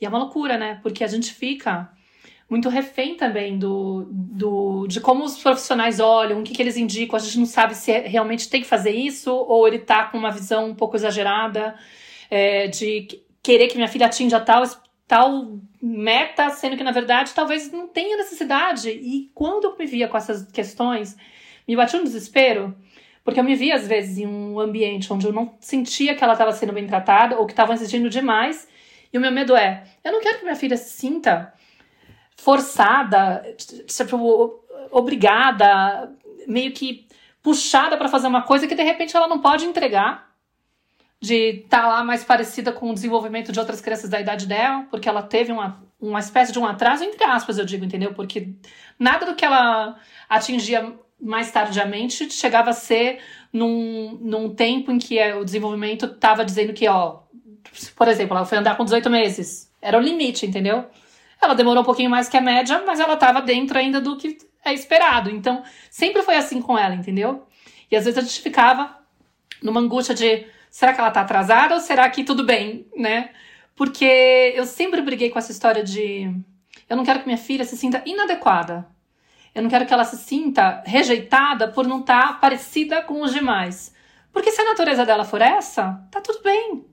E 0.00 0.04
é 0.04 0.08
uma 0.08 0.18
loucura, 0.18 0.58
né? 0.58 0.80
Porque 0.82 1.04
a 1.04 1.06
gente 1.06 1.32
fica 1.32 1.92
muito 2.52 2.68
refém 2.68 3.14
também 3.14 3.58
do, 3.58 4.06
do, 4.10 4.86
de 4.86 5.00
como 5.00 5.24
os 5.24 5.38
profissionais 5.38 5.98
olham, 6.00 6.40
o 6.40 6.42
que, 6.42 6.52
que 6.52 6.60
eles 6.60 6.76
indicam. 6.76 7.16
A 7.16 7.18
gente 7.18 7.38
não 7.38 7.46
sabe 7.46 7.74
se 7.74 7.90
é, 7.90 8.00
realmente 8.00 8.50
tem 8.50 8.60
que 8.60 8.66
fazer 8.66 8.90
isso 8.90 9.34
ou 9.34 9.66
ele 9.66 9.78
tá 9.78 10.04
com 10.04 10.18
uma 10.18 10.30
visão 10.30 10.66
um 10.66 10.74
pouco 10.74 10.94
exagerada 10.94 11.74
é, 12.30 12.66
de 12.66 13.22
querer 13.42 13.68
que 13.68 13.76
minha 13.76 13.88
filha 13.88 14.04
atinja 14.04 14.38
tal, 14.38 14.64
tal 15.08 15.60
meta, 15.80 16.50
sendo 16.50 16.76
que 16.76 16.84
na 16.84 16.90
verdade 16.90 17.32
talvez 17.34 17.72
não 17.72 17.88
tenha 17.88 18.18
necessidade. 18.18 18.90
E 18.90 19.30
quando 19.34 19.64
eu 19.64 19.78
me 19.78 19.86
via 19.86 20.06
com 20.06 20.18
essas 20.18 20.44
questões, 20.52 21.16
me 21.66 21.74
batia 21.74 21.98
um 21.98 22.04
desespero. 22.04 22.76
Porque 23.24 23.40
eu 23.40 23.44
me 23.44 23.54
via, 23.54 23.76
às 23.76 23.88
vezes, 23.88 24.18
em 24.18 24.26
um 24.26 24.60
ambiente 24.60 25.10
onde 25.10 25.26
eu 25.26 25.32
não 25.32 25.54
sentia 25.58 26.14
que 26.14 26.22
ela 26.22 26.34
estava 26.34 26.52
sendo 26.52 26.74
bem 26.74 26.86
tratada 26.86 27.38
ou 27.38 27.46
que 27.46 27.52
estavam 27.52 27.74
exigindo 27.74 28.10
demais. 28.10 28.68
E 29.10 29.16
o 29.16 29.20
meu 29.22 29.32
medo 29.32 29.56
é: 29.56 29.84
eu 30.04 30.12
não 30.12 30.20
quero 30.20 30.36
que 30.36 30.44
minha 30.44 30.56
filha 30.56 30.76
se 30.76 30.90
sinta 30.90 31.54
forçada, 32.42 33.54
tipo, 33.56 34.64
obrigada, 34.90 36.12
meio 36.46 36.72
que 36.72 37.06
puxada 37.40 37.96
para 37.96 38.08
fazer 38.08 38.26
uma 38.26 38.42
coisa 38.42 38.66
que 38.66 38.74
de 38.74 38.82
repente 38.82 39.16
ela 39.16 39.28
não 39.28 39.40
pode 39.40 39.64
entregar. 39.64 40.30
De 41.20 41.60
estar 41.60 41.82
tá 41.82 41.86
lá 41.86 42.02
mais 42.02 42.24
parecida 42.24 42.72
com 42.72 42.90
o 42.90 42.94
desenvolvimento 42.94 43.52
de 43.52 43.60
outras 43.60 43.80
crianças 43.80 44.10
da 44.10 44.20
idade 44.20 44.44
dela, 44.44 44.88
porque 44.90 45.08
ela 45.08 45.22
teve 45.22 45.52
uma, 45.52 45.80
uma 46.00 46.18
espécie 46.18 46.52
de 46.52 46.58
um 46.58 46.66
atraso, 46.66 47.04
entre 47.04 47.22
aspas, 47.22 47.58
eu 47.58 47.64
digo, 47.64 47.84
entendeu? 47.84 48.12
Porque 48.12 48.48
nada 48.98 49.24
do 49.24 49.36
que 49.36 49.44
ela 49.44 49.96
atingia 50.28 50.96
mais 51.20 51.52
tardiamente 51.52 52.28
chegava 52.28 52.70
a 52.70 52.72
ser 52.72 53.20
num, 53.52 54.18
num 54.20 54.52
tempo 54.52 54.90
em 54.90 54.98
que 54.98 55.22
o 55.34 55.44
desenvolvimento 55.44 56.06
estava 56.06 56.44
dizendo 56.44 56.72
que, 56.72 56.88
ó, 56.88 57.20
por 57.94 58.08
exemplo, 58.08 58.36
ela 58.36 58.44
foi 58.44 58.58
andar 58.58 58.76
com 58.76 58.82
18 58.82 59.08
meses. 59.08 59.72
Era 59.80 59.96
o 59.96 60.00
limite, 60.00 60.44
entendeu? 60.44 60.86
Ela 61.42 61.54
demorou 61.54 61.82
um 61.82 61.84
pouquinho 61.84 62.08
mais 62.08 62.28
que 62.28 62.36
a 62.36 62.40
média, 62.40 62.82
mas 62.86 63.00
ela 63.00 63.14
estava 63.14 63.42
dentro 63.42 63.76
ainda 63.76 64.00
do 64.00 64.16
que 64.16 64.38
é 64.64 64.72
esperado. 64.72 65.28
Então, 65.28 65.62
sempre 65.90 66.22
foi 66.22 66.36
assim 66.36 66.62
com 66.62 66.78
ela, 66.78 66.94
entendeu? 66.94 67.46
E 67.90 67.96
às 67.96 68.04
vezes 68.04 68.18
a 68.18 68.22
gente 68.22 68.40
ficava 68.40 68.96
numa 69.60 69.80
angústia 69.80 70.14
de 70.14 70.46
será 70.70 70.92
que 70.92 71.00
ela 71.00 71.10
tá 71.10 71.20
atrasada 71.22 71.74
ou 71.74 71.80
será 71.80 72.08
que 72.08 72.24
tudo 72.24 72.44
bem, 72.44 72.86
né? 72.96 73.30
Porque 73.74 74.52
eu 74.54 74.64
sempre 74.64 75.02
briguei 75.02 75.30
com 75.30 75.38
essa 75.38 75.50
história 75.50 75.82
de 75.82 76.32
eu 76.88 76.96
não 76.96 77.04
quero 77.04 77.20
que 77.20 77.26
minha 77.26 77.38
filha 77.38 77.64
se 77.64 77.76
sinta 77.76 78.02
inadequada. 78.06 78.86
Eu 79.54 79.62
não 79.62 79.68
quero 79.68 79.84
que 79.84 79.92
ela 79.92 80.04
se 80.04 80.16
sinta 80.16 80.82
rejeitada 80.86 81.68
por 81.68 81.86
não 81.86 82.00
estar 82.00 82.28
tá 82.28 82.32
parecida 82.34 83.02
com 83.02 83.20
os 83.20 83.32
demais. 83.32 83.94
Porque 84.32 84.50
se 84.50 84.60
a 84.60 84.64
natureza 84.64 85.04
dela 85.04 85.24
for 85.24 85.42
essa, 85.42 86.06
tá 86.10 86.20
tudo 86.20 86.42
bem. 86.42 86.84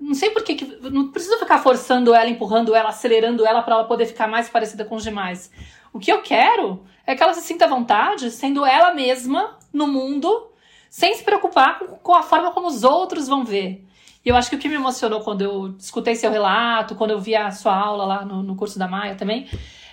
Não 0.00 0.14
sei 0.14 0.30
por 0.30 0.42
que. 0.42 0.78
Não 0.90 1.08
preciso 1.08 1.38
ficar 1.38 1.58
forçando 1.58 2.14
ela, 2.14 2.28
empurrando 2.28 2.74
ela, 2.74 2.88
acelerando 2.88 3.46
ela 3.46 3.62
para 3.62 3.74
ela 3.74 3.84
poder 3.84 4.06
ficar 4.06 4.26
mais 4.26 4.48
parecida 4.48 4.84
com 4.84 4.96
os 4.96 5.02
demais. 5.02 5.50
O 5.92 5.98
que 5.98 6.12
eu 6.12 6.22
quero 6.22 6.84
é 7.06 7.14
que 7.14 7.22
ela 7.22 7.34
se 7.34 7.42
sinta 7.42 7.64
à 7.66 7.68
vontade 7.68 8.30
sendo 8.30 8.64
ela 8.64 8.92
mesma 8.94 9.58
no 9.72 9.86
mundo, 9.86 10.50
sem 10.90 11.14
se 11.14 11.22
preocupar 11.22 11.78
com 11.78 12.14
a 12.14 12.22
forma 12.22 12.52
como 12.52 12.66
os 12.66 12.82
outros 12.84 13.28
vão 13.28 13.44
ver. 13.44 13.84
E 14.24 14.28
eu 14.28 14.36
acho 14.36 14.48
que 14.48 14.56
o 14.56 14.58
que 14.58 14.68
me 14.68 14.74
emocionou 14.74 15.20
quando 15.20 15.42
eu 15.42 15.74
escutei 15.78 16.14
seu 16.16 16.30
relato, 16.30 16.94
quando 16.94 17.10
eu 17.10 17.20
vi 17.20 17.36
a 17.36 17.50
sua 17.50 17.76
aula 17.76 18.04
lá 18.04 18.24
no, 18.24 18.42
no 18.42 18.56
curso 18.56 18.78
da 18.78 18.88
Maia 18.88 19.14
também, 19.14 19.48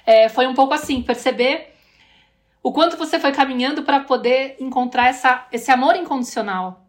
é, 0.06 0.30
foi 0.30 0.48
um 0.48 0.54
pouco 0.54 0.74
assim, 0.74 1.02
perceber 1.02 1.74
o 2.64 2.72
quanto 2.72 2.96
você 2.96 3.20
foi 3.20 3.32
caminhando 3.32 3.84
para 3.84 4.00
poder 4.02 4.56
encontrar 4.60 5.08
essa, 5.08 5.48
esse 5.52 5.70
amor 5.72 5.96
incondicional 5.96 6.86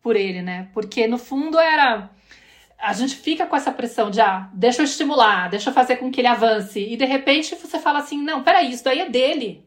por 0.00 0.16
ele, 0.16 0.42
né? 0.42 0.68
Porque 0.72 1.06
no 1.06 1.18
fundo 1.18 1.58
era 1.58 2.10
a 2.78 2.92
gente 2.92 3.16
fica 3.16 3.44
com 3.44 3.56
essa 3.56 3.72
pressão 3.72 4.10
de, 4.10 4.20
ah, 4.20 4.48
deixa 4.52 4.80
eu 4.80 4.84
estimular, 4.84 5.48
deixa 5.50 5.70
eu 5.70 5.74
fazer 5.74 5.96
com 5.96 6.10
que 6.10 6.20
ele 6.20 6.28
avance. 6.28 6.80
E 6.80 6.96
de 6.96 7.04
repente 7.04 7.54
você 7.56 7.78
fala 7.78 7.98
assim: 7.98 8.22
não, 8.22 8.42
peraí, 8.42 8.70
isso 8.70 8.84
daí 8.84 9.00
é 9.00 9.08
dele. 9.08 9.64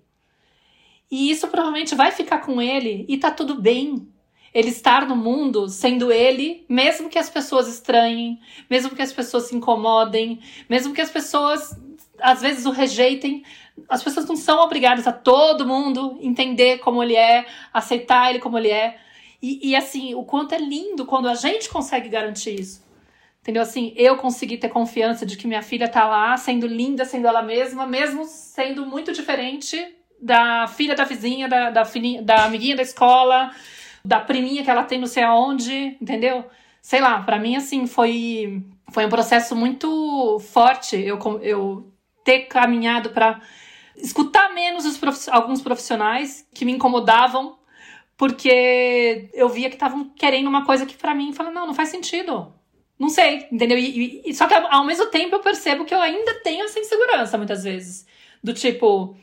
E 1.10 1.30
isso 1.30 1.48
provavelmente 1.50 1.94
vai 1.94 2.12
ficar 2.12 2.40
com 2.40 2.62
ele 2.62 3.06
e 3.10 3.18
tá 3.18 3.30
tudo 3.30 3.56
bem. 3.56 4.08
Ele 4.54 4.70
estar 4.70 5.08
no 5.08 5.16
mundo 5.16 5.70
sendo 5.70 6.12
ele, 6.12 6.66
mesmo 6.68 7.10
que 7.10 7.18
as 7.18 7.30
pessoas 7.30 7.70
estranhem, 7.70 8.40
mesmo 8.70 8.96
que 8.96 9.02
as 9.02 9.14
pessoas 9.14 9.44
se 9.44 9.56
incomodem, 9.56 10.42
mesmo 10.70 10.94
que 10.94 11.00
as 11.00 11.10
pessoas 11.10 11.78
às 12.20 12.42
vezes 12.42 12.66
o 12.66 12.72
rejeitem. 12.72 13.44
As 13.90 14.04
pessoas 14.04 14.26
não 14.26 14.36
são 14.36 14.60
obrigadas 14.60 15.08
a 15.08 15.14
todo 15.14 15.68
mundo 15.68 16.18
entender 16.22 16.80
como 16.80 17.02
ele 17.02 17.16
é, 17.16 17.46
aceitar 17.74 18.30
ele 18.30 18.40
como 18.40 18.58
ele 18.58 18.70
é. 18.70 18.98
E, 19.42 19.70
e 19.70 19.76
assim, 19.76 20.14
o 20.16 20.24
quanto 20.24 20.54
é 20.54 20.58
lindo 20.58 21.06
quando 21.06 21.28
a 21.28 21.36
gente 21.36 21.70
consegue 21.70 22.08
garantir 22.08 22.60
isso. 22.60 22.91
Entendeu? 23.42 23.64
Assim, 23.64 23.92
eu 23.96 24.18
consegui 24.18 24.58
ter 24.58 24.70
confiança 24.70 25.26
de 25.26 25.36
que 25.36 25.48
minha 25.48 25.64
filha 25.64 25.88
tá 25.88 26.06
lá, 26.08 26.38
sendo 26.38 26.68
linda, 26.68 27.06
sendo 27.06 27.28
ela 27.28 27.42
mesma, 27.42 27.88
mesmo 27.88 28.24
sendo 28.26 28.86
muito 28.86 29.12
diferente 29.12 29.84
da 30.22 30.68
filha 30.68 30.96
da 30.96 31.04
vizinha, 31.04 31.48
da, 31.50 31.72
da, 31.72 31.84
filhinha, 31.84 32.22
da 32.22 32.46
amiguinha 32.46 32.76
da 32.76 32.84
escola, 32.84 33.52
da 34.06 34.20
priminha 34.20 34.64
que 34.64 34.70
ela 34.70 34.84
tem 34.84 35.00
não 35.00 35.08
sei 35.08 35.24
aonde, 35.24 35.98
entendeu? 36.00 36.46
Sei 36.84 37.02
lá, 37.02 37.20
para 37.24 37.40
mim, 37.40 37.56
assim, 37.56 37.88
foi, 37.88 38.64
foi 38.92 39.08
um 39.08 39.10
processo 39.10 39.56
muito 39.56 40.38
forte 40.52 40.96
eu, 40.96 41.18
eu 41.42 41.92
ter 42.24 42.42
caminhado 42.42 43.10
para 43.10 43.42
escutar 43.96 44.54
menos 44.54 44.86
os 44.86 45.00
prof, 45.00 45.30
alguns 45.32 45.64
profissionais 45.64 46.48
que 46.54 46.64
me 46.64 46.74
incomodavam, 46.74 47.58
porque 48.16 49.32
eu 49.34 49.50
via 49.50 49.70
que 49.70 49.76
estavam 49.76 50.10
querendo 50.10 50.48
uma 50.48 50.64
coisa 50.64 50.86
que 50.86 50.96
para 50.96 51.16
mim, 51.16 51.34
falei, 51.34 51.52
não, 51.52 51.66
não 51.66 51.74
faz 51.74 51.90
sentido 51.90 52.54
não 53.02 53.10
sei, 53.10 53.48
entendeu? 53.52 53.78
E, 53.80 54.22
e, 54.24 54.34
só 54.36 54.48
que 54.48 54.54
ao 54.54 54.86
mesmo 54.86 55.08
tempo 55.08 55.36
eu 55.36 55.40
percebo 55.40 55.86
que 55.86 55.94
eu 55.94 56.00
ainda 56.00 56.36
tenho 56.44 56.64
essa 56.64 56.80
insegurança 56.80 57.36
muitas 57.36 57.64
vezes. 57.64 58.06
Do 58.44 58.54
tipo, 58.54 59.18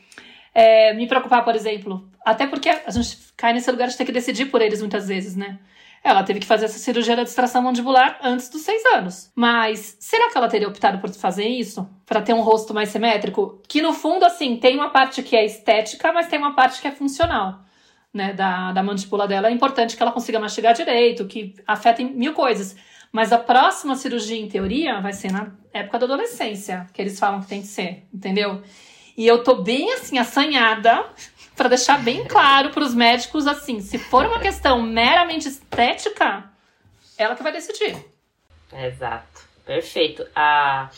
é, 0.52 0.92
me 0.94 1.06
preocupar, 1.06 1.44
por 1.44 1.54
exemplo. 1.54 2.10
Até 2.26 2.46
porque 2.48 2.68
a 2.68 2.90
gente 2.90 3.16
cai 3.36 3.52
nesse 3.52 3.70
lugar 3.70 3.86
de 3.88 3.96
ter 3.96 4.04
que 4.04 4.10
decidir 4.10 4.46
por 4.46 4.60
eles 4.60 4.80
muitas 4.80 5.06
vezes, 5.06 5.36
né? 5.36 5.60
Ela 6.02 6.24
teve 6.24 6.40
que 6.40 6.46
fazer 6.46 6.64
essa 6.64 6.78
cirurgia 6.78 7.14
da 7.14 7.22
distração 7.22 7.62
mandibular 7.62 8.18
antes 8.20 8.48
dos 8.48 8.62
seis 8.62 8.84
anos. 8.86 9.30
Mas 9.34 9.96
será 10.00 10.28
que 10.30 10.36
ela 10.36 10.48
teria 10.48 10.68
optado 10.68 10.98
por 10.98 11.10
fazer 11.10 11.46
isso? 11.46 11.88
para 12.04 12.22
ter 12.22 12.32
um 12.32 12.40
rosto 12.40 12.72
mais 12.74 12.88
simétrico? 12.88 13.60
Que 13.68 13.82
no 13.82 13.92
fundo, 13.92 14.24
assim, 14.24 14.56
tem 14.56 14.74
uma 14.74 14.88
parte 14.88 15.22
que 15.22 15.36
é 15.36 15.44
estética, 15.44 16.10
mas 16.12 16.26
tem 16.26 16.38
uma 16.38 16.54
parte 16.54 16.80
que 16.80 16.88
é 16.88 16.90
funcional. 16.90 17.60
Né, 18.12 18.32
da, 18.32 18.72
da 18.72 18.82
mandíbula 18.82 19.28
dela. 19.28 19.48
É 19.48 19.50
importante 19.52 19.94
que 19.94 20.02
ela 20.02 20.10
consiga 20.10 20.40
mastigar 20.40 20.72
direito, 20.72 21.26
que 21.26 21.54
afeta 21.66 22.02
mil 22.02 22.32
coisas. 22.32 22.74
Mas 23.10 23.32
a 23.32 23.38
próxima 23.38 23.96
cirurgia, 23.96 24.36
em 24.36 24.48
teoria, 24.48 25.00
vai 25.00 25.12
ser 25.12 25.32
na 25.32 25.50
época 25.72 25.98
da 25.98 26.04
adolescência, 26.06 26.86
que 26.92 27.00
eles 27.00 27.18
falam 27.18 27.40
que 27.40 27.48
tem 27.48 27.62
que 27.62 27.68
ser, 27.68 28.04
entendeu? 28.12 28.62
E 29.16 29.26
eu 29.26 29.42
tô 29.42 29.56
bem 29.56 29.92
assim, 29.94 30.18
assanhada, 30.18 31.04
para 31.56 31.70
deixar 31.70 32.02
bem 32.02 32.24
claro 32.24 32.70
para 32.70 32.84
os 32.84 32.94
médicos 32.94 33.46
assim: 33.46 33.80
se 33.80 33.98
for 33.98 34.26
uma 34.26 34.38
questão 34.38 34.82
meramente 34.82 35.48
estética, 35.48 36.44
ela 37.16 37.34
que 37.34 37.42
vai 37.42 37.52
decidir. 37.52 37.96
Exato, 38.72 39.42
perfeito. 39.64 40.26
A, 40.36 40.90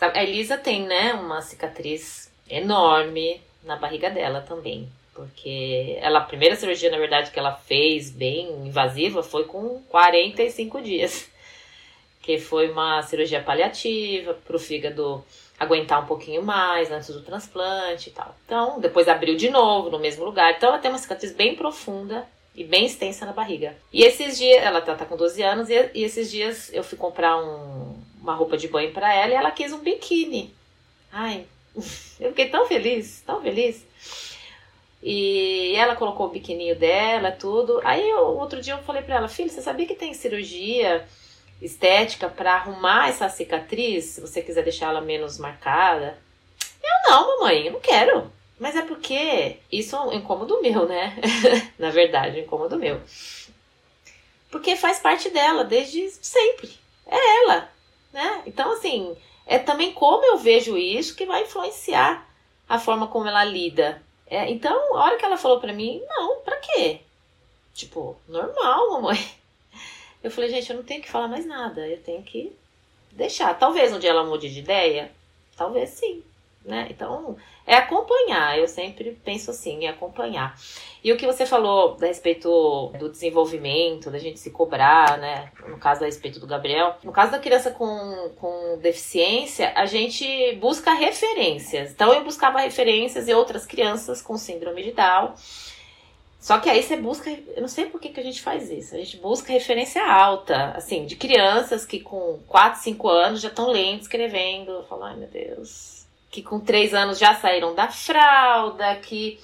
a 0.00 0.22
Elisa 0.22 0.56
tem, 0.56 0.86
né, 0.86 1.12
uma 1.14 1.42
cicatriz 1.42 2.32
enorme 2.48 3.40
na 3.64 3.76
barriga 3.76 4.08
dela 4.08 4.40
também. 4.40 4.88
Porque 5.12 5.98
ela, 6.00 6.20
a 6.20 6.24
primeira 6.24 6.54
cirurgia, 6.54 6.92
na 6.92 6.96
verdade, 6.96 7.32
que 7.32 7.38
ela 7.40 7.52
fez 7.52 8.08
bem 8.08 8.48
invasiva 8.64 9.20
foi 9.20 9.44
com 9.44 9.82
45 9.88 10.80
dias 10.80 11.28
que 12.28 12.38
foi 12.38 12.70
uma 12.70 13.00
cirurgia 13.00 13.42
paliativa 13.42 14.34
para 14.34 14.54
o 14.54 14.58
fígado 14.58 15.24
aguentar 15.58 16.04
um 16.04 16.06
pouquinho 16.06 16.42
mais 16.42 16.92
antes 16.92 17.08
do 17.08 17.22
transplante 17.22 18.10
e 18.10 18.12
tal. 18.12 18.36
Então, 18.44 18.78
depois 18.78 19.08
abriu 19.08 19.34
de 19.34 19.48
novo 19.48 19.88
no 19.88 19.98
mesmo 19.98 20.26
lugar. 20.26 20.52
Então, 20.52 20.68
ela 20.68 20.78
tem 20.78 20.90
uma 20.90 20.98
cicatriz 20.98 21.32
bem 21.32 21.56
profunda 21.56 22.28
e 22.54 22.62
bem 22.62 22.84
extensa 22.84 23.24
na 23.24 23.32
barriga. 23.32 23.74
E 23.90 24.04
esses 24.04 24.36
dias, 24.36 24.62
ela 24.62 24.82
tá, 24.82 24.94
tá 24.94 25.06
com 25.06 25.16
12 25.16 25.42
anos, 25.42 25.70
e, 25.70 25.90
e, 25.94 26.04
esses 26.04 26.30
dias 26.30 26.70
eu 26.70 26.84
fui 26.84 26.98
comprar 26.98 27.38
um, 27.42 27.96
uma 28.20 28.34
roupa 28.34 28.58
de 28.58 28.68
banho 28.68 28.92
para 28.92 29.10
ela 29.10 29.32
e 29.32 29.34
ela 29.34 29.50
quis 29.50 29.72
um 29.72 29.78
biquíni. 29.78 30.54
Ai, 31.10 31.46
Eu 32.20 32.28
fiquei 32.28 32.50
tão 32.50 32.66
feliz, 32.66 33.22
tão 33.24 33.40
feliz. 33.40 33.86
E 35.02 35.74
ela 35.76 35.96
colocou 35.96 36.26
o 36.26 36.30
biquininho 36.30 36.76
dela, 36.76 37.32
tudo. 37.32 37.80
Aí 37.84 38.06
eu, 38.06 38.36
outro 38.36 38.60
dia 38.60 38.74
eu 38.74 38.82
falei 38.82 39.00
pra 39.00 39.16
ela, 39.16 39.28
filha, 39.28 39.48
você 39.48 39.62
sabia 39.62 39.86
que 39.86 39.94
tem 39.94 40.12
cirurgia 40.12 41.08
estética 41.60 42.28
para 42.28 42.54
arrumar 42.54 43.08
essa 43.08 43.28
cicatriz, 43.28 44.04
se 44.04 44.20
você 44.20 44.42
quiser 44.42 44.62
deixar 44.62 44.90
ela 44.90 45.00
menos 45.00 45.38
marcada? 45.38 46.18
Eu 46.82 47.10
não, 47.10 47.38
mamãe, 47.38 47.66
eu 47.66 47.72
não 47.72 47.80
quero. 47.80 48.30
Mas 48.58 48.74
é 48.74 48.82
porque 48.82 49.58
isso 49.70 49.94
é 49.94 50.00
um 50.00 50.12
incômodo 50.12 50.60
meu, 50.60 50.86
né? 50.86 51.16
Na 51.78 51.90
verdade, 51.90 52.38
um 52.38 52.42
incômodo 52.42 52.76
meu. 52.76 53.00
Porque 54.50 54.76
faz 54.76 54.98
parte 54.98 55.30
dela 55.30 55.64
desde 55.64 56.10
sempre. 56.10 56.70
É 57.06 57.42
ela, 57.42 57.70
né? 58.12 58.42
Então, 58.46 58.72
assim, 58.72 59.16
é 59.46 59.58
também 59.58 59.92
como 59.92 60.24
eu 60.24 60.38
vejo 60.38 60.76
isso 60.76 61.14
que 61.14 61.26
vai 61.26 61.42
influenciar 61.42 62.26
a 62.68 62.78
forma 62.78 63.06
como 63.06 63.28
ela 63.28 63.44
lida. 63.44 64.02
É, 64.26 64.50
então, 64.50 64.96
a 64.96 65.04
hora 65.04 65.16
que 65.16 65.24
ela 65.24 65.38
falou 65.38 65.60
pra 65.60 65.72
mim, 65.72 66.02
não, 66.08 66.40
pra 66.40 66.56
quê? 66.56 67.00
Tipo, 67.72 68.16
normal, 68.28 68.90
mamãe. 68.90 69.18
Eu 70.22 70.30
falei, 70.30 70.50
gente, 70.50 70.70
eu 70.70 70.76
não 70.76 70.82
tenho 70.82 71.02
que 71.02 71.10
falar 71.10 71.28
mais 71.28 71.46
nada, 71.46 71.86
eu 71.86 72.02
tenho 72.02 72.22
que 72.22 72.52
deixar. 73.12 73.54
Talvez 73.58 73.92
um 73.92 73.98
dia 73.98 74.10
ela 74.10 74.24
mude 74.24 74.52
de 74.52 74.60
ideia, 74.60 75.10
talvez 75.56 75.90
sim 75.90 76.22
né? 76.68 76.86
Então, 76.90 77.36
é 77.66 77.74
acompanhar, 77.74 78.58
eu 78.58 78.68
sempre 78.68 79.18
penso 79.24 79.50
assim, 79.50 79.86
é 79.86 79.88
acompanhar. 79.88 80.54
E 81.02 81.12
o 81.12 81.16
que 81.16 81.26
você 81.26 81.46
falou 81.46 81.96
a 82.00 82.06
respeito 82.06 82.92
do 82.98 83.08
desenvolvimento, 83.08 84.10
da 84.10 84.18
gente 84.18 84.38
se 84.38 84.50
cobrar, 84.50 85.16
né? 85.18 85.50
No 85.66 85.78
caso 85.78 86.02
a 86.02 86.06
respeito 86.06 86.38
do 86.38 86.46
Gabriel. 86.46 86.96
No 87.02 87.12
caso 87.12 87.32
da 87.32 87.38
criança 87.38 87.70
com, 87.70 88.30
com 88.36 88.78
deficiência, 88.82 89.72
a 89.74 89.86
gente 89.86 90.26
busca 90.56 90.92
referências. 90.92 91.92
Então 91.92 92.12
eu 92.12 92.24
buscava 92.24 92.60
referências 92.60 93.28
em 93.28 93.34
outras 93.34 93.64
crianças 93.64 94.20
com 94.20 94.36
síndrome 94.36 94.82
de 94.82 94.92
Down. 94.92 95.34
Só 96.40 96.58
que 96.58 96.70
aí 96.70 96.82
você 96.82 96.96
busca, 96.96 97.30
eu 97.30 97.60
não 97.60 97.68
sei 97.68 97.86
por 97.86 98.00
que, 98.00 98.10
que 98.10 98.20
a 98.20 98.22
gente 98.22 98.40
faz 98.40 98.70
isso. 98.70 98.94
A 98.94 98.98
gente 98.98 99.16
busca 99.16 99.52
referência 99.52 100.04
alta, 100.04 100.72
assim, 100.76 101.04
de 101.04 101.16
crianças 101.16 101.84
que 101.84 102.00
com 102.00 102.38
4, 102.46 102.80
5 102.80 103.08
anos 103.08 103.40
já 103.40 103.48
estão 103.48 103.68
lendo, 103.70 104.02
escrevendo. 104.02 104.84
Falo, 104.88 105.04
ai 105.04 105.16
meu 105.16 105.28
Deus, 105.28 106.06
que 106.30 106.42
com 106.42 106.60
três 106.60 106.94
anos 106.94 107.18
já 107.18 107.34
saíram 107.34 107.74
da 107.74 107.88
fralda, 107.88 108.94
que 108.96 109.38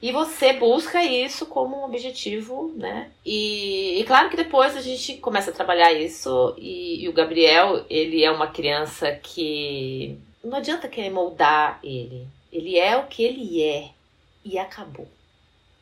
e 0.00 0.12
você 0.12 0.52
busca 0.52 1.02
isso 1.02 1.46
como 1.46 1.76
um 1.76 1.84
objetivo, 1.84 2.72
né? 2.76 3.10
E, 3.26 4.00
e, 4.00 4.04
claro 4.04 4.30
que 4.30 4.36
depois 4.36 4.76
a 4.76 4.80
gente 4.80 5.16
começa 5.16 5.50
a 5.50 5.54
trabalhar 5.54 5.92
isso 5.92 6.54
e, 6.56 7.02
e, 7.02 7.08
o 7.08 7.12
Gabriel, 7.12 7.84
ele 7.90 8.24
é 8.24 8.30
uma 8.30 8.46
criança 8.46 9.10
que 9.12 10.16
não 10.42 10.56
adianta 10.56 10.86
querer 10.88 11.10
moldar 11.10 11.80
ele. 11.82 12.28
Ele 12.52 12.78
é 12.78 12.96
o 12.96 13.06
que 13.06 13.24
ele 13.24 13.60
é 13.60 13.90
e 14.44 14.56
acabou. 14.56 15.08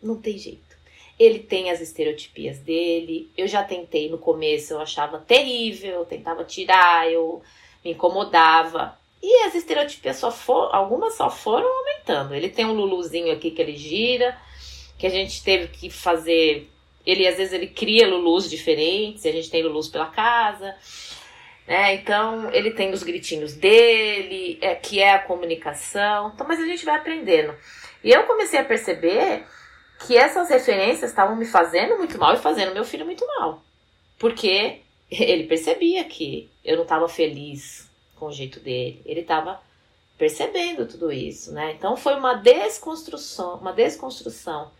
Não 0.06 0.16
tem 0.16 0.38
jeito. 0.38 0.76
Ele 1.18 1.38
tem 1.38 1.70
as 1.70 1.80
estereotipias 1.80 2.58
dele. 2.58 3.30
Eu 3.36 3.48
já 3.48 3.64
tentei 3.64 4.10
no 4.10 4.18
começo, 4.18 4.74
eu 4.74 4.80
achava 4.80 5.18
terrível, 5.18 5.90
eu 5.90 6.04
tentava 6.04 6.44
tirar, 6.44 7.10
eu 7.10 7.42
me 7.84 7.92
incomodava. 7.92 8.98
E 9.22 9.44
as 9.44 9.54
estereotipias 9.54 10.18
só 10.18 10.30
foram, 10.30 10.74
algumas 10.74 11.14
só 11.14 11.30
foram 11.30 11.66
aumentando. 11.66 12.34
Ele 12.34 12.50
tem 12.50 12.66
um 12.66 12.72
Luluzinho 12.72 13.32
aqui 13.32 13.50
que 13.50 13.62
ele 13.62 13.74
gira, 13.76 14.38
que 14.98 15.06
a 15.06 15.10
gente 15.10 15.42
teve 15.42 15.68
que 15.68 15.88
fazer. 15.88 16.70
Ele 17.04 17.26
às 17.26 17.36
vezes 17.36 17.52
ele 17.52 17.66
cria 17.66 18.06
Lulus 18.06 18.50
diferentes, 18.50 19.24
a 19.24 19.32
gente 19.32 19.50
tem 19.50 19.62
Lulus 19.62 19.88
pela 19.88 20.06
casa. 20.06 20.76
Né? 21.66 21.94
Então 21.94 22.52
ele 22.52 22.72
tem 22.72 22.92
os 22.92 23.02
gritinhos 23.02 23.54
dele, 23.54 24.58
é, 24.60 24.74
que 24.74 25.00
é 25.00 25.14
a 25.14 25.18
comunicação. 25.18 26.30
Então, 26.34 26.46
mas 26.46 26.60
a 26.60 26.66
gente 26.66 26.84
vai 26.84 26.96
aprendendo. 26.96 27.54
E 28.04 28.10
eu 28.10 28.24
comecei 28.24 28.60
a 28.60 28.64
perceber 28.64 29.44
que 30.00 30.16
essas 30.16 30.48
referências 30.48 31.10
estavam 31.10 31.36
me 31.36 31.46
fazendo 31.46 31.96
muito 31.96 32.18
mal 32.18 32.34
e 32.34 32.38
fazendo 32.38 32.74
meu 32.74 32.84
filho 32.84 33.06
muito 33.06 33.26
mal. 33.26 33.62
Porque 34.18 34.80
ele 35.10 35.44
percebia 35.44 36.04
que 36.04 36.48
eu 36.64 36.76
não 36.76 36.82
estava 36.82 37.08
feliz 37.08 37.88
com 38.16 38.26
o 38.26 38.32
jeito 38.32 38.60
dele. 38.60 39.00
Ele 39.04 39.20
estava 39.20 39.60
percebendo 40.18 40.86
tudo 40.86 41.12
isso, 41.12 41.52
né? 41.52 41.72
Então 41.72 41.96
foi 41.96 42.14
uma 42.14 42.34
desconstrução, 42.34 43.56
uma 43.56 43.72
desconstrução. 43.72 44.70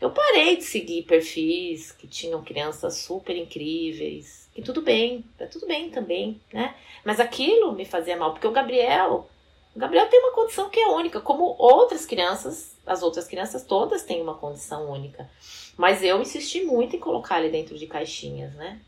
Eu 0.00 0.10
parei 0.10 0.56
de 0.56 0.64
seguir 0.64 1.02
perfis 1.02 1.92
que 1.92 2.08
tinham 2.08 2.42
crianças 2.42 2.98
super 2.98 3.36
incríveis, 3.36 4.48
que 4.52 4.60
tudo 4.60 4.82
bem, 4.82 5.24
tá 5.38 5.46
tudo 5.46 5.66
bem 5.66 5.90
também, 5.90 6.40
né? 6.52 6.74
Mas 7.04 7.20
aquilo 7.20 7.72
me 7.72 7.84
fazia 7.84 8.16
mal, 8.16 8.32
porque 8.32 8.46
o 8.46 8.52
Gabriel, 8.52 9.30
o 9.74 9.78
Gabriel 9.78 10.08
tem 10.08 10.20
uma 10.20 10.32
condição 10.32 10.68
que 10.68 10.80
é 10.80 10.88
única, 10.88 11.20
como 11.20 11.56
outras 11.58 12.04
crianças, 12.04 12.76
as 12.86 13.02
outras 13.02 13.26
crianças 13.26 13.64
todas 13.64 14.02
têm 14.02 14.20
uma 14.20 14.34
condição 14.34 14.90
única. 14.90 15.28
Mas 15.76 16.02
eu 16.02 16.20
insisti 16.20 16.62
muito 16.62 16.94
em 16.96 17.00
colocar 17.00 17.40
ele 17.40 17.50
dentro 17.50 17.78
de 17.78 17.86
caixinhas, 17.86 18.52
né? 18.54 18.78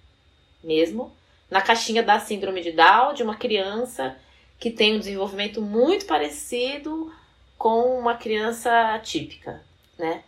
Mesmo 0.62 1.12
na 1.50 1.62
caixinha 1.62 2.02
da 2.02 2.18
síndrome 2.18 2.62
de 2.62 2.72
Down 2.72 3.14
de 3.14 3.22
uma 3.22 3.36
criança 3.36 4.16
que 4.58 4.70
tem 4.70 4.94
um 4.94 4.98
desenvolvimento 4.98 5.62
muito 5.62 6.06
parecido 6.06 7.12
com 7.56 7.98
uma 7.98 8.14
criança 8.14 8.98
típica, 9.02 9.62
né? 9.98 10.22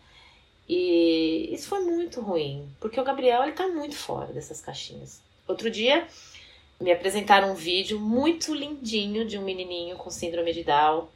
E 0.69 1.49
isso 1.53 1.69
foi 1.69 1.81
muito 1.81 2.21
ruim, 2.21 2.69
porque 2.81 3.01
o 3.01 3.05
Gabriel 3.05 3.43
ele 3.43 3.53
tá 3.53 3.69
muito 3.69 3.95
fora 3.95 4.33
dessas 4.33 4.61
caixinhas. 4.61 5.21
Outro 5.47 5.71
dia 5.71 6.07
me 6.81 6.93
apresentaram 6.93 7.53
um 7.53 7.55
vídeo 7.55 7.99
muito 7.99 8.55
lindinho 8.55 9.25
de 9.25 9.39
um 9.39 9.43
menininho 9.43 9.97
com 9.97 10.11
síndrome 10.11 10.53
de 10.53 10.65
Down. 10.65 11.09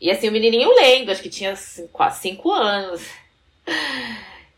E 0.00 0.10
assim, 0.10 0.28
o 0.28 0.32
menininho 0.32 0.74
lendo, 0.74 1.10
acho 1.10 1.22
que 1.22 1.28
tinha 1.28 1.54
quase 1.92 2.20
5 2.20 2.50
anos 2.52 3.02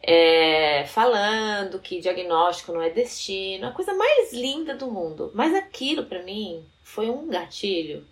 é, 0.03 0.85
falando 0.87 1.79
que 1.79 2.01
diagnóstico 2.01 2.73
não 2.73 2.83
é 2.83 2.91
destino, 2.91 3.67
a 3.67 3.73
coisa 3.73 3.95
mais 3.95 4.33
linda 4.33 4.75
do 4.75 4.91
mundo. 4.91 5.31
Mas 5.35 5.55
aquilo 5.55 6.05
para 6.05 6.23
mim 6.23 6.65
foi 6.83 7.11
um 7.11 7.29
gatilho 7.29 8.07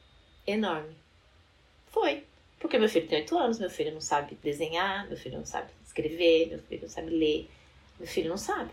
enorme. 0.47 0.97
Foi. 1.89 2.25
Porque 2.59 2.79
meu 2.79 2.89
filho 2.89 3.07
tem 3.07 3.21
8 3.21 3.39
anos, 3.39 3.59
meu 3.59 3.71
filho 3.71 3.93
não 3.93 4.01
sabe 4.01 4.37
desenhar, 4.43 5.07
meu 5.07 5.17
filho 5.17 5.39
não 5.39 5.47
sabe 5.47 5.71
escrever, 5.87 6.49
meu 6.49 6.59
filho 6.61 6.83
não 6.83 6.89
sabe 6.89 7.11
ler, 7.11 7.51
meu 7.99 8.09
filho 8.09 8.29
não 8.29 8.37
sabe. 8.37 8.73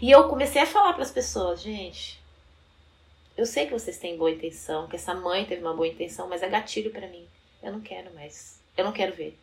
E 0.00 0.10
eu 0.10 0.28
comecei 0.28 0.62
a 0.62 0.66
falar 0.66 0.92
para 0.94 1.02
as 1.02 1.10
pessoas, 1.10 1.60
gente, 1.60 2.20
eu 3.36 3.46
sei 3.46 3.66
que 3.66 3.72
vocês 3.72 3.98
têm 3.98 4.16
boa 4.16 4.30
intenção, 4.30 4.88
que 4.88 4.96
essa 4.96 5.14
mãe 5.14 5.44
teve 5.44 5.62
uma 5.62 5.74
boa 5.74 5.88
intenção, 5.88 6.28
mas 6.28 6.42
é 6.42 6.48
gatilho 6.48 6.90
para 6.90 7.08
mim. 7.08 7.26
Eu 7.62 7.72
não 7.72 7.80
quero 7.80 8.14
mais. 8.14 8.60
Eu 8.76 8.84
não 8.84 8.92
quero 8.92 9.14
ver 9.14 9.36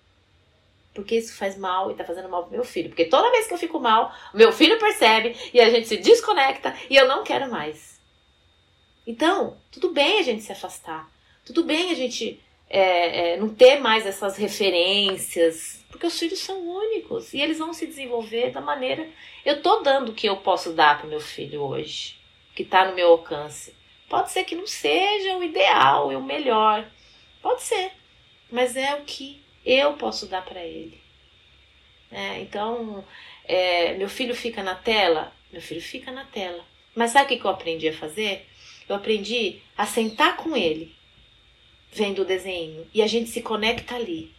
porque 0.93 1.15
isso 1.15 1.35
faz 1.35 1.57
mal 1.57 1.89
e 1.91 1.95
tá 1.95 2.03
fazendo 2.03 2.29
mal 2.29 2.43
pro 2.43 2.51
meu 2.51 2.63
filho. 2.63 2.89
Porque 2.89 3.05
toda 3.05 3.31
vez 3.31 3.47
que 3.47 3.53
eu 3.53 3.57
fico 3.57 3.79
mal, 3.79 4.13
meu 4.33 4.51
filho 4.51 4.77
percebe 4.77 5.35
e 5.53 5.59
a 5.59 5.69
gente 5.69 5.87
se 5.87 5.97
desconecta 5.97 6.75
e 6.89 6.95
eu 6.95 7.07
não 7.07 7.23
quero 7.23 7.49
mais. 7.49 7.99
Então, 9.05 9.57
tudo 9.71 9.91
bem 9.91 10.19
a 10.19 10.21
gente 10.21 10.43
se 10.43 10.51
afastar. 10.51 11.09
Tudo 11.45 11.63
bem 11.63 11.91
a 11.91 11.95
gente 11.95 12.39
é, 12.69 13.33
é, 13.33 13.37
não 13.37 13.49
ter 13.49 13.79
mais 13.79 14.05
essas 14.05 14.37
referências. 14.37 15.83
Porque 15.89 16.05
os 16.05 16.17
filhos 16.17 16.39
são 16.39 16.59
únicos 16.59 17.33
e 17.33 17.41
eles 17.41 17.57
vão 17.57 17.73
se 17.73 17.87
desenvolver 17.87 18.51
da 18.51 18.61
maneira. 18.61 19.07
Eu 19.45 19.61
tô 19.61 19.79
dando 19.79 20.09
o 20.09 20.13
que 20.13 20.27
eu 20.27 20.37
posso 20.37 20.73
dar 20.73 20.99
pro 20.99 21.09
meu 21.09 21.19
filho 21.19 21.61
hoje, 21.61 22.19
que 22.55 22.63
tá 22.63 22.85
no 22.85 22.95
meu 22.95 23.09
alcance. 23.09 23.73
Pode 24.11 24.29
ser 24.29 24.43
que 24.43 24.55
não 24.55 24.67
seja 24.67 25.37
o 25.37 25.43
ideal 25.43 26.11
e 26.11 26.17
o 26.17 26.21
melhor. 26.21 26.85
Pode 27.41 27.63
ser. 27.63 27.93
Mas 28.51 28.75
é 28.75 28.93
o 28.95 29.05
que 29.05 29.41
eu 29.65 29.93
posso 29.93 30.25
dar 30.25 30.43
para 30.43 30.61
ele. 30.61 31.01
É, 32.11 32.41
então, 32.41 33.05
é, 33.45 33.93
meu 33.93 34.09
filho 34.09 34.35
fica 34.35 34.61
na 34.61 34.75
tela? 34.75 35.31
Meu 35.49 35.61
filho 35.61 35.81
fica 35.81 36.11
na 36.11 36.25
tela. 36.25 36.61
Mas 36.93 37.11
sabe 37.11 37.33
o 37.33 37.39
que 37.39 37.45
eu 37.45 37.51
aprendi 37.51 37.87
a 37.87 37.93
fazer? 37.93 38.45
Eu 38.89 38.97
aprendi 38.97 39.61
a 39.77 39.85
sentar 39.85 40.35
com 40.35 40.57
ele, 40.57 40.93
vendo 41.89 42.23
o 42.23 42.25
desenho, 42.25 42.85
e 42.93 43.01
a 43.01 43.07
gente 43.07 43.29
se 43.29 43.41
conecta 43.41 43.95
ali, 43.95 44.29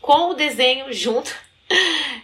com 0.00 0.30
o 0.30 0.34
desenho 0.34 0.90
junto. 0.90 1.38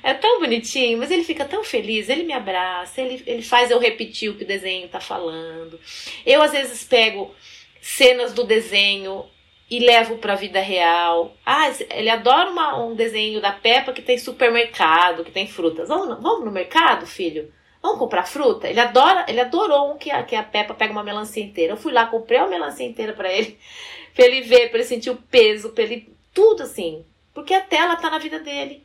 É 0.03 0.13
tão 0.15 0.41
bonitinho, 0.41 0.99
mas 0.99 1.11
ele 1.11 1.25
fica 1.25 1.45
tão 1.45 1.65
feliz, 1.65 2.09
ele 2.09 2.25
me 2.25 2.33
abraça, 2.33 3.01
ele, 3.01 3.23
ele 3.27 3.43
faz 3.43 3.71
eu 3.71 3.79
repetir 3.79 4.31
o 4.31 4.37
que 4.37 4.45
o 4.45 4.47
desenho 4.47 4.89
tá 4.89 5.01
falando. 5.01 5.81
Eu, 6.27 6.43
às 6.43 6.53
vezes, 6.53 6.85
pego 6.85 7.35
cenas 7.81 8.33
do 8.33 8.45
desenho 8.45 9.25
e 9.71 9.79
levo 9.79 10.19
para 10.19 10.35
a 10.35 10.37
vida 10.37 10.61
real. 10.61 11.35
Ah, 11.45 11.71
ele 11.91 12.11
adora 12.11 12.51
uma, 12.51 12.83
um 12.83 12.95
desenho 12.95 13.41
da 13.41 13.53
Peppa 13.53 13.93
que 13.93 14.03
tem 14.03 14.19
supermercado, 14.19 15.25
que 15.25 15.31
tem 15.31 15.47
frutas. 15.47 15.89
Vamos, 15.89 16.23
vamos 16.23 16.45
no 16.45 16.51
mercado, 16.51 17.07
filho? 17.07 17.53
Vamos 17.83 17.99
comprar 17.99 18.27
fruta? 18.27 18.69
Ele 18.69 18.81
adora, 18.81 19.27
ele 19.29 19.41
adorou 19.41 19.93
um 19.93 19.99
que 19.99 20.11
a, 20.11 20.23
que 20.23 20.35
a 20.35 20.43
Peppa 20.43 20.75
pega 20.75 20.93
uma 20.93 21.05
melancia 21.05 21.43
inteira. 21.43 21.75
Eu 21.75 21.77
fui 21.77 21.93
lá, 21.93 22.07
comprei 22.07 22.39
uma 22.39 22.49
melancia 22.49 22.87
inteira 22.87 23.13
para 23.13 23.33
ele, 23.33 23.59
para 24.15 24.25
ele 24.25 24.41
ver, 24.43 24.69
para 24.69 24.79
ele 24.79 24.89
sentir 24.89 25.11
o 25.11 25.17
peso, 25.17 25.71
para 25.71 25.85
ele 25.85 26.15
tudo 26.33 26.63
assim, 26.63 27.05
porque 27.33 27.55
a 27.55 27.61
tela 27.61 27.97
tá 27.97 28.11
na 28.11 28.19
vida 28.19 28.39
dele. 28.41 28.85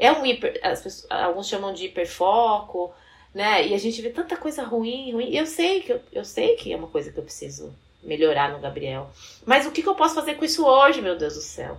É 0.00 0.10
um 0.10 0.24
hiper, 0.24 0.58
pessoas, 0.62 1.06
alguns 1.10 1.46
chamam 1.46 1.74
de 1.74 1.84
hiperfoco, 1.84 2.90
né? 3.34 3.68
E 3.68 3.74
a 3.74 3.78
gente 3.78 4.00
vê 4.00 4.08
tanta 4.08 4.34
coisa 4.34 4.62
ruim, 4.62 5.12
ruim. 5.12 5.36
Eu 5.36 5.44
sei 5.44 5.82
que 5.82 5.92
eu, 5.92 6.00
eu 6.10 6.24
sei 6.24 6.56
que 6.56 6.72
é 6.72 6.76
uma 6.76 6.88
coisa 6.88 7.12
que 7.12 7.18
eu 7.18 7.22
preciso 7.22 7.70
melhorar 8.02 8.50
no 8.50 8.58
Gabriel. 8.58 9.10
Mas 9.44 9.66
o 9.66 9.70
que, 9.70 9.82
que 9.82 9.88
eu 9.88 9.94
posso 9.94 10.14
fazer 10.14 10.36
com 10.36 10.44
isso 10.44 10.64
hoje, 10.64 11.02
meu 11.02 11.18
Deus 11.18 11.34
do 11.34 11.42
céu? 11.42 11.76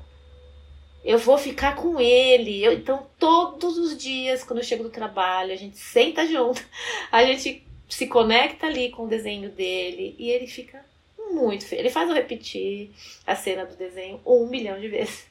Eu 1.03 1.17
vou 1.17 1.35
ficar 1.35 1.75
com 1.75 1.99
ele. 1.99 2.63
Eu, 2.63 2.73
então, 2.73 3.07
todos 3.17 3.75
os 3.79 3.97
dias, 3.97 4.43
quando 4.43 4.59
eu 4.59 4.65
chego 4.65 4.83
do 4.83 4.91
trabalho, 4.91 5.51
a 5.51 5.57
gente 5.57 5.79
senta 5.79 6.27
junto, 6.27 6.63
a 7.11 7.25
gente 7.25 7.65
se 7.89 8.05
conecta 8.05 8.67
ali 8.67 8.91
com 8.91 9.05
o 9.05 9.09
desenho 9.09 9.49
dele 9.49 10.15
e 10.19 10.29
ele 10.29 10.45
fica 10.45 10.85
muito 11.31 11.65
feliz. 11.65 11.79
Ele 11.79 11.89
faz 11.89 12.07
eu 12.07 12.13
repetir 12.13 12.91
a 13.25 13.35
cena 13.35 13.65
do 13.65 13.75
desenho 13.75 14.21
um 14.23 14.45
milhão 14.45 14.79
de 14.79 14.87
vezes. 14.87 15.30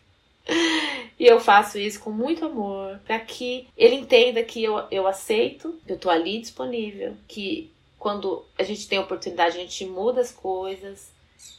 E 1.19 1.27
eu 1.27 1.39
faço 1.39 1.79
isso 1.79 2.01
com 2.01 2.11
muito 2.11 2.47
amor, 2.47 2.99
para 3.05 3.19
que 3.21 3.69
ele 3.77 3.95
entenda 3.95 4.43
que 4.43 4.65
eu, 4.65 4.83
eu 4.91 5.07
aceito, 5.07 5.79
que 5.87 5.93
eu 5.93 5.99
tô 5.99 6.09
ali 6.09 6.41
disponível, 6.41 7.15
que 7.29 7.71
quando 7.99 8.43
a 8.59 8.63
gente 8.63 8.89
tem 8.89 8.99
oportunidade 8.99 9.59
a 9.59 9.61
gente 9.61 9.85
muda 9.85 10.23
as 10.23 10.33
coisas, 10.33 11.13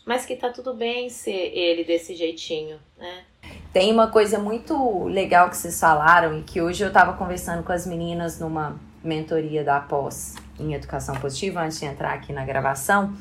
mas 0.06 0.26
que 0.26 0.36
tá 0.36 0.50
tudo 0.50 0.74
bem 0.74 1.10
ser 1.10 1.56
ele 1.56 1.84
desse 1.84 2.16
jeitinho, 2.16 2.80
né? 2.98 3.24
Tem 3.72 3.92
uma 3.92 4.08
coisa 4.08 4.40
muito 4.40 5.06
legal 5.06 5.50
que 5.50 5.58
vocês 5.58 5.80
falaram 5.80 6.40
e 6.40 6.44
que 6.44 6.62
hoje 6.62 6.84
eu 6.84 6.88
estava 6.88 7.14
conversando 7.14 7.64
com 7.64 7.72
as 7.72 7.86
meninas 7.86 8.40
numa 8.40 8.80
mentoria 9.04 9.64
da 9.64 9.80
pós 9.80 10.36
em 10.60 10.74
educação 10.74 11.16
positiva 11.16 11.62
antes 11.62 11.80
de 11.80 11.86
entrar 11.86 12.14
aqui 12.14 12.34
na 12.34 12.44
gravação 12.44 13.16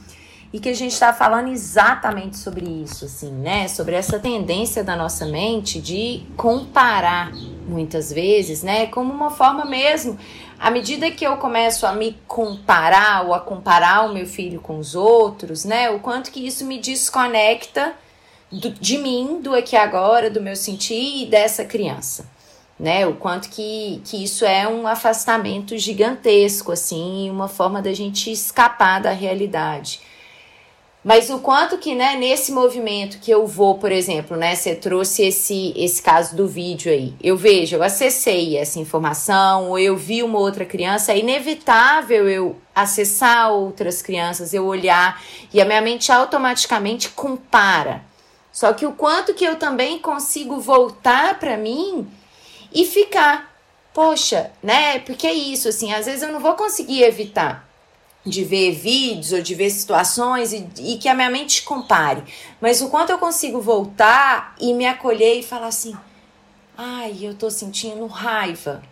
e 0.53 0.59
que 0.59 0.69
a 0.69 0.75
gente 0.75 0.93
está 0.93 1.13
falando 1.13 1.49
exatamente 1.49 2.37
sobre 2.37 2.65
isso, 2.65 3.05
assim, 3.05 3.31
né? 3.31 3.69
Sobre 3.69 3.95
essa 3.95 4.19
tendência 4.19 4.83
da 4.83 4.97
nossa 4.97 5.25
mente 5.27 5.81
de 5.81 6.25
comparar 6.37 7.33
muitas 7.69 8.13
vezes, 8.13 8.63
né? 8.63 8.87
Como 8.87 9.13
uma 9.13 9.31
forma 9.31 9.65
mesmo. 9.65 10.19
À 10.59 10.71
medida 10.71 11.11
que 11.11 11.25
eu 11.25 11.37
começo 11.37 11.87
a 11.87 11.93
me 11.93 12.19
comparar 12.27 13.25
ou 13.27 13.33
a 13.33 13.41
comparar 13.41 14.03
o 14.11 14.13
meu 14.13 14.27
filho 14.27 14.61
com 14.61 14.79
os 14.79 14.95
outros, 14.97 15.65
né? 15.65 15.89
O 15.91 16.01
quanto 16.01 16.33
que 16.33 16.45
isso 16.45 16.65
me 16.65 16.79
desconecta 16.81 17.95
do, 18.51 18.71
de 18.71 18.99
mim, 18.99 19.41
do 19.41 19.55
aqui 19.55 19.77
agora, 19.77 20.29
do 20.29 20.41
meu 20.41 20.57
sentir 20.57 21.23
e 21.23 21.27
dessa 21.27 21.65
criança. 21.65 22.29
Né, 22.79 23.07
o 23.07 23.13
quanto 23.13 23.51
que, 23.51 24.01
que 24.07 24.25
isso 24.25 24.43
é 24.43 24.67
um 24.67 24.87
afastamento 24.87 25.77
gigantesco, 25.77 26.73
assim, 26.73 27.29
uma 27.29 27.47
forma 27.47 27.83
da 27.83 27.93
gente 27.93 28.33
escapar 28.33 29.03
da 29.03 29.11
realidade. 29.11 30.01
Mas 31.03 31.31
o 31.31 31.39
quanto 31.39 31.79
que, 31.79 31.95
né, 31.95 32.15
nesse 32.17 32.53
movimento 32.53 33.21
que 33.21 33.31
eu 33.31 33.47
vou, 33.47 33.79
por 33.79 33.91
exemplo, 33.91 34.37
né, 34.37 34.55
você 34.55 34.75
trouxe 34.75 35.23
esse, 35.23 35.73
esse 35.75 36.03
caso 36.03 36.37
do 36.37 36.47
vídeo 36.47 36.93
aí. 36.93 37.15
Eu 37.23 37.39
vejo, 37.39 37.77
eu 37.77 37.83
acessei 37.83 38.59
essa 38.59 38.79
informação, 38.79 39.71
ou 39.71 39.79
eu 39.79 39.97
vi 39.97 40.23
uma 40.23 40.39
outra 40.39 40.67
criança, 40.67 41.13
é 41.13 41.19
inevitável 41.19 42.29
eu 42.29 42.57
acessar 42.75 43.51
outras 43.51 44.03
crianças, 44.03 44.53
eu 44.53 44.67
olhar 44.67 45.23
e 45.55 45.61
a 45.61 45.65
minha 45.65 45.81
mente 45.81 46.13
automaticamente 46.13 47.09
compara. 47.09 48.05
Só 48.53 48.75
que 48.75 48.85
o 48.85 48.93
quanto 48.93 49.33
que 49.33 49.45
eu 49.45 49.57
também 49.57 49.99
consigo 49.99 50.61
voltar 50.61 51.39
para 51.39 51.57
mim 51.57 52.07
e 52.75 52.85
ficar, 52.85 53.57
poxa, 53.95 54.51
né? 54.63 54.99
Porque 54.99 55.27
é 55.27 55.33
isso, 55.33 55.69
assim, 55.69 55.95
às 55.95 56.05
vezes 56.05 56.23
eu 56.23 56.33
não 56.33 56.41
vou 56.41 56.55
conseguir 56.55 57.03
evitar 57.05 57.70
de 58.25 58.45
ver 58.45 58.73
vídeos 58.73 59.33
ou 59.33 59.41
de 59.41 59.55
ver 59.55 59.71
situações 59.71 60.53
e, 60.53 60.69
e, 60.79 60.99
que 60.99 61.09
a 61.09 61.15
minha 61.15 61.31
mente 61.31 61.63
compare. 61.63 62.23
Mas 62.61 62.81
o 62.81 62.89
quanto 62.89 63.11
eu 63.11 63.19
consigo 63.19 63.61
voltar 63.61 64.55
e 64.61 64.73
me 64.75 64.87
acolher 64.87 65.39
e 65.39 65.43
falar 65.43 65.69
assim: 65.69 65.97
ai, 66.77 67.17
eu 67.23 67.35
tô 67.35 67.51
sentindo 67.51 68.07
raiva 68.07 68.83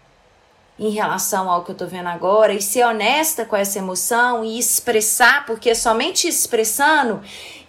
em 0.78 0.90
relação 0.90 1.50
ao 1.50 1.64
que 1.64 1.72
eu 1.72 1.74
tô 1.74 1.86
vendo 1.86 2.08
agora 2.08 2.54
e 2.54 2.62
ser 2.62 2.86
honesta 2.86 3.44
com 3.44 3.56
essa 3.56 3.78
emoção 3.78 4.44
e 4.44 4.58
expressar, 4.58 5.44
porque 5.44 5.74
somente 5.74 6.28
expressando 6.28 7.20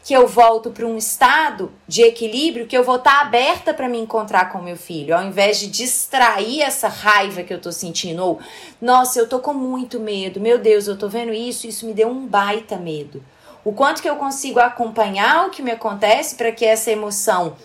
que 0.04 0.14
eu 0.14 0.28
volto 0.28 0.72
para 0.72 0.86
um 0.86 0.98
estado 0.98 1.72
de 1.88 2.02
equilíbrio, 2.02 2.66
que 2.66 2.78
eu 2.78 2.84
vou 2.84 2.96
estar 2.96 3.16
tá 3.16 3.22
aberta 3.22 3.74
para 3.74 3.88
me 3.88 3.98
encontrar 3.98 4.52
com 4.52 4.60
meu 4.60 4.78
filho, 4.78 5.16
ao 5.16 5.24
invés 5.24 5.60
de 5.60 5.68
distrair 5.68 6.62
essa 6.62 6.88
raiva 6.88 7.44
que 7.44 7.54
eu 7.54 7.62
tô 7.62 7.72
sentindo, 7.72 8.24
ou 8.24 8.40
nossa, 8.82 9.20
eu 9.20 9.28
tô 9.28 9.40
com 9.40 9.54
muito 9.54 10.00
medo, 10.00 10.40
meu 10.40 10.58
Deus, 10.58 10.88
eu 10.88 10.98
tô 10.98 11.08
vendo 11.08 11.34
isso, 11.34 11.68
isso 11.68 11.86
me 11.86 11.94
deu 11.94 12.08
um 12.08 12.26
baita 12.26 12.78
medo. 12.78 13.24
O 13.64 13.74
quanto 13.74 14.02
que 14.02 14.10
eu 14.10 14.16
consigo 14.16 14.60
acompanhar 14.60 15.46
o 15.46 15.50
que 15.50 15.62
me 15.62 15.72
acontece 15.72 16.36
para 16.36 16.52
que 16.52 16.66
essa 16.66 16.90
emoção 16.90 17.56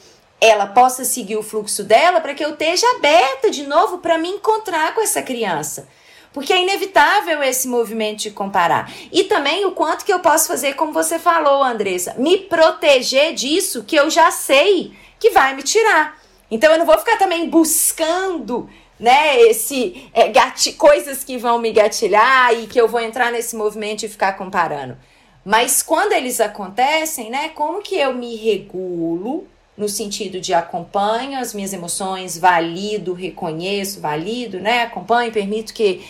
ela 0.40 0.66
possa 0.66 1.04
seguir 1.04 1.36
o 1.36 1.42
fluxo 1.42 1.84
dela, 1.84 2.20
para 2.20 2.34
que 2.34 2.44
eu 2.44 2.50
esteja 2.50 2.86
aberta 2.96 3.50
de 3.50 3.66
novo 3.66 3.98
para 3.98 4.18
me 4.18 4.28
encontrar 4.28 4.94
com 4.94 5.00
essa 5.00 5.22
criança. 5.22 5.88
Porque 6.34 6.52
é 6.52 6.60
inevitável 6.60 7.40
esse 7.44 7.68
movimento 7.68 8.22
de 8.22 8.32
comparar. 8.32 8.92
E 9.12 9.22
também 9.22 9.64
o 9.64 9.70
quanto 9.70 10.04
que 10.04 10.12
eu 10.12 10.18
posso 10.18 10.48
fazer, 10.48 10.74
como 10.74 10.92
você 10.92 11.16
falou, 11.16 11.62
Andressa, 11.62 12.16
me 12.18 12.36
proteger 12.36 13.32
disso 13.32 13.84
que 13.84 13.94
eu 13.94 14.10
já 14.10 14.32
sei 14.32 14.92
que 15.20 15.30
vai 15.30 15.54
me 15.54 15.62
tirar. 15.62 16.18
Então 16.50 16.72
eu 16.72 16.78
não 16.78 16.84
vou 16.84 16.98
ficar 16.98 17.16
também 17.18 17.48
buscando 17.48 18.68
né, 18.98 19.40
esse 19.42 20.10
é, 20.12 20.28
gati 20.28 20.72
coisas 20.72 21.22
que 21.22 21.38
vão 21.38 21.58
me 21.58 21.70
gatilhar 21.70 22.52
e 22.52 22.66
que 22.66 22.80
eu 22.80 22.88
vou 22.88 23.00
entrar 23.00 23.30
nesse 23.30 23.54
movimento 23.54 24.02
e 24.02 24.08
ficar 24.08 24.32
comparando. 24.32 24.96
Mas 25.44 25.82
quando 25.82 26.14
eles 26.14 26.40
acontecem, 26.40 27.30
né, 27.30 27.50
como 27.50 27.80
que 27.80 27.94
eu 27.94 28.12
me 28.12 28.34
regulo 28.34 29.46
no 29.76 29.88
sentido 29.88 30.40
de 30.40 30.54
acompanho 30.54 31.38
as 31.38 31.52
minhas 31.52 31.72
emoções, 31.72 32.38
valido, 32.38 33.12
reconheço, 33.12 34.00
valido, 34.00 34.60
né, 34.60 34.82
acompanho, 34.82 35.32
permito 35.32 35.74
que 35.74 36.04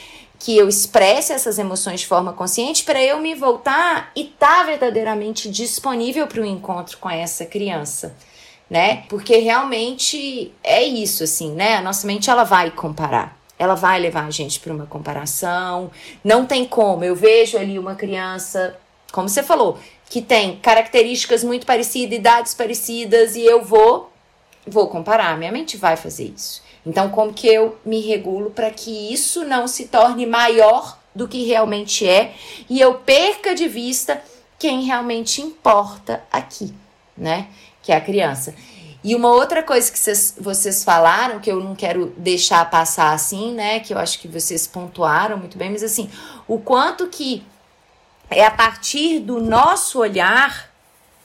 que 0.45 0.59
eu 0.59 0.69
expresse 0.69 1.33
essas 1.33 1.59
emoções 1.59 2.01
de 2.01 2.07
forma 2.07 2.33
consciente 2.35 2.85
para 2.85 3.03
eu 3.03 3.19
me 3.19 3.35
voltar 3.35 4.11
e 4.15 4.23
estar 4.23 4.59
tá 4.59 4.63
verdadeiramente 4.65 5.51
disponível 5.51 6.27
para 6.27 6.43
o 6.43 6.45
encontro 6.45 6.99
com 6.99 7.09
essa 7.09 7.47
criança, 7.47 8.15
né? 8.69 9.05
Porque 9.09 9.39
realmente 9.39 10.53
é 10.63 10.85
isso 10.85 11.25
assim, 11.25 11.53
né? 11.53 11.77
A 11.77 11.81
nossa 11.81 12.07
mente 12.07 12.29
ela 12.29 12.45
vai 12.45 12.71
comparar. 12.71 13.39
Ela 13.59 13.75
vai 13.75 13.99
levar 13.99 14.27
a 14.27 14.31
gente 14.31 14.61
para 14.61 14.75
uma 14.75 14.85
comparação. 14.85 15.91
Não 16.23 16.45
tem 16.45 16.67
como. 16.67 17.05
Eu 17.05 17.17
vejo 17.17 17.57
ali 17.57 17.79
uma 17.79 17.95
criança, 17.95 18.77
como 19.13 19.29
você 19.29 19.43
falou, 19.43 19.79
que 20.15 20.23
tem 20.23 20.55
características 20.59 21.43
muito 21.43 21.67
parecidas, 21.67 22.17
idades 22.17 22.55
parecidas 22.55 23.35
e 23.35 23.45
eu 23.45 23.65
vou 23.65 24.13
vou 24.65 24.87
comparar. 24.87 25.37
Minha 25.37 25.51
mente 25.51 25.77
vai 25.77 25.97
fazer 25.97 26.33
isso. 26.37 26.63
Então, 26.87 27.11
como 27.11 27.33
que 27.33 27.49
eu 27.49 27.77
me 27.85 27.99
regulo 28.01 28.51
para 28.51 28.71
que 28.71 29.13
isso 29.13 29.45
não 29.45 29.67
se 29.67 29.87
torne 29.87 30.25
maior 30.25 31.01
do 31.13 31.27
que 31.27 31.45
realmente 31.45 32.09
é 32.09 32.33
e 32.71 32.81
eu 32.81 32.95
perca 32.95 33.57
de 33.57 33.67
vista 33.67 34.23
quem 34.57 34.85
realmente 34.85 35.43
importa 35.43 36.23
aqui, 36.31 36.73
né? 37.19 37.49
Que 37.83 37.91
é 37.91 37.97
a 37.97 38.01
criança. 38.01 38.55
E 39.03 39.17
uma 39.17 39.31
outra 39.31 39.65
coisa 39.65 39.91
que 39.91 39.99
cês, 39.99 40.37
vocês 40.39 40.85
falaram, 40.85 41.41
que 41.41 41.51
eu 41.51 41.59
não 41.59 41.75
quero 41.75 42.15
deixar 42.17 42.71
passar 42.71 43.13
assim, 43.13 43.53
né? 43.53 43.81
Que 43.81 43.93
eu 43.93 43.99
acho 43.99 44.21
que 44.21 44.29
vocês 44.29 44.65
pontuaram 44.65 45.39
muito 45.39 45.59
bem, 45.59 45.71
mas 45.71 45.83
assim, 45.83 46.09
o 46.47 46.61
quanto 46.61 47.09
que 47.09 47.43
é 48.35 48.45
a 48.45 48.51
partir 48.51 49.21
do 49.21 49.41
nosso 49.41 49.99
olhar 49.99 50.75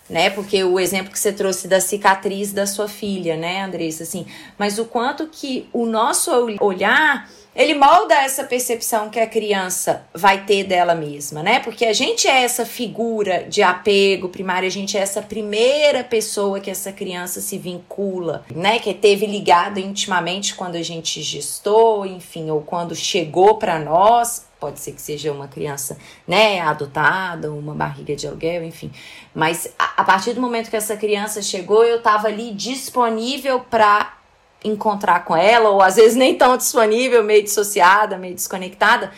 né? 0.10 0.30
Porque 0.32 0.64
o 0.64 0.80
exemplo 0.80 1.12
que 1.12 1.20
você 1.20 1.32
trouxe 1.32 1.68
da 1.68 1.80
cicatriz 1.80 2.52
da 2.52 2.66
sua 2.66 2.88
filha, 2.88 3.38
né, 3.38 3.62
Andressa, 3.62 4.04
assim, 4.04 4.26
mas 4.58 4.80
o 4.80 4.86
quanto 4.86 5.28
que 5.28 5.70
o 5.72 5.86
nosso 5.86 6.32
olhar 6.60 7.30
ele 7.56 7.74
molda 7.74 8.14
essa 8.16 8.44
percepção 8.44 9.10
que 9.10 9.20
a 9.20 9.28
criança 9.28 10.06
vai 10.14 10.46
ter 10.46 10.64
dela 10.64 10.96
mesma, 10.96 11.42
né? 11.44 11.60
Porque 11.60 11.86
a 11.86 11.94
gente 11.94 12.28
é 12.28 12.44
essa 12.44 12.66
figura 12.66 13.44
de 13.50 13.62
apego 13.62 14.30
primário, 14.30 14.68
a 14.68 14.72
gente 14.72 14.98
é 14.98 15.02
essa 15.02 15.22
primeira 15.22 16.04
pessoa 16.04 16.60
que 16.60 16.70
essa 16.70 16.92
criança 16.92 17.42
se 17.42 17.58
vincula, 17.58 18.46
né? 18.54 18.80
Que 18.80 18.94
teve 18.94 19.26
ligado 19.26 19.80
intimamente 19.80 20.56
quando 20.56 20.76
a 20.76 20.84
gente 20.84 21.22
gestou, 21.22 22.06
enfim, 22.06 22.50
ou 22.50 22.62
quando 22.62 22.96
chegou 22.96 23.58
para 23.58 23.80
nós 23.80 24.48
pode 24.60 24.80
ser 24.80 24.92
que 24.92 25.02
seja 25.02 25.32
uma 25.32 25.48
criança, 25.48 25.98
né, 26.28 26.60
adotada, 26.60 27.50
uma 27.50 27.74
barriga 27.74 28.14
de 28.16 28.28
aluguel, 28.28 28.64
enfim. 28.66 28.92
Mas 29.34 29.74
a, 29.80 30.02
a 30.02 30.04
partir 30.04 30.34
do 30.34 30.42
momento 30.42 30.70
que 30.70 30.76
essa 30.76 30.98
criança 30.98 31.42
chegou, 31.42 31.86
eu 31.86 32.00
estava 32.00 32.28
ali 32.28 32.52
disponível 32.52 33.62
para 33.62 34.19
encontrar 34.64 35.24
com 35.26 35.36
ela, 35.36 35.70
ou 35.70 35.82
às 35.82 35.96
vezes 35.96 36.16
nem 36.16 36.36
tão 36.36 36.58
disponível, 36.58 37.24
meio 37.24 37.44
dissociada, 37.44 38.18
meio 38.18 38.36
desconectada. 38.36 39.12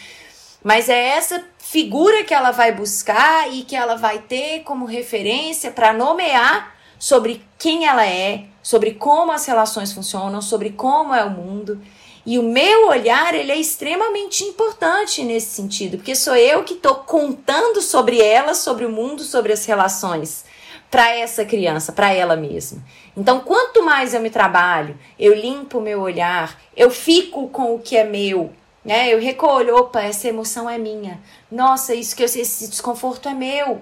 Mas 0.64 0.90
é 0.90 1.10
essa 1.10 1.44
figura 1.58 2.24
que 2.24 2.34
ela 2.34 2.52
vai 2.52 2.72
buscar 2.72 3.52
e 3.52 3.64
que 3.64 3.76
ela 3.76 3.96
vai 3.96 4.20
ter 4.20 4.62
como 4.64 4.86
referência 4.86 5.72
para 5.72 5.94
nomear 5.94 6.76
sobre 7.00 7.44
quem 7.58 7.88
ela 7.88 8.06
é, 8.06 8.46
sobre 8.62 8.92
como 8.92 9.32
as 9.32 9.46
relações 9.48 9.92
funcionam, 9.92 10.42
sobre 10.42 10.70
como 10.70 11.16
é 11.16 11.24
o 11.24 11.32
mundo. 11.32 11.82
E 12.24 12.38
o 12.38 12.44
meu 12.44 12.90
olhar, 12.90 13.34
ele 13.34 13.52
é 13.52 13.58
extremamente 13.58 14.44
importante 14.44 15.24
nesse 15.24 15.56
sentido, 15.56 15.98
porque 15.98 16.14
sou 16.14 16.36
eu 16.36 16.64
que 16.64 16.76
estou 16.76 16.96
contando 16.96 17.82
sobre 17.82 18.22
ela, 18.22 18.54
sobre 18.54 18.86
o 18.86 18.92
mundo, 18.92 19.24
sobre 19.24 19.52
as 19.52 19.66
relações 19.66 20.46
para 20.92 21.10
essa 21.16 21.46
criança, 21.46 21.94
para 21.94 22.14
ela 22.14 22.36
mesma. 22.36 22.84
Então, 23.16 23.40
quanto 23.40 23.82
mais 23.82 24.14
eu 24.14 24.20
me 24.20 24.30
trabalho, 24.30 25.00
eu 25.18 25.34
limpo 25.34 25.80
o 25.80 25.82
meu 25.82 26.02
olhar, 26.02 26.62
eu 26.76 26.92
fico 26.92 27.48
com 27.48 27.74
o 27.74 27.80
que 27.80 27.96
é 27.96 28.04
meu, 28.04 28.52
né? 28.84 29.08
Eu 29.12 29.20
recolho, 29.20 29.76
opa, 29.78 30.02
essa 30.02 30.28
emoção 30.28 30.70
é 30.70 30.78
minha. 30.78 31.20
Nossa, 31.50 31.96
isso 31.96 32.14
que 32.16 32.22
eu 32.22 32.26
esse 32.26 32.68
desconforto 32.70 33.30
é 33.30 33.34
meu. 33.34 33.82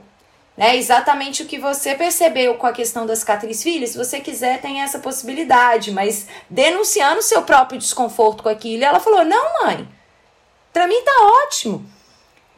né? 0.56 0.76
Exatamente 0.78 1.42
o 1.44 1.46
que 1.48 1.58
você 1.58 1.96
percebeu 1.96 2.56
com 2.56 2.68
a 2.68 2.74
questão 2.74 3.06
das 3.08 3.20
cicatriz 3.20 3.64
filhas. 3.64 3.92
Se 3.92 3.98
você 3.98 4.20
quiser, 4.20 4.62
tem 4.62 4.82
essa 4.82 5.00
possibilidade, 5.00 5.92
mas 5.92 6.28
denunciando 6.50 7.22
seu 7.24 7.42
próprio 7.44 7.80
desconforto 7.80 8.44
com 8.44 8.50
aquilo, 8.50 8.84
ela 8.84 9.00
falou: 9.00 9.26
"Não, 9.26 9.66
mãe. 9.66 9.88
Para 10.74 10.88
mim 10.88 11.02
tá 11.04 11.14
ótimo". 11.46 11.86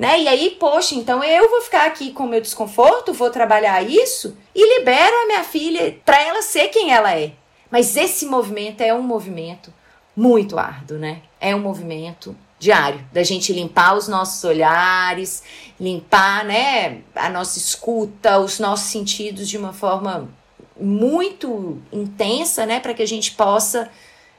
Né? 0.02 0.22
E 0.22 0.28
aí, 0.28 0.58
poxa, 0.60 0.96
então 0.96 1.24
eu 1.24 1.48
vou 1.48 1.62
ficar 1.62 1.86
aqui 1.86 2.12
com 2.12 2.24
o 2.24 2.28
meu 2.28 2.42
desconforto, 2.42 3.14
vou 3.14 3.30
trabalhar 3.30 3.88
isso 3.88 4.36
e 4.56 4.80
libero 4.80 5.16
a 5.16 5.28
minha 5.28 5.44
filha 5.44 5.96
para 6.04 6.20
ela 6.20 6.42
ser 6.42 6.70
quem 6.70 6.92
ela 6.92 7.16
é. 7.16 7.34
Mas 7.70 7.96
esse 7.96 8.26
movimento 8.26 8.82
é 8.82 8.92
um 8.92 9.04
movimento 9.04 9.72
muito 10.18 10.58
árduo, 10.58 10.98
né? 10.98 11.22
É 11.40 11.56
um 11.56 11.60
movimento 11.60 12.36
diário, 12.58 13.00
da 13.14 13.22
gente 13.22 13.54
limpar 13.54 13.96
os 13.96 14.08
nossos 14.08 14.44
olhares, 14.44 15.44
limpar, 15.80 16.46
né, 16.46 17.02
a 17.16 17.30
nossa 17.30 17.60
escuta, 17.60 18.40
os 18.40 18.58
nossos 18.58 18.90
sentidos 18.90 19.48
de 19.48 19.56
uma 19.56 19.72
forma 19.72 20.30
muito 20.80 21.80
intensa, 21.94 22.66
né, 22.66 22.80
para 22.80 22.96
que 22.96 23.04
a 23.04 23.08
gente 23.08 23.34
possa 23.34 23.88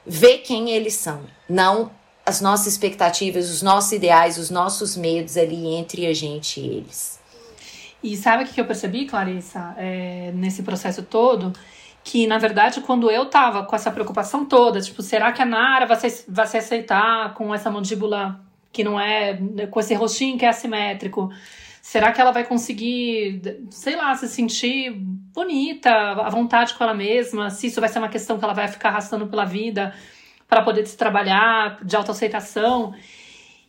ver 0.05 0.39
quem 0.39 0.71
eles 0.71 0.95
são, 0.95 1.21
não 1.47 1.89
as 2.25 2.41
nossas 2.41 2.67
expectativas, 2.67 3.49
os 3.49 3.61
nossos 3.61 3.91
ideais, 3.91 4.37
os 4.37 4.49
nossos 4.49 4.95
medos 4.95 5.37
ali 5.37 5.67
entre 5.75 6.05
a 6.07 6.13
gente 6.13 6.59
e 6.59 6.67
eles. 6.67 7.19
E 8.03 8.17
sabe 8.17 8.43
o 8.43 8.47
que 8.47 8.59
eu 8.59 8.65
percebi, 8.65 9.05
Clarissa, 9.05 9.73
é, 9.77 10.31
nesse 10.33 10.63
processo 10.63 11.03
todo? 11.03 11.53
que, 12.03 12.27
na 12.27 12.37
verdade, 12.37 12.81
quando 12.81 13.09
eu 13.09 13.27
tava 13.27 13.63
com 13.63 13.75
essa 13.75 13.89
preocupação 13.89 14.45
toda, 14.45 14.81
tipo, 14.81 15.01
será 15.01 15.31
que 15.31 15.41
a 15.41 15.45
Nara 15.45 15.85
vai 15.85 15.97
se, 15.97 16.25
vai 16.27 16.45
se 16.45 16.57
aceitar 16.57 17.33
com 17.33 17.55
essa 17.55 17.71
mandíbula 17.71 18.41
que 18.71 18.83
não 18.83 18.99
é, 18.99 19.39
com 19.71 19.79
esse 19.79 19.93
rostinho 19.93 20.37
que 20.37 20.45
é 20.45 20.49
assimétrico? 20.49 21.31
Será 21.81 22.11
que 22.11 22.19
ela 22.19 22.31
vai 22.31 22.43
conseguir, 22.45 23.41
sei 23.69 23.95
lá, 23.95 24.13
se 24.15 24.27
sentir 24.27 24.91
bonita, 25.33 25.89
à 25.91 26.29
vontade 26.29 26.73
com 26.73 26.83
ela 26.83 26.93
mesma? 26.93 27.49
Se 27.49 27.67
isso 27.67 27.79
vai 27.79 27.89
ser 27.89 27.99
uma 27.99 28.09
questão 28.09 28.37
que 28.37 28.43
ela 28.43 28.53
vai 28.53 28.67
ficar 28.67 28.89
arrastando 28.89 29.27
pela 29.27 29.45
vida 29.45 29.93
para 30.47 30.61
poder 30.61 30.85
se 30.85 30.97
trabalhar, 30.97 31.83
de 31.83 31.95
autoaceitação? 31.95 32.93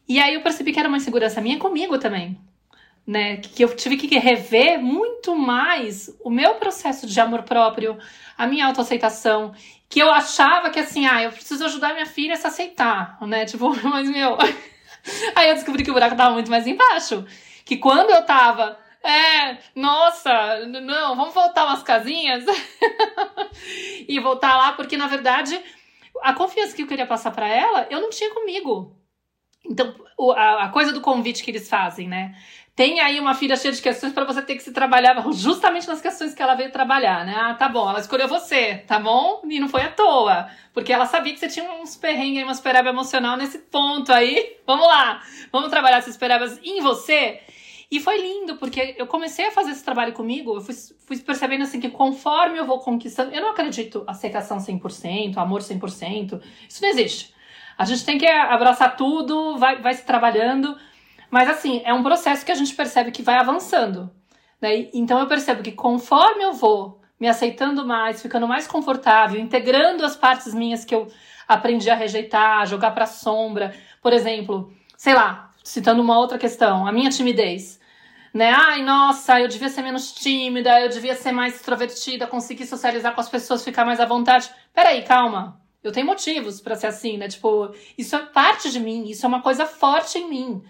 E 0.09 0.19
aí 0.19 0.35
eu 0.35 0.43
percebi 0.43 0.73
que 0.73 0.79
era 0.79 0.89
uma 0.89 0.99
insegurança 0.99 1.41
minha 1.41 1.59
comigo 1.59 1.99
também 1.99 2.39
né? 3.07 3.37
Que 3.37 3.65
eu 3.65 3.75
tive 3.75 3.97
que 3.97 4.19
rever 4.19 4.81
muito 4.81 5.37
mais 5.37 6.11
o 6.23 6.31
meu 6.31 6.55
processo 6.55 7.07
de 7.07 7.21
amor 7.21 7.43
próprio, 7.43 7.99
a 8.37 8.47
minha 8.47 8.67
autoaceitação, 8.67 9.55
que 9.89 10.01
eu 10.01 10.11
achava 10.11 10.71
que 10.71 10.79
assim, 10.79 11.07
ah, 11.07 11.23
eu 11.23 11.31
preciso 11.31 11.65
ajudar 11.65 11.93
minha 11.93 12.07
filha 12.07 12.35
a 12.35 12.37
se 12.37 12.47
aceitar, 12.47 13.19
né? 13.23 13.45
Tipo, 13.45 13.75
mas 13.89 14.09
meu. 14.09 14.37
Aí 15.37 15.49
eu 15.49 15.55
descobri 15.55 15.85
que 15.85 15.91
o 15.91 15.95
buraco 15.95 16.17
tava 16.17 16.33
muito 16.33 16.51
mais 16.51 16.67
embaixo. 16.67 17.27
Que 17.65 17.77
quando 17.77 18.11
eu 18.11 18.25
tava, 18.25 18.79
é, 19.03 19.59
nossa, 19.75 20.67
não, 20.67 21.15
vamos 21.15 21.35
voltar 21.35 21.67
umas 21.67 21.83
casinhas 21.83 22.45
e 24.09 24.19
voltar 24.21 24.57
lá, 24.57 24.73
porque 24.73 24.97
na 24.97 25.07
verdade 25.07 25.61
a 26.23 26.33
confiança 26.33 26.75
que 26.75 26.83
eu 26.83 26.87
queria 26.87 27.07
passar 27.07 27.31
para 27.31 27.49
ela, 27.49 27.87
eu 27.91 28.01
não 28.01 28.11
tinha 28.11 28.33
comigo. 28.33 28.97
Então, 29.65 29.95
a, 30.37 30.69
coisa 30.69 30.93
do 30.93 31.01
convite 31.01 31.43
que 31.43 31.51
eles 31.51 31.69
fazem, 31.69 32.07
né? 32.07 32.35
tem 32.77 33.01
aí 33.01 33.21
uma 33.21 33.35
filha 33.35 33.57
cheia 33.57 33.73
de 33.73 33.81
questões 33.81 34.13
para 34.13 34.25
você 34.25 34.43
ter 34.43 34.57
que 34.57 34.63
se 34.63 34.73
trabalhar 34.73 35.17
justamente 35.33 35.87
nas 35.87 36.01
questões 36.01 36.35
que 36.35 36.43
ela 36.43 36.57
veio 36.57 36.73
trabalhar, 36.73 37.25
né? 37.25 37.35
Ah, 37.37 37.55
tá 37.55 37.69
bom, 37.69 37.89
ela 37.89 38.01
escolheu 38.01 38.27
você, 38.27 38.79
tá 38.87 38.99
bom? 38.99 39.43
E 39.49 39.61
não 39.61 39.69
foi 39.69 39.83
à 39.83 39.91
toa, 39.91 40.49
porque 40.73 40.93
ela 40.93 41.07
sabia 41.07 41.33
que 41.33 41.39
você 41.39 41.49
tinha 41.49 41.71
uns 41.75 41.95
perrengues, 41.95 42.43
uma 42.43 42.53
esperaba 42.53 42.89
emocional 42.89 43.37
nesse 43.37 43.59
ponto 43.59 44.13
aí. 44.13 44.57
Vamos 44.67 44.87
lá, 44.89 45.23
vamos 45.53 45.71
trabalhar 45.71 45.99
essas 45.99 46.15
esperabas 46.15 46.59
em 46.65 46.81
você. 46.81 47.41
E 47.91 48.01
foi 48.01 48.19
lindo, 48.21 48.57
porque 48.57 48.95
eu 48.99 49.07
comecei 49.07 49.47
a 49.47 49.51
fazer 49.51 49.71
esse 49.71 49.85
trabalho 49.85 50.13
comigo, 50.13 50.57
eu 50.57 50.61
fui, 50.61 50.75
fui 51.07 51.19
percebendo 51.19 51.63
assim 51.63 51.81
que 51.81 51.91
conforme 51.91 52.59
eu 52.59 52.65
vou 52.65 52.81
conquistando, 52.81 53.35
eu 53.35 53.41
não 53.41 53.51
acredito 53.51 54.05
aceitação 54.07 54.59
100%, 54.59 55.37
amor 55.37 55.61
100%, 55.61 56.41
isso 56.69 56.83
não 56.83 56.89
existe. 56.89 57.35
A 57.77 57.85
gente 57.85 58.05
tem 58.05 58.19
que 58.19 58.27
abraçar 58.27 58.97
tudo, 58.97 59.59
vai, 59.59 59.81
vai 59.81 59.95
se 59.95 60.05
trabalhando, 60.05 60.77
mas 61.31 61.49
assim, 61.49 61.83
é 61.85 61.93
um 61.93 62.03
processo 62.03 62.45
que 62.45 62.53
a 62.53 62.55
gente 62.55 62.75
percebe 62.75 63.11
que 63.11 63.23
vai 63.23 63.37
avançando. 63.37 64.11
Né? 64.61 64.89
Então 64.95 65.19
eu 65.19 65.27
percebo 65.27 65.63
que 65.63 65.73
conforme 65.73 66.45
eu 66.45 66.53
vou 66.53 67.01
me 67.19 67.29
aceitando 67.29 67.87
mais, 67.87 68.23
ficando 68.23 68.47
mais 68.47 68.67
confortável, 68.67 69.41
integrando 69.41 70.05
as 70.05 70.17
partes 70.17 70.55
minhas 70.55 70.85
que 70.85 70.95
eu 70.95 71.09
aprendi 71.47 71.91
a 71.91 71.95
rejeitar, 71.95 72.67
jogar 72.67 72.93
para 72.93 73.07
sombra, 73.07 73.75
por 74.03 74.13
exemplo, 74.13 74.73
sei 74.97 75.15
lá, 75.15 75.51
citando 75.65 76.03
uma 76.03 76.19
outra 76.19 76.39
questão, 76.39 76.87
a 76.87 76.93
minha 76.93 77.11
timidez. 77.11 77.81
Né? 78.33 78.51
Ai, 78.51 78.83
nossa, 78.83 79.41
eu 79.41 79.49
devia 79.49 79.69
ser 79.69 79.83
menos 79.83 80.13
tímida, 80.13 80.81
eu 80.81 80.89
devia 80.89 81.15
ser 81.15 81.33
mais 81.33 81.55
extrovertida, 81.55 82.27
conseguir 82.27 82.67
socializar 82.67 83.15
com 83.15 83.21
as 83.21 83.29
pessoas, 83.29 83.65
ficar 83.65 83.85
mais 83.85 83.99
à 83.99 84.05
vontade. 84.05 84.51
Peraí, 84.73 85.03
calma. 85.03 85.61
Eu 85.83 85.93
tenho 85.93 86.07
motivos 86.07 86.61
para 86.61 86.77
ser 86.77 86.89
assim, 86.89 87.17
né? 87.17 87.29
Tipo, 87.29 87.75
isso 87.97 88.15
é 88.17 88.21
parte 88.27 88.71
de 88.71 88.81
mim, 88.81 89.09
isso 89.09 89.25
é 89.25 89.29
uma 89.29 89.43
coisa 89.43 89.67
forte 89.67 90.19
em 90.19 90.29
mim. 90.29 90.63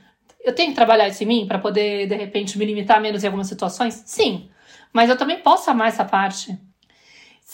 Eu 0.45 0.55
tenho 0.55 0.71
que 0.71 0.75
trabalhar 0.75 1.09
isso 1.09 1.23
em 1.23 1.27
mim 1.27 1.47
para 1.47 1.59
poder, 1.59 2.07
de 2.07 2.15
repente, 2.15 2.59
me 2.59 2.65
limitar 2.65 3.01
menos 3.01 3.25
em 3.25 3.27
algumas 3.27 3.47
situações? 3.47 4.03
Sim. 4.07 4.51
Mas 4.93 5.09
eu 5.09 5.17
também 5.17 5.41
posso 5.41 5.71
amar 5.71 5.89
essa 5.89 6.05
parte. 6.05 6.59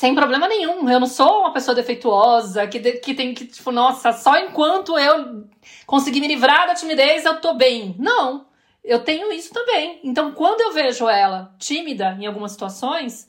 Sem 0.01 0.14
problema 0.14 0.48
nenhum. 0.48 0.88
Eu 0.88 0.98
não 0.98 1.07
sou 1.07 1.40
uma 1.40 1.53
pessoa 1.53 1.74
defeituosa 1.74 2.66
que, 2.66 2.78
de, 2.78 2.92
que 2.92 3.12
tem 3.12 3.34
que, 3.34 3.44
tipo, 3.44 3.70
nossa, 3.70 4.14
só 4.14 4.34
enquanto 4.38 4.98
eu 4.98 5.44
conseguir 5.86 6.22
me 6.22 6.26
livrar 6.26 6.66
da 6.66 6.74
timidez 6.74 7.26
eu 7.26 7.38
tô 7.38 7.53
bem. 7.53 7.94
Não. 7.98 8.46
Eu 8.82 9.01
tenho 9.01 9.30
isso 9.30 9.53
também. 9.53 10.01
Então, 10.03 10.32
quando 10.32 10.62
eu 10.62 10.72
vejo 10.72 11.07
ela 11.07 11.55
tímida 11.59 12.16
em 12.18 12.24
algumas 12.24 12.53
situações, 12.53 13.28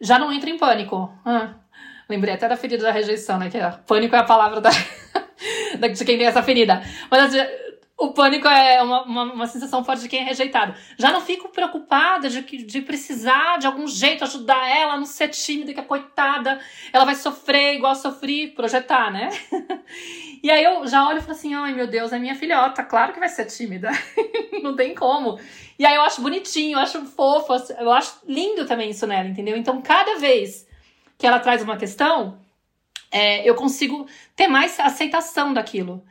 já 0.00 0.18
não 0.18 0.32
entro 0.32 0.48
em 0.48 0.56
pânico. 0.56 1.12
Ah, 1.22 1.56
lembrei 2.08 2.32
até 2.32 2.48
da 2.48 2.56
ferida 2.56 2.84
da 2.84 2.92
rejeição, 2.92 3.36
né? 3.36 3.50
Que 3.50 3.58
é, 3.58 3.70
pânico 3.86 4.16
é 4.16 4.20
a 4.20 4.24
palavra 4.24 4.58
da, 4.58 4.70
de 5.86 6.04
quem 6.06 6.16
tem 6.16 6.26
essa 6.26 6.42
ferida. 6.42 6.82
Mas 7.10 7.34
o 8.00 8.12
pânico 8.14 8.48
é 8.48 8.82
uma, 8.82 9.02
uma, 9.02 9.22
uma, 9.34 9.46
sensação 9.46 9.84
forte 9.84 10.02
de 10.02 10.08
quem 10.08 10.20
é 10.20 10.24
rejeitado. 10.24 10.74
Já 10.98 11.12
não 11.12 11.20
fico 11.20 11.50
preocupada 11.50 12.30
de, 12.30 12.40
de 12.40 12.80
precisar 12.80 13.58
de 13.58 13.66
algum 13.66 13.86
jeito 13.86 14.24
ajudar 14.24 14.66
ela 14.68 14.94
a 14.94 14.96
não 14.96 15.04
ser 15.04 15.28
tímida, 15.28 15.74
que 15.74 15.80
a 15.80 15.84
coitada, 15.84 16.58
ela 16.94 17.04
vai 17.04 17.14
sofrer 17.14 17.74
igual 17.74 17.94
sofri, 17.94 18.48
projetar, 18.48 19.12
né? 19.12 19.28
e 20.42 20.50
aí 20.50 20.64
eu 20.64 20.86
já 20.86 21.06
olho 21.06 21.18
e 21.18 21.20
falo 21.20 21.32
assim: 21.32 21.54
ai 21.54 21.74
meu 21.74 21.86
Deus, 21.86 22.10
é 22.10 22.18
minha 22.18 22.34
filhota, 22.34 22.82
claro 22.82 23.12
que 23.12 23.20
vai 23.20 23.28
ser 23.28 23.44
tímida. 23.44 23.90
não 24.62 24.74
tem 24.74 24.94
como. 24.94 25.38
E 25.78 25.84
aí 25.84 25.94
eu 25.94 26.02
acho 26.02 26.22
bonitinho, 26.22 26.78
eu 26.78 26.82
acho 26.82 27.04
fofo, 27.04 27.52
eu 27.78 27.92
acho 27.92 28.18
lindo 28.26 28.66
também 28.66 28.90
isso 28.90 29.06
nela, 29.06 29.28
entendeu? 29.28 29.58
Então 29.58 29.82
cada 29.82 30.16
vez 30.16 30.66
que 31.18 31.26
ela 31.26 31.38
traz 31.38 31.62
uma 31.62 31.76
questão, 31.76 32.39
é, 33.10 33.48
eu 33.48 33.54
consigo 33.54 34.06
ter 34.36 34.46
mais 34.46 34.78
aceitação 34.78 35.52
daquilo. 35.52 36.04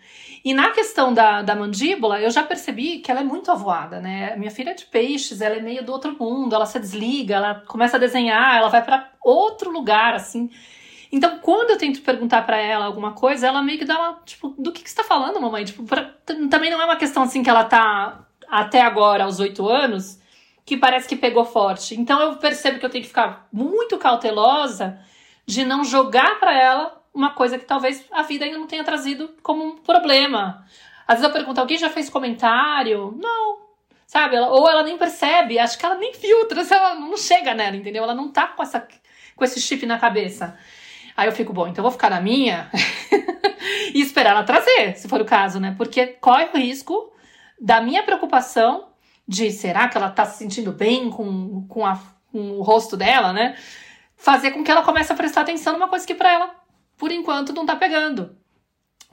E 0.44 0.54
na 0.54 0.72
questão 0.72 1.14
da, 1.14 1.42
da 1.42 1.56
mandíbula, 1.56 2.22
eu 2.22 2.30
já 2.30 2.44
percebi 2.44 3.00
que 3.00 3.12
ela 3.12 3.20
é 3.22 3.24
muito 3.24 3.52
avoada, 3.52 4.00
né? 4.00 4.36
Minha 4.38 4.52
filha 4.52 4.72
é 4.72 4.74
de 4.74 4.86
peixes, 4.86 5.42
ela 5.42 5.56
é 5.56 5.62
meio 5.62 5.84
do 5.84 5.92
outro 5.92 6.16
mundo, 6.18 6.56
ela 6.56 6.66
se 6.66 6.80
desliga, 6.80 7.36
ela 7.36 7.64
começa 7.68 7.98
a 7.98 8.00
desenhar, 8.00 8.58
ela 8.58 8.70
vai 8.70 8.84
para 8.84 9.12
outro 9.22 9.70
lugar, 9.70 10.14
assim. 10.14 10.50
Então, 11.12 11.40
quando 11.40 11.72
eu 11.72 11.78
tento 11.78 12.02
perguntar 12.02 12.44
para 12.44 12.58
ela 12.58 12.86
alguma 12.86 13.14
coisa, 13.14 13.48
ela 13.48 13.62
meio 13.62 13.80
que 13.80 13.86
dá 13.86 14.00
uma, 14.00 14.22
tipo, 14.26 14.50
do 14.58 14.72
que, 14.72 14.84
que 14.84 14.90
você 14.90 14.96
tá 14.96 15.04
falando, 15.04 15.42
mamãe? 15.42 15.66
Tipo, 15.66 15.84
pra, 15.84 16.14
também 16.50 16.70
não 16.70 16.82
é 16.82 16.86
uma 16.86 16.96
questão 16.96 17.24
assim 17.24 17.44
que 17.44 17.50
ela 17.50 17.64
tá 17.64 18.26
até 18.48 18.82
agora, 18.82 19.26
aos 19.26 19.40
oito 19.40 19.68
anos, 19.68 20.20
que 20.66 20.78
parece 20.78 21.08
que 21.08 21.16
pegou 21.16 21.44
forte. 21.44 22.00
Então, 22.00 22.22
eu 22.22 22.36
percebo 22.38 22.80
que 22.80 22.86
eu 22.86 22.90
tenho 22.90 23.04
que 23.04 23.10
ficar 23.10 23.48
muito 23.52 23.98
cautelosa 23.98 25.00
de 25.50 25.66
não 25.66 25.84
jogar 25.84 26.40
para 26.40 26.54
ela 26.54 27.02
uma 27.12 27.32
coisa 27.32 27.58
que 27.58 27.66
talvez 27.66 28.06
a 28.12 28.22
vida 28.22 28.46
ainda 28.46 28.60
não 28.60 28.68
tenha 28.68 28.84
trazido 28.84 29.36
como 29.42 29.66
um 29.66 29.78
problema. 29.78 30.64
Às 31.08 31.16
vezes 31.16 31.24
eu 31.24 31.34
pergunto, 31.34 31.60
alguém 31.60 31.76
já 31.76 31.90
fez 31.90 32.08
comentário? 32.08 33.18
Não. 33.20 33.58
Sabe? 34.06 34.38
Ou 34.38 34.70
ela 34.70 34.84
nem 34.84 34.96
percebe, 34.96 35.58
acho 35.58 35.76
que 35.76 35.84
ela 35.84 35.96
nem 35.96 36.14
filtra, 36.14 36.62
ela 36.72 36.94
não 36.94 37.18
chega 37.18 37.56
nela, 37.56 37.76
entendeu? 37.76 38.04
Ela 38.04 38.14
não 38.14 38.32
tá 38.32 38.46
com, 38.46 38.62
essa, 38.62 38.88
com 39.36 39.44
esse 39.44 39.60
chip 39.60 39.88
na 39.88 39.98
cabeça. 39.98 40.56
Aí 41.18 41.28
eu 41.28 41.32
fico, 41.32 41.52
bom, 41.52 41.68
então 41.68 41.80
eu 41.80 41.90
vou 41.90 41.92
ficar 41.92 42.12
na 42.12 42.22
minha 42.22 42.70
e 43.92 44.00
esperar 44.02 44.32
ela 44.32 44.44
trazer, 44.44 44.96
se 44.98 45.10
for 45.10 45.20
o 45.20 45.26
caso, 45.26 45.60
né? 45.60 45.74
Porque 45.76 46.06
corre 46.22 46.50
o 46.54 46.58
risco 46.58 47.12
da 47.60 47.82
minha 47.82 48.04
preocupação 48.04 48.90
de 49.28 49.52
será 49.52 49.90
que 49.90 49.98
ela 49.98 50.12
tá 50.12 50.26
se 50.26 50.38
sentindo 50.38 50.72
bem 50.72 51.10
com, 51.10 51.66
com, 51.68 51.86
a, 51.88 52.00
com 52.32 52.52
o 52.52 52.62
rosto 52.62 52.96
dela, 52.96 53.34
né? 53.34 53.58
Fazer 54.20 54.52
com 54.52 54.64
que 54.64 54.70
ela 54.70 54.84
comece 54.84 55.12
a 55.12 55.16
prestar 55.16 55.42
atenção 55.42 55.74
numa 55.74 55.88
coisa 55.88 56.06
que 56.06 56.14
para 56.14 56.32
ela 56.32 56.56
por 56.98 57.12
enquanto 57.12 57.54
não 57.54 57.66
tá 57.66 57.76
pegando. 57.76 58.38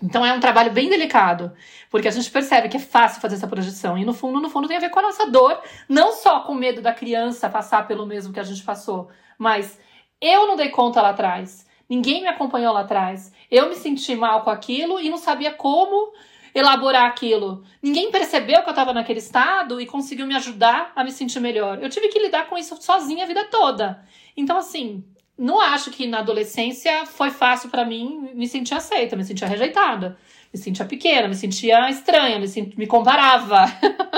Então 0.03 0.27
é 0.27 0.33
um 0.33 0.41
trabalho 0.41 0.73
bem 0.73 0.91
delicado, 0.91 1.53
porque 1.89 2.09
a 2.09 2.11
gente 2.11 2.31
percebe 2.31 2.69
que 2.69 2.77
é 2.77 2.81
fácil 2.81 3.21
fazer 3.21 3.37
essa 3.37 3.47
projeção. 3.47 3.97
E 3.97 4.05
no 4.05 4.13
fundo, 4.13 4.41
no 4.41 4.51
fundo 4.51 4.69
tem 4.69 4.77
a 4.77 4.81
ver 4.81 4.91
com 4.91 4.99
a 4.99 5.03
nossa 5.03 5.31
dor, 5.31 5.63
não 5.89 6.13
só 6.13 6.41
com 6.41 6.53
medo 6.53 6.83
da 6.83 6.93
criança 6.93 7.49
passar 7.49 7.87
pelo 7.87 8.05
mesmo 8.05 8.33
que 8.33 8.41
a 8.41 8.45
gente 8.45 8.63
passou, 8.63 9.09
mas 9.39 9.79
eu 10.21 10.47
não 10.47 10.57
dei 10.57 10.69
conta 10.69 11.01
lá 11.01 11.11
atrás, 11.11 11.65
ninguém 11.89 12.21
me 12.21 12.29
acompanhou 12.29 12.75
lá 12.75 12.81
atrás, 12.81 13.33
eu 13.51 13.69
me 13.71 13.77
senti 13.77 14.15
mal 14.15 14.43
com 14.43 14.51
aquilo 14.51 15.01
e 15.01 15.09
não 15.09 15.17
sabia 15.17 15.53
como 15.53 16.13
elaborar 16.57 17.05
aquilo. 17.05 17.63
Ninguém 17.83 18.11
percebeu 18.11 18.63
que 18.63 18.69
eu 18.69 18.71
estava 18.71 18.95
naquele 18.95 19.19
estado 19.19 19.79
e 19.79 19.85
conseguiu 19.85 20.27
me 20.27 20.35
ajudar 20.35 20.91
a 20.97 21.05
me 21.05 21.13
sentir 21.13 21.39
melhor. 21.39 21.79
Eu 21.83 21.91
tive 21.91 22.09
que 22.09 22.19
lidar 22.19 22.49
com 22.49 22.57
isso 22.57 22.75
sozinha 22.81 23.25
a 23.25 23.27
vida 23.27 23.45
toda. 23.45 24.03
Então, 24.35 24.57
assim, 24.57 25.05
não 25.37 25.61
acho 25.61 25.91
que 25.91 26.07
na 26.07 26.21
adolescência 26.21 27.05
foi 27.05 27.29
fácil 27.29 27.69
para 27.69 27.85
mim 27.85 28.31
me 28.35 28.49
sentir 28.49 28.73
aceita, 28.73 29.15
me 29.15 29.23
sentia 29.23 29.47
rejeitada, 29.47 30.17
me 30.51 30.59
sentia 30.59 30.87
pequena, 30.87 31.29
me 31.29 31.35
sentia 31.35 31.91
estranha, 31.91 32.39
me, 32.39 32.49
sent... 32.49 32.75
me 32.75 32.87
comparava, 32.87 33.67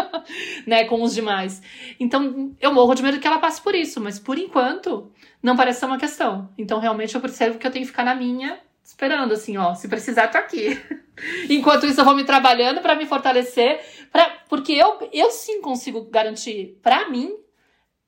né, 0.65 0.85
com 0.85 1.03
os 1.03 1.13
demais. 1.13 1.61
Então, 1.99 2.53
eu 2.61 2.73
morro 2.73 2.95
de 2.95 3.03
medo 3.03 3.19
que 3.19 3.27
ela 3.27 3.41
passe 3.41 3.61
por 3.61 3.75
isso, 3.75 4.01
mas 4.01 4.21
por 4.21 4.39
enquanto 4.39 5.11
não 5.43 5.57
parece 5.57 5.81
ser 5.81 5.87
uma 5.87 5.99
questão. 5.99 6.49
Então, 6.57 6.79
realmente 6.79 7.17
eu 7.17 7.21
percebo 7.21 7.59
que 7.59 7.67
eu 7.67 7.71
tenho 7.73 7.85
que 7.85 7.91
ficar 7.91 8.05
na 8.05 8.15
minha, 8.15 8.61
esperando 8.89 9.35
assim, 9.35 9.59
ó, 9.59 9.75
se 9.75 9.87
precisar, 9.87 10.29
tô 10.29 10.39
aqui. 10.39 10.83
Enquanto 11.51 11.85
isso, 11.85 12.01
eu 12.01 12.07
vou 12.07 12.17
me 12.17 12.25
trabalhando 12.25 12.81
para 12.81 12.95
me 12.95 13.05
fortalecer, 13.05 13.85
pra... 14.11 14.31
porque 14.49 14.73
eu, 14.73 15.11
eu 15.13 15.31
sim 15.31 15.61
consigo 15.61 16.09
garantir, 16.11 16.81
para 16.83 17.07
mim, 17.11 17.31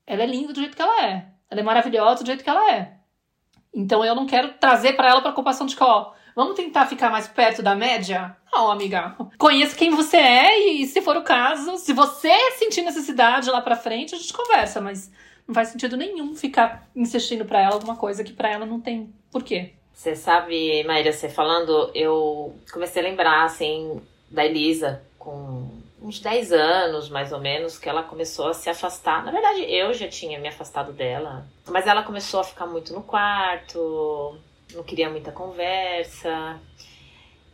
ela 0.06 0.22
é 0.22 0.26
linda 0.26 0.54
do 0.54 0.60
jeito 0.60 0.74
que 0.74 0.80
ela 0.80 1.04
é. 1.04 1.26
Ela 1.50 1.60
é 1.60 1.62
maravilhosa 1.64 2.24
do 2.24 2.26
jeito 2.26 2.42
que 2.42 2.48
ela 2.48 2.72
é. 2.72 2.94
Então 3.74 4.02
eu 4.02 4.14
não 4.14 4.26
quero 4.26 4.54
trazer 4.54 4.94
para 4.94 5.10
ela 5.10 5.20
preocupação 5.20 5.66
de 5.66 5.76
que, 5.76 5.84
ó, 5.84 6.12
vamos 6.34 6.56
tentar 6.56 6.86
ficar 6.86 7.10
mais 7.10 7.28
perto 7.28 7.62
da 7.62 7.74
média? 7.74 8.34
Não, 8.50 8.70
amiga. 8.70 9.14
Conheça 9.36 9.76
quem 9.76 9.90
você 9.90 10.16
é 10.16 10.58
e, 10.70 10.86
se 10.86 11.02
for 11.02 11.16
o 11.16 11.22
caso, 11.22 11.76
se 11.76 11.92
você 11.92 12.32
sentir 12.52 12.80
necessidade 12.80 13.50
lá 13.50 13.60
pra 13.60 13.76
frente, 13.76 14.14
a 14.14 14.18
gente 14.18 14.32
conversa, 14.32 14.80
mas 14.80 15.12
não 15.46 15.54
faz 15.54 15.68
sentido 15.68 15.96
nenhum 15.96 16.34
ficar 16.34 16.88
insistindo 16.96 17.44
para 17.44 17.60
ela 17.60 17.74
alguma 17.74 17.96
coisa 17.96 18.24
que 18.24 18.32
para 18.32 18.48
ela 18.48 18.64
não 18.64 18.80
tem 18.80 19.14
porquê. 19.30 19.74
Você 20.00 20.16
sabe, 20.16 20.82
Maíra, 20.84 21.12
você 21.12 21.28
falando, 21.28 21.90
eu 21.94 22.56
comecei 22.72 23.02
a 23.02 23.04
lembrar, 23.04 23.44
assim, 23.44 24.00
da 24.30 24.46
Elisa 24.46 25.02
com 25.18 25.68
uns 26.00 26.18
10 26.20 26.52
anos, 26.54 27.10
mais 27.10 27.32
ou 27.32 27.38
menos, 27.38 27.78
que 27.78 27.86
ela 27.86 28.02
começou 28.02 28.48
a 28.48 28.54
se 28.54 28.70
afastar. 28.70 29.22
Na 29.22 29.30
verdade, 29.30 29.60
eu 29.70 29.92
já 29.92 30.08
tinha 30.08 30.38
me 30.38 30.48
afastado 30.48 30.90
dela, 30.94 31.46
mas 31.68 31.86
ela 31.86 32.02
começou 32.02 32.40
a 32.40 32.44
ficar 32.44 32.64
muito 32.64 32.94
no 32.94 33.02
quarto, 33.02 34.38
não 34.72 34.82
queria 34.82 35.10
muita 35.10 35.32
conversa. 35.32 36.58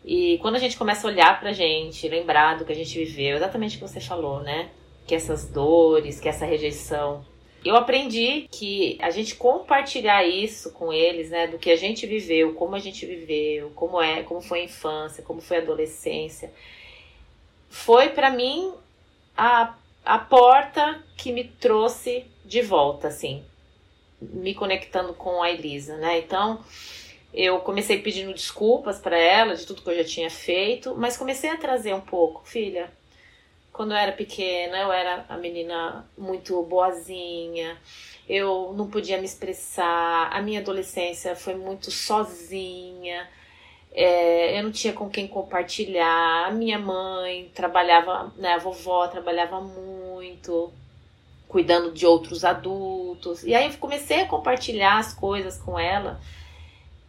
E 0.05 0.38
quando 0.38 0.55
a 0.55 0.61
gente 0.61 0.78
começa 0.78 1.05
a 1.05 1.11
olhar 1.11 1.40
pra 1.40 1.53
gente, 1.53 2.09
lembrar 2.09 2.59
do 2.59 2.64
que 2.64 2.70
a 2.70 2.76
gente 2.76 2.97
viveu, 2.97 3.38
exatamente 3.38 3.74
o 3.76 3.80
que 3.80 3.88
você 3.88 4.01
falou, 4.01 4.38
né? 4.38 4.70
Que 5.05 5.16
essas 5.16 5.51
dores, 5.51 6.20
que 6.20 6.28
essa 6.28 6.47
rejeição. 6.47 7.24
Eu 7.67 7.77
aprendi 7.77 8.47
que 8.51 8.97
a 9.01 9.11
gente 9.11 9.35
compartilhar 9.35 10.25
isso 10.25 10.71
com 10.71 10.93
eles, 10.93 11.31
né, 11.31 11.49
do 11.49 11.59
que 11.59 11.71
a 11.71 11.77
gente 11.77 12.07
viveu, 12.07 12.55
como 12.55 12.77
a 12.77 12.79
gente 12.79 13.05
viveu, 13.05 13.71
como 13.75 14.01
é, 14.01 14.23
como 14.23 14.41
foi 14.41 14.61
a 14.61 14.64
infância, 14.64 15.23
como 15.25 15.41
foi 15.41 15.57
a 15.57 15.61
adolescência, 15.61 16.53
foi 17.69 18.11
para 18.11 18.31
mim 18.31 18.73
a, 19.37 19.75
a 20.05 20.19
porta 20.19 21.05
que 21.17 21.33
me 21.33 21.43
trouxe 21.43 22.25
de 22.45 22.62
volta, 22.62 23.09
assim, 23.09 23.45
me 24.21 24.55
conectando 24.55 25.12
com 25.12 25.43
a 25.43 25.51
Elisa, 25.51 25.97
né? 25.97 26.19
Então, 26.19 26.64
eu 27.35 27.59
comecei 27.61 28.01
pedindo 28.01 28.33
desculpas 28.33 28.99
para 28.99 29.19
ela 29.19 29.57
de 29.57 29.67
tudo 29.67 29.83
que 29.83 29.91
eu 29.91 29.97
já 29.97 30.05
tinha 30.05 30.31
feito, 30.31 30.95
mas 30.97 31.17
comecei 31.17 31.51
a 31.51 31.57
trazer 31.57 31.93
um 31.95 32.01
pouco, 32.01 32.47
filha. 32.47 32.91
Quando 33.77 33.91
eu 33.91 33.99
era 33.99 34.12
pequena, 34.12 34.79
eu 34.79 34.91
era 34.91 35.27
a 35.29 35.37
menina 35.37 36.09
muito 36.16 36.62
boazinha, 36.62 37.77
eu 38.27 38.72
não 38.74 38.89
podia 38.89 39.18
me 39.18 39.27
expressar, 39.27 40.31
a 40.33 40.41
minha 40.41 40.61
adolescência 40.61 41.37
foi 41.37 41.55
muito 41.55 41.91
sozinha, 41.91 43.29
é, 43.93 44.59
eu 44.59 44.62
não 44.62 44.72
tinha 44.72 44.95
com 44.95 45.11
quem 45.11 45.29
compartilhar. 45.29 46.47
A 46.47 46.51
minha 46.53 46.79
mãe 46.79 47.51
trabalhava, 47.55 48.33
né, 48.39 48.55
a 48.55 48.59
vovó 48.59 49.09
trabalhava 49.09 49.61
muito, 49.61 50.72
cuidando 51.47 51.93
de 51.93 52.07
outros 52.07 52.47
adultos. 52.47 53.45
E 53.45 53.55
aí 53.55 53.66
eu 53.66 53.79
comecei 53.79 54.22
a 54.22 54.27
compartilhar 54.27 54.97
as 54.97 55.12
coisas 55.12 55.59
com 55.59 55.79
ela 55.79 56.18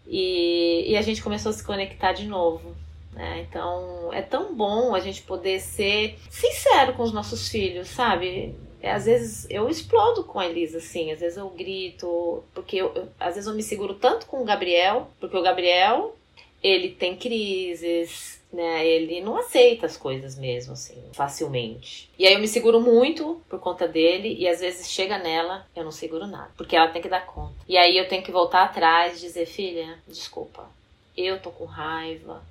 e, 0.06 0.92
e 0.92 0.98
a 0.98 1.02
gente 1.02 1.24
começou 1.24 1.52
a 1.52 1.54
se 1.54 1.64
conectar 1.64 2.12
de 2.12 2.28
novo. 2.28 2.76
Né? 3.14 3.46
Então 3.50 4.14
é 4.14 4.22
tão 4.22 4.56
bom 4.56 4.94
a 4.94 5.00
gente 5.00 5.24
poder 5.24 5.60
ser 5.60 6.18
sincero 6.30 6.94
com 6.94 7.04
os 7.04 7.14
nossos 7.14 7.50
filhos, 7.50 7.88
sabe? 7.88 8.56
É, 8.82 8.92
às 8.92 9.06
vezes 9.06 9.48
eu 9.50 9.68
explodo 9.70 10.24
com 10.24 10.40
a 10.40 10.46
Elisa, 10.46 10.78
assim, 10.78 11.12
às 11.12 11.20
vezes 11.20 11.38
eu 11.38 11.50
grito, 11.50 12.44
porque 12.54 12.78
eu, 12.78 12.94
eu, 12.94 13.10
às 13.20 13.34
vezes 13.34 13.48
eu 13.48 13.56
me 13.56 13.64
seguro 13.64 13.96
tanto 13.96 14.28
com 14.28 14.42
o 14.42 14.46
Gabriel, 14.46 15.10
porque 15.20 15.36
o 15.36 15.42
Gabriel 15.42 16.16
ele 16.62 16.90
tem 16.90 17.16
crises, 17.16 18.42
né? 18.52 18.86
Ele 18.86 19.22
não 19.22 19.38
aceita 19.38 19.86
as 19.86 19.98
coisas 19.98 20.38
mesmo, 20.38 20.74
assim, 20.74 21.02
facilmente. 21.14 22.10
E 22.18 22.26
aí 22.26 22.34
eu 22.34 22.40
me 22.40 22.48
seguro 22.48 22.80
muito 22.80 23.42
por 23.50 23.60
conta 23.60 23.88
dele 23.88 24.36
e 24.38 24.48
às 24.48 24.60
vezes 24.60 24.90
chega 24.90 25.18
nela, 25.18 25.66
eu 25.76 25.84
não 25.84 25.92
seguro 25.92 26.28
nada, 26.28 26.52
porque 26.56 26.76
ela 26.76 26.90
tem 26.90 27.02
que 27.02 27.10
dar 27.10 27.26
conta. 27.26 27.56
E 27.68 27.78
aí 27.78 27.98
eu 27.98 28.08
tenho 28.08 28.24
que 28.24 28.32
voltar 28.32 28.64
atrás 28.64 29.18
e 29.18 29.22
dizer, 29.22 29.46
filha, 29.46 29.98
desculpa, 30.08 30.70
eu 31.16 31.40
tô 31.40 31.52
com 31.52 31.66
raiva, 31.66 32.44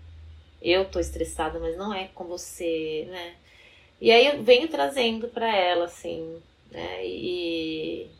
eu 0.60 0.84
tô 0.84 0.98
estressada, 0.98 1.58
mas 1.58 1.76
não 1.76 1.92
é 1.92 2.08
com 2.14 2.24
você, 2.24 3.06
né? 3.08 3.34
E 4.00 4.10
aí 4.10 4.26
eu 4.26 4.42
venho 4.42 4.68
trazendo 4.68 5.28
para 5.28 5.54
ela, 5.54 5.86
assim, 5.86 6.40
né? 6.70 7.06
E 7.06 8.10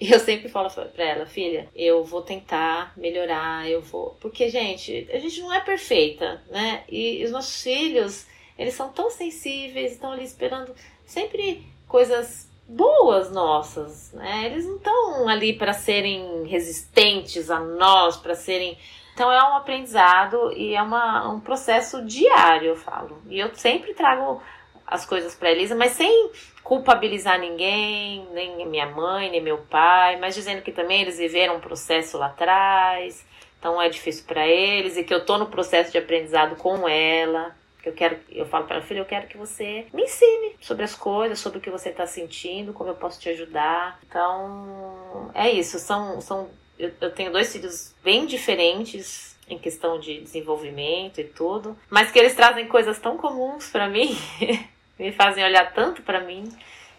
eu 0.00 0.18
sempre 0.18 0.48
falo 0.48 0.70
pra 0.70 1.04
ela, 1.04 1.26
filha, 1.26 1.68
eu 1.74 2.02
vou 2.02 2.22
tentar 2.22 2.92
melhorar, 2.96 3.68
eu 3.68 3.82
vou. 3.82 4.16
Porque, 4.20 4.48
gente, 4.48 5.06
a 5.12 5.18
gente 5.18 5.40
não 5.40 5.52
é 5.52 5.60
perfeita, 5.60 6.42
né? 6.48 6.84
E 6.88 7.22
os 7.24 7.30
nossos 7.30 7.62
filhos, 7.62 8.26
eles 8.58 8.74
são 8.74 8.90
tão 8.90 9.10
sensíveis, 9.10 9.92
estão 9.92 10.12
ali 10.12 10.24
esperando 10.24 10.74
sempre 11.04 11.66
coisas 11.86 12.48
boas 12.66 13.30
nossas, 13.30 14.12
né? 14.12 14.46
Eles 14.46 14.64
não 14.64 14.76
estão 14.76 15.28
ali 15.28 15.52
para 15.52 15.72
serem 15.72 16.44
resistentes 16.46 17.50
a 17.50 17.60
nós, 17.60 18.16
para 18.16 18.34
serem. 18.34 18.78
Então 19.20 19.30
é 19.30 19.44
um 19.44 19.54
aprendizado 19.54 20.50
e 20.56 20.74
é 20.74 20.80
uma, 20.80 21.30
um 21.30 21.40
processo 21.40 22.02
diário, 22.06 22.68
eu 22.68 22.74
falo. 22.74 23.20
E 23.28 23.38
eu 23.38 23.54
sempre 23.54 23.92
trago 23.92 24.42
as 24.86 25.04
coisas 25.04 25.34
para 25.34 25.50
Elisa, 25.50 25.74
mas 25.74 25.92
sem 25.92 26.30
culpabilizar 26.64 27.38
ninguém, 27.38 28.26
nem 28.32 28.66
minha 28.66 28.86
mãe, 28.86 29.30
nem 29.30 29.42
meu 29.42 29.58
pai, 29.58 30.16
mas 30.18 30.34
dizendo 30.34 30.62
que 30.62 30.72
também 30.72 31.02
eles 31.02 31.18
viveram 31.18 31.56
um 31.56 31.60
processo 31.60 32.16
lá 32.16 32.28
atrás, 32.28 33.22
então 33.58 33.80
é 33.82 33.90
difícil 33.90 34.24
para 34.26 34.46
eles 34.46 34.96
e 34.96 35.04
que 35.04 35.12
eu 35.12 35.22
tô 35.22 35.36
no 35.36 35.48
processo 35.48 35.92
de 35.92 35.98
aprendizado 35.98 36.56
com 36.56 36.88
ela. 36.88 37.54
Eu 37.84 37.92
quero, 37.92 38.18
eu 38.30 38.46
falo 38.46 38.66
para 38.66 38.78
a 38.78 38.82
filha, 38.82 39.00
eu 39.00 39.04
quero 39.04 39.26
que 39.26 39.36
você 39.36 39.86
me 39.92 40.04
ensine 40.04 40.56
sobre 40.62 40.82
as 40.82 40.94
coisas, 40.94 41.38
sobre 41.38 41.58
o 41.58 41.60
que 41.60 41.70
você 41.70 41.90
está 41.90 42.06
sentindo, 42.06 42.72
como 42.72 42.88
eu 42.88 42.94
posso 42.94 43.20
te 43.20 43.28
ajudar. 43.28 43.98
Então, 44.06 45.30
é 45.34 45.50
isso. 45.50 45.78
São, 45.78 46.22
são 46.22 46.48
eu, 46.80 46.92
eu 47.00 47.10
tenho 47.10 47.32
dois 47.32 47.52
filhos 47.52 47.94
bem 48.02 48.26
diferentes 48.26 49.36
em 49.48 49.58
questão 49.58 49.98
de 49.98 50.20
desenvolvimento 50.20 51.20
e 51.20 51.24
tudo, 51.24 51.76
mas 51.88 52.10
que 52.10 52.18
eles 52.18 52.34
trazem 52.34 52.68
coisas 52.68 52.98
tão 52.98 53.16
comuns 53.16 53.68
para 53.68 53.88
mim 53.88 54.16
me 55.00 55.12
fazem 55.12 55.42
olhar 55.42 55.72
tanto 55.72 56.02
para 56.02 56.20
mim, 56.20 56.44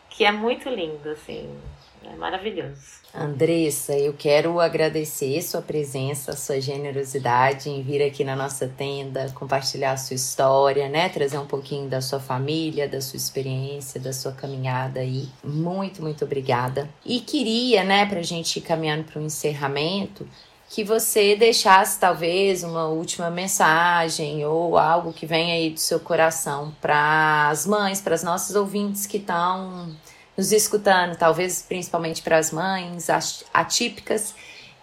que 0.09 0.25
é 0.25 0.31
muito 0.31 0.67
lindo, 0.69 1.09
assim, 1.09 1.55
é 2.03 2.15
maravilhoso. 2.15 3.00
Andressa, 3.13 3.93
eu 3.93 4.13
quero 4.13 4.59
agradecer 4.59 5.41
sua 5.41 5.61
presença, 5.61 6.35
sua 6.35 6.61
generosidade 6.61 7.69
em 7.69 7.81
vir 7.81 8.01
aqui 8.01 8.23
na 8.23 8.37
nossa 8.37 8.67
tenda, 8.69 9.29
compartilhar 9.35 9.91
a 9.91 9.97
sua 9.97 10.15
história, 10.15 10.87
né? 10.87 11.09
Trazer 11.09 11.37
um 11.37 11.45
pouquinho 11.45 11.89
da 11.89 11.99
sua 11.99 12.21
família, 12.21 12.87
da 12.87 13.01
sua 13.01 13.17
experiência, 13.17 13.99
da 13.99 14.13
sua 14.13 14.31
caminhada 14.31 15.01
aí. 15.01 15.27
Muito, 15.43 16.01
muito 16.01 16.23
obrigada. 16.23 16.89
E 17.05 17.19
queria, 17.19 17.83
né, 17.83 18.05
pra 18.05 18.21
gente 18.21 18.57
ir 18.57 18.61
caminhando 18.61 19.03
para 19.03 19.19
o 19.19 19.23
encerramento, 19.23 20.25
que 20.69 20.85
você 20.85 21.35
deixasse 21.35 21.99
talvez 21.99 22.63
uma 22.63 22.87
última 22.87 23.29
mensagem 23.29 24.45
ou 24.45 24.77
algo 24.77 25.11
que 25.11 25.25
venha 25.25 25.53
aí 25.53 25.71
do 25.71 25.79
seu 25.81 25.99
coração 25.99 26.73
para 26.79 27.49
as 27.49 27.65
mães, 27.65 27.99
para 27.99 28.15
as 28.15 28.23
nossas 28.23 28.55
ouvintes 28.55 29.05
que 29.05 29.17
estão 29.17 29.93
nos 30.41 30.51
escutando, 30.51 31.15
talvez 31.15 31.61
principalmente 31.61 32.23
para 32.23 32.35
as 32.39 32.51
mães 32.51 33.07
atípicas. 33.53 34.33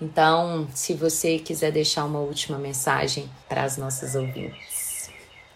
Então, 0.01 0.69
se 0.73 0.95
você 0.95 1.41
quiser 1.41 1.73
deixar 1.73 2.05
uma 2.05 2.21
última 2.21 2.57
mensagem 2.57 3.29
para 3.49 3.65
as 3.65 3.77
nossas 3.77 4.15
ouvintes. 4.15 5.11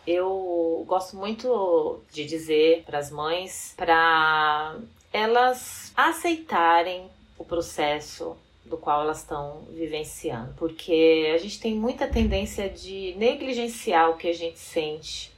Eu 0.05 0.85
gosto 0.89 1.17
muito 1.17 2.01
de 2.13 2.25
dizer 2.25 2.83
para 2.85 2.99
as 2.99 3.13
mães 3.13 3.75
para 3.77 4.75
elas 5.13 5.93
aceitarem 5.97 7.07
o 7.39 7.45
processo 7.45 8.37
do 8.65 8.77
qual 8.77 9.03
elas 9.03 9.19
estão 9.19 9.61
vivenciando. 9.71 10.53
Porque 10.57 11.31
a 11.33 11.39
gente 11.39 11.61
tem 11.61 11.77
muita 11.77 12.09
tendência 12.09 12.69
de 12.69 13.15
negligenciar 13.17 14.11
o 14.11 14.17
que 14.17 14.27
a 14.27 14.35
gente 14.35 14.59
sente 14.59 15.32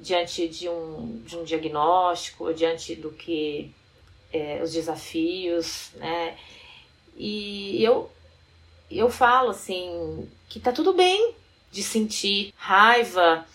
diante 0.00 0.48
de 0.48 0.68
um, 0.68 1.22
de 1.24 1.36
um 1.36 1.44
diagnóstico, 1.44 2.52
diante 2.52 2.94
do 2.94 3.10
que 3.10 3.72
é, 4.32 4.60
os 4.62 4.72
desafios, 4.72 5.90
né? 5.94 6.36
E 7.16 7.82
eu, 7.82 8.10
eu 8.90 9.10
falo 9.10 9.50
assim 9.50 10.28
que 10.48 10.60
tá 10.60 10.72
tudo 10.72 10.92
bem 10.92 11.34
de 11.70 11.82
sentir 11.82 12.54
raiva, 12.56 13.46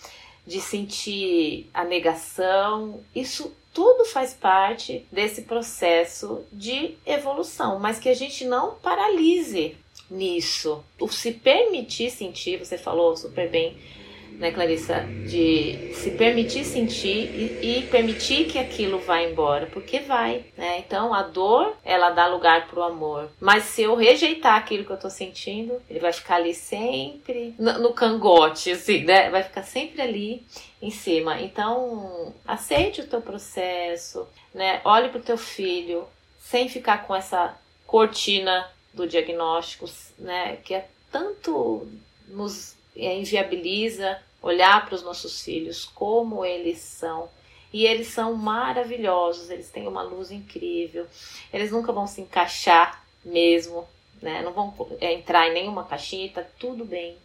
de 0.45 0.59
sentir 0.59 1.69
a 1.73 1.83
negação. 1.83 3.03
Isso 3.15 3.55
tudo 3.73 4.05
faz 4.05 4.33
parte 4.33 5.05
desse 5.11 5.43
processo 5.43 6.43
de 6.51 6.95
evolução, 7.05 7.79
mas 7.79 7.99
que 7.99 8.09
a 8.09 8.13
gente 8.13 8.45
não 8.45 8.75
paralise 8.75 9.75
nisso. 10.09 10.83
O 10.99 11.09
se 11.09 11.31
permitir 11.31 12.11
sentir, 12.11 12.59
você 12.59 12.77
falou 12.77 13.17
super 13.17 13.49
bem 13.49 13.77
né, 14.43 14.51
Clarissa, 14.51 15.05
de 15.25 15.93
se 15.93 16.11
permitir 16.11 16.65
sentir 16.65 17.29
e, 17.63 17.79
e, 17.79 17.83
permitir 17.83 18.43
que 18.43 18.59
aquilo 18.59 18.99
vá 18.99 19.21
embora, 19.21 19.67
porque 19.67 20.01
vai, 20.01 20.43
né? 20.57 20.79
Então 20.79 21.13
a 21.13 21.23
dor, 21.23 21.77
ela 21.81 22.09
dá 22.09 22.27
lugar 22.27 22.67
pro 22.67 22.83
amor. 22.83 23.29
Mas 23.39 23.63
se 23.63 23.83
eu 23.83 23.95
rejeitar 23.95 24.57
aquilo 24.57 24.83
que 24.83 24.91
eu 24.91 24.99
tô 24.99 25.09
sentindo, 25.09 25.81
ele 25.89 26.01
vai 26.01 26.11
ficar 26.11 26.35
ali 26.35 26.53
sempre 26.53 27.55
no, 27.57 27.79
no 27.79 27.93
cangote, 27.93 28.71
assim, 28.71 29.05
né? 29.05 29.29
Vai 29.29 29.43
ficar 29.43 29.63
sempre 29.63 30.01
ali 30.01 30.45
em 30.81 30.91
cima. 30.91 31.39
Então, 31.39 32.33
aceite 32.45 32.99
o 32.99 33.07
teu 33.07 33.21
processo, 33.21 34.27
né? 34.53 34.81
Olhe 34.83 35.07
pro 35.07 35.21
teu 35.21 35.37
filho 35.37 36.05
sem 36.37 36.67
ficar 36.67 37.07
com 37.07 37.15
essa 37.15 37.57
cortina 37.87 38.69
do 38.93 39.07
diagnóstico, 39.07 39.89
né? 40.19 40.57
Que 40.65 40.73
é 40.73 40.89
tanto 41.09 41.87
nos 42.27 42.75
é, 42.93 43.17
inviabiliza 43.17 44.19
olhar 44.43 44.85
para 44.85 44.93
os 44.93 45.01
nossos 45.01 45.41
filhos 45.41 45.85
como 45.85 46.45
eles 46.45 46.79
são. 46.79 47.29
E 47.71 47.87
eles 47.87 48.07
são 48.07 48.35
maravilhosos, 48.35 49.49
eles 49.49 49.71
têm 49.71 49.87
uma 49.87 50.03
luz 50.03 50.29
incrível. 50.29 51.07
Eles 51.51 51.71
nunca 51.71 51.91
vão 51.91 52.05
se 52.05 52.21
encaixar 52.21 53.03
mesmo, 53.25 53.87
né? 54.21 54.43
Não 54.43 54.51
vão 54.51 54.75
é, 55.01 55.13
entrar 55.13 55.47
em 55.47 55.53
nenhuma 55.53 55.83
caixinha, 55.85 56.29
tá 56.31 56.43
tudo 56.59 56.85
bem. 56.85 57.17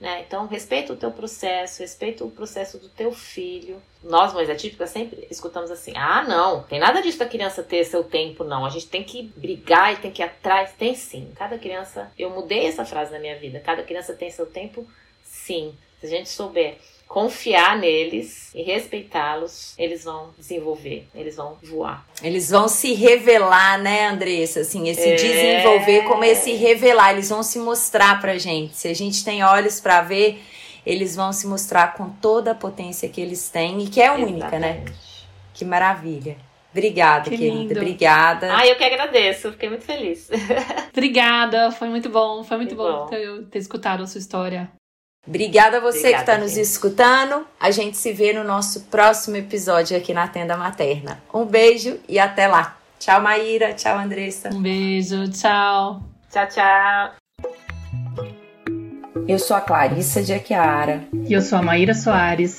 Né? 0.00 0.24
Então, 0.26 0.46
respeita 0.48 0.92
o 0.92 0.96
teu 0.96 1.12
processo, 1.12 1.80
respeita 1.80 2.24
o 2.24 2.30
processo 2.30 2.78
do 2.78 2.88
teu 2.88 3.12
filho. 3.12 3.80
Nós, 4.02 4.34
mães 4.34 4.50
atípicas, 4.50 4.90
sempre 4.90 5.26
escutamos 5.30 5.70
assim: 5.70 5.92
ah, 5.94 6.24
não, 6.24 6.64
tem 6.64 6.80
nada 6.80 7.00
disso 7.00 7.18
da 7.18 7.26
criança 7.26 7.62
ter 7.62 7.84
seu 7.84 8.02
tempo, 8.02 8.42
não. 8.42 8.66
A 8.66 8.70
gente 8.70 8.88
tem 8.88 9.04
que 9.04 9.22
brigar 9.36 9.92
e 9.92 9.96
tem 9.98 10.10
que 10.10 10.20
ir 10.20 10.24
atrás. 10.24 10.72
Tem 10.72 10.96
sim. 10.96 11.32
Cada 11.36 11.56
criança, 11.56 12.10
eu 12.18 12.30
mudei 12.30 12.66
essa 12.66 12.84
frase 12.84 13.12
na 13.12 13.20
minha 13.20 13.38
vida: 13.38 13.60
cada 13.60 13.84
criança 13.84 14.12
tem 14.12 14.30
seu 14.30 14.46
tempo, 14.46 14.84
sim. 15.22 15.72
Se 16.04 16.14
a 16.14 16.18
gente 16.18 16.28
souber 16.28 16.76
confiar 17.08 17.78
neles 17.78 18.50
e 18.54 18.62
respeitá-los, 18.62 19.72
eles 19.78 20.04
vão 20.04 20.34
desenvolver, 20.36 21.06
eles 21.14 21.36
vão 21.36 21.56
voar. 21.62 22.04
Eles 22.22 22.50
vão 22.50 22.68
se 22.68 22.92
revelar, 22.92 23.78
né, 23.80 24.08
Andressa? 24.08 24.60
Assim, 24.60 24.86
esse 24.86 25.08
é... 25.08 25.14
desenvolver 25.14 26.02
como 26.02 26.22
esse 26.22 26.52
revelar, 26.52 27.12
eles 27.12 27.30
vão 27.30 27.42
se 27.42 27.58
mostrar 27.58 28.20
pra 28.20 28.36
gente. 28.36 28.76
Se 28.76 28.86
a 28.86 28.94
gente 28.94 29.24
tem 29.24 29.42
olhos 29.42 29.80
para 29.80 30.02
ver, 30.02 30.42
eles 30.84 31.16
vão 31.16 31.32
se 31.32 31.46
mostrar 31.46 31.94
com 31.94 32.10
toda 32.10 32.50
a 32.50 32.54
potência 32.54 33.08
que 33.08 33.20
eles 33.20 33.48
têm 33.48 33.82
e 33.82 33.88
que 33.88 34.02
é 34.02 34.12
única, 34.12 34.58
né? 34.58 34.82
Exatamente. 34.82 34.90
né? 34.90 34.96
Que 35.54 35.64
maravilha. 35.64 36.36
Obrigada, 36.70 37.30
que 37.30 37.38
querida. 37.38 37.56
Lindo. 37.56 37.80
Obrigada. 37.80 38.54
Ah, 38.54 38.66
eu 38.66 38.76
que 38.76 38.84
agradeço. 38.84 39.52
Fiquei 39.52 39.70
muito 39.70 39.84
feliz. 39.84 40.28
Obrigada. 40.92 41.70
Foi 41.70 41.88
muito 41.88 42.10
bom. 42.10 42.42
Foi 42.42 42.58
muito, 42.58 42.74
muito 42.74 42.92
bom, 42.92 43.04
bom 43.04 43.06
ter, 43.06 43.44
ter 43.44 43.58
escutado 43.60 44.02
a 44.02 44.06
sua 44.06 44.18
história. 44.18 44.70
Obrigada 45.26 45.78
a 45.78 45.80
você 45.80 45.98
Obrigada, 45.98 46.24
que 46.24 46.30
está 46.30 46.38
nos 46.38 46.56
escutando. 46.56 47.46
A 47.58 47.70
gente 47.70 47.96
se 47.96 48.12
vê 48.12 48.32
no 48.32 48.44
nosso 48.44 48.82
próximo 48.82 49.36
episódio 49.36 49.96
aqui 49.96 50.12
na 50.12 50.28
Tenda 50.28 50.56
Materna. 50.56 51.20
Um 51.32 51.44
beijo 51.46 51.98
e 52.08 52.18
até 52.18 52.46
lá. 52.46 52.76
Tchau, 52.98 53.20
Maíra. 53.20 53.72
Tchau, 53.72 53.98
Andressa. 53.98 54.50
Um 54.52 54.60
beijo. 54.60 55.28
Tchau. 55.30 56.02
Tchau, 56.30 56.48
tchau. 56.48 57.10
Eu 59.26 59.38
sou 59.38 59.56
a 59.56 59.60
Clarissa 59.60 60.22
de 60.22 60.34
Aquiara. 60.34 61.04
E 61.26 61.32
eu 61.32 61.40
sou 61.40 61.58
a 61.58 61.62
Maíra 61.62 61.94
Soares. 61.94 62.58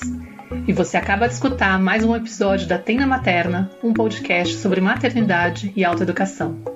E 0.66 0.72
você 0.72 0.96
acaba 0.96 1.28
de 1.28 1.34
escutar 1.34 1.78
mais 1.78 2.04
um 2.04 2.14
episódio 2.14 2.66
da 2.66 2.78
Tenda 2.78 3.06
Materna, 3.06 3.70
um 3.82 3.92
podcast 3.92 4.56
sobre 4.56 4.80
maternidade 4.80 5.72
e 5.76 5.84
autoeducação. 5.84 6.75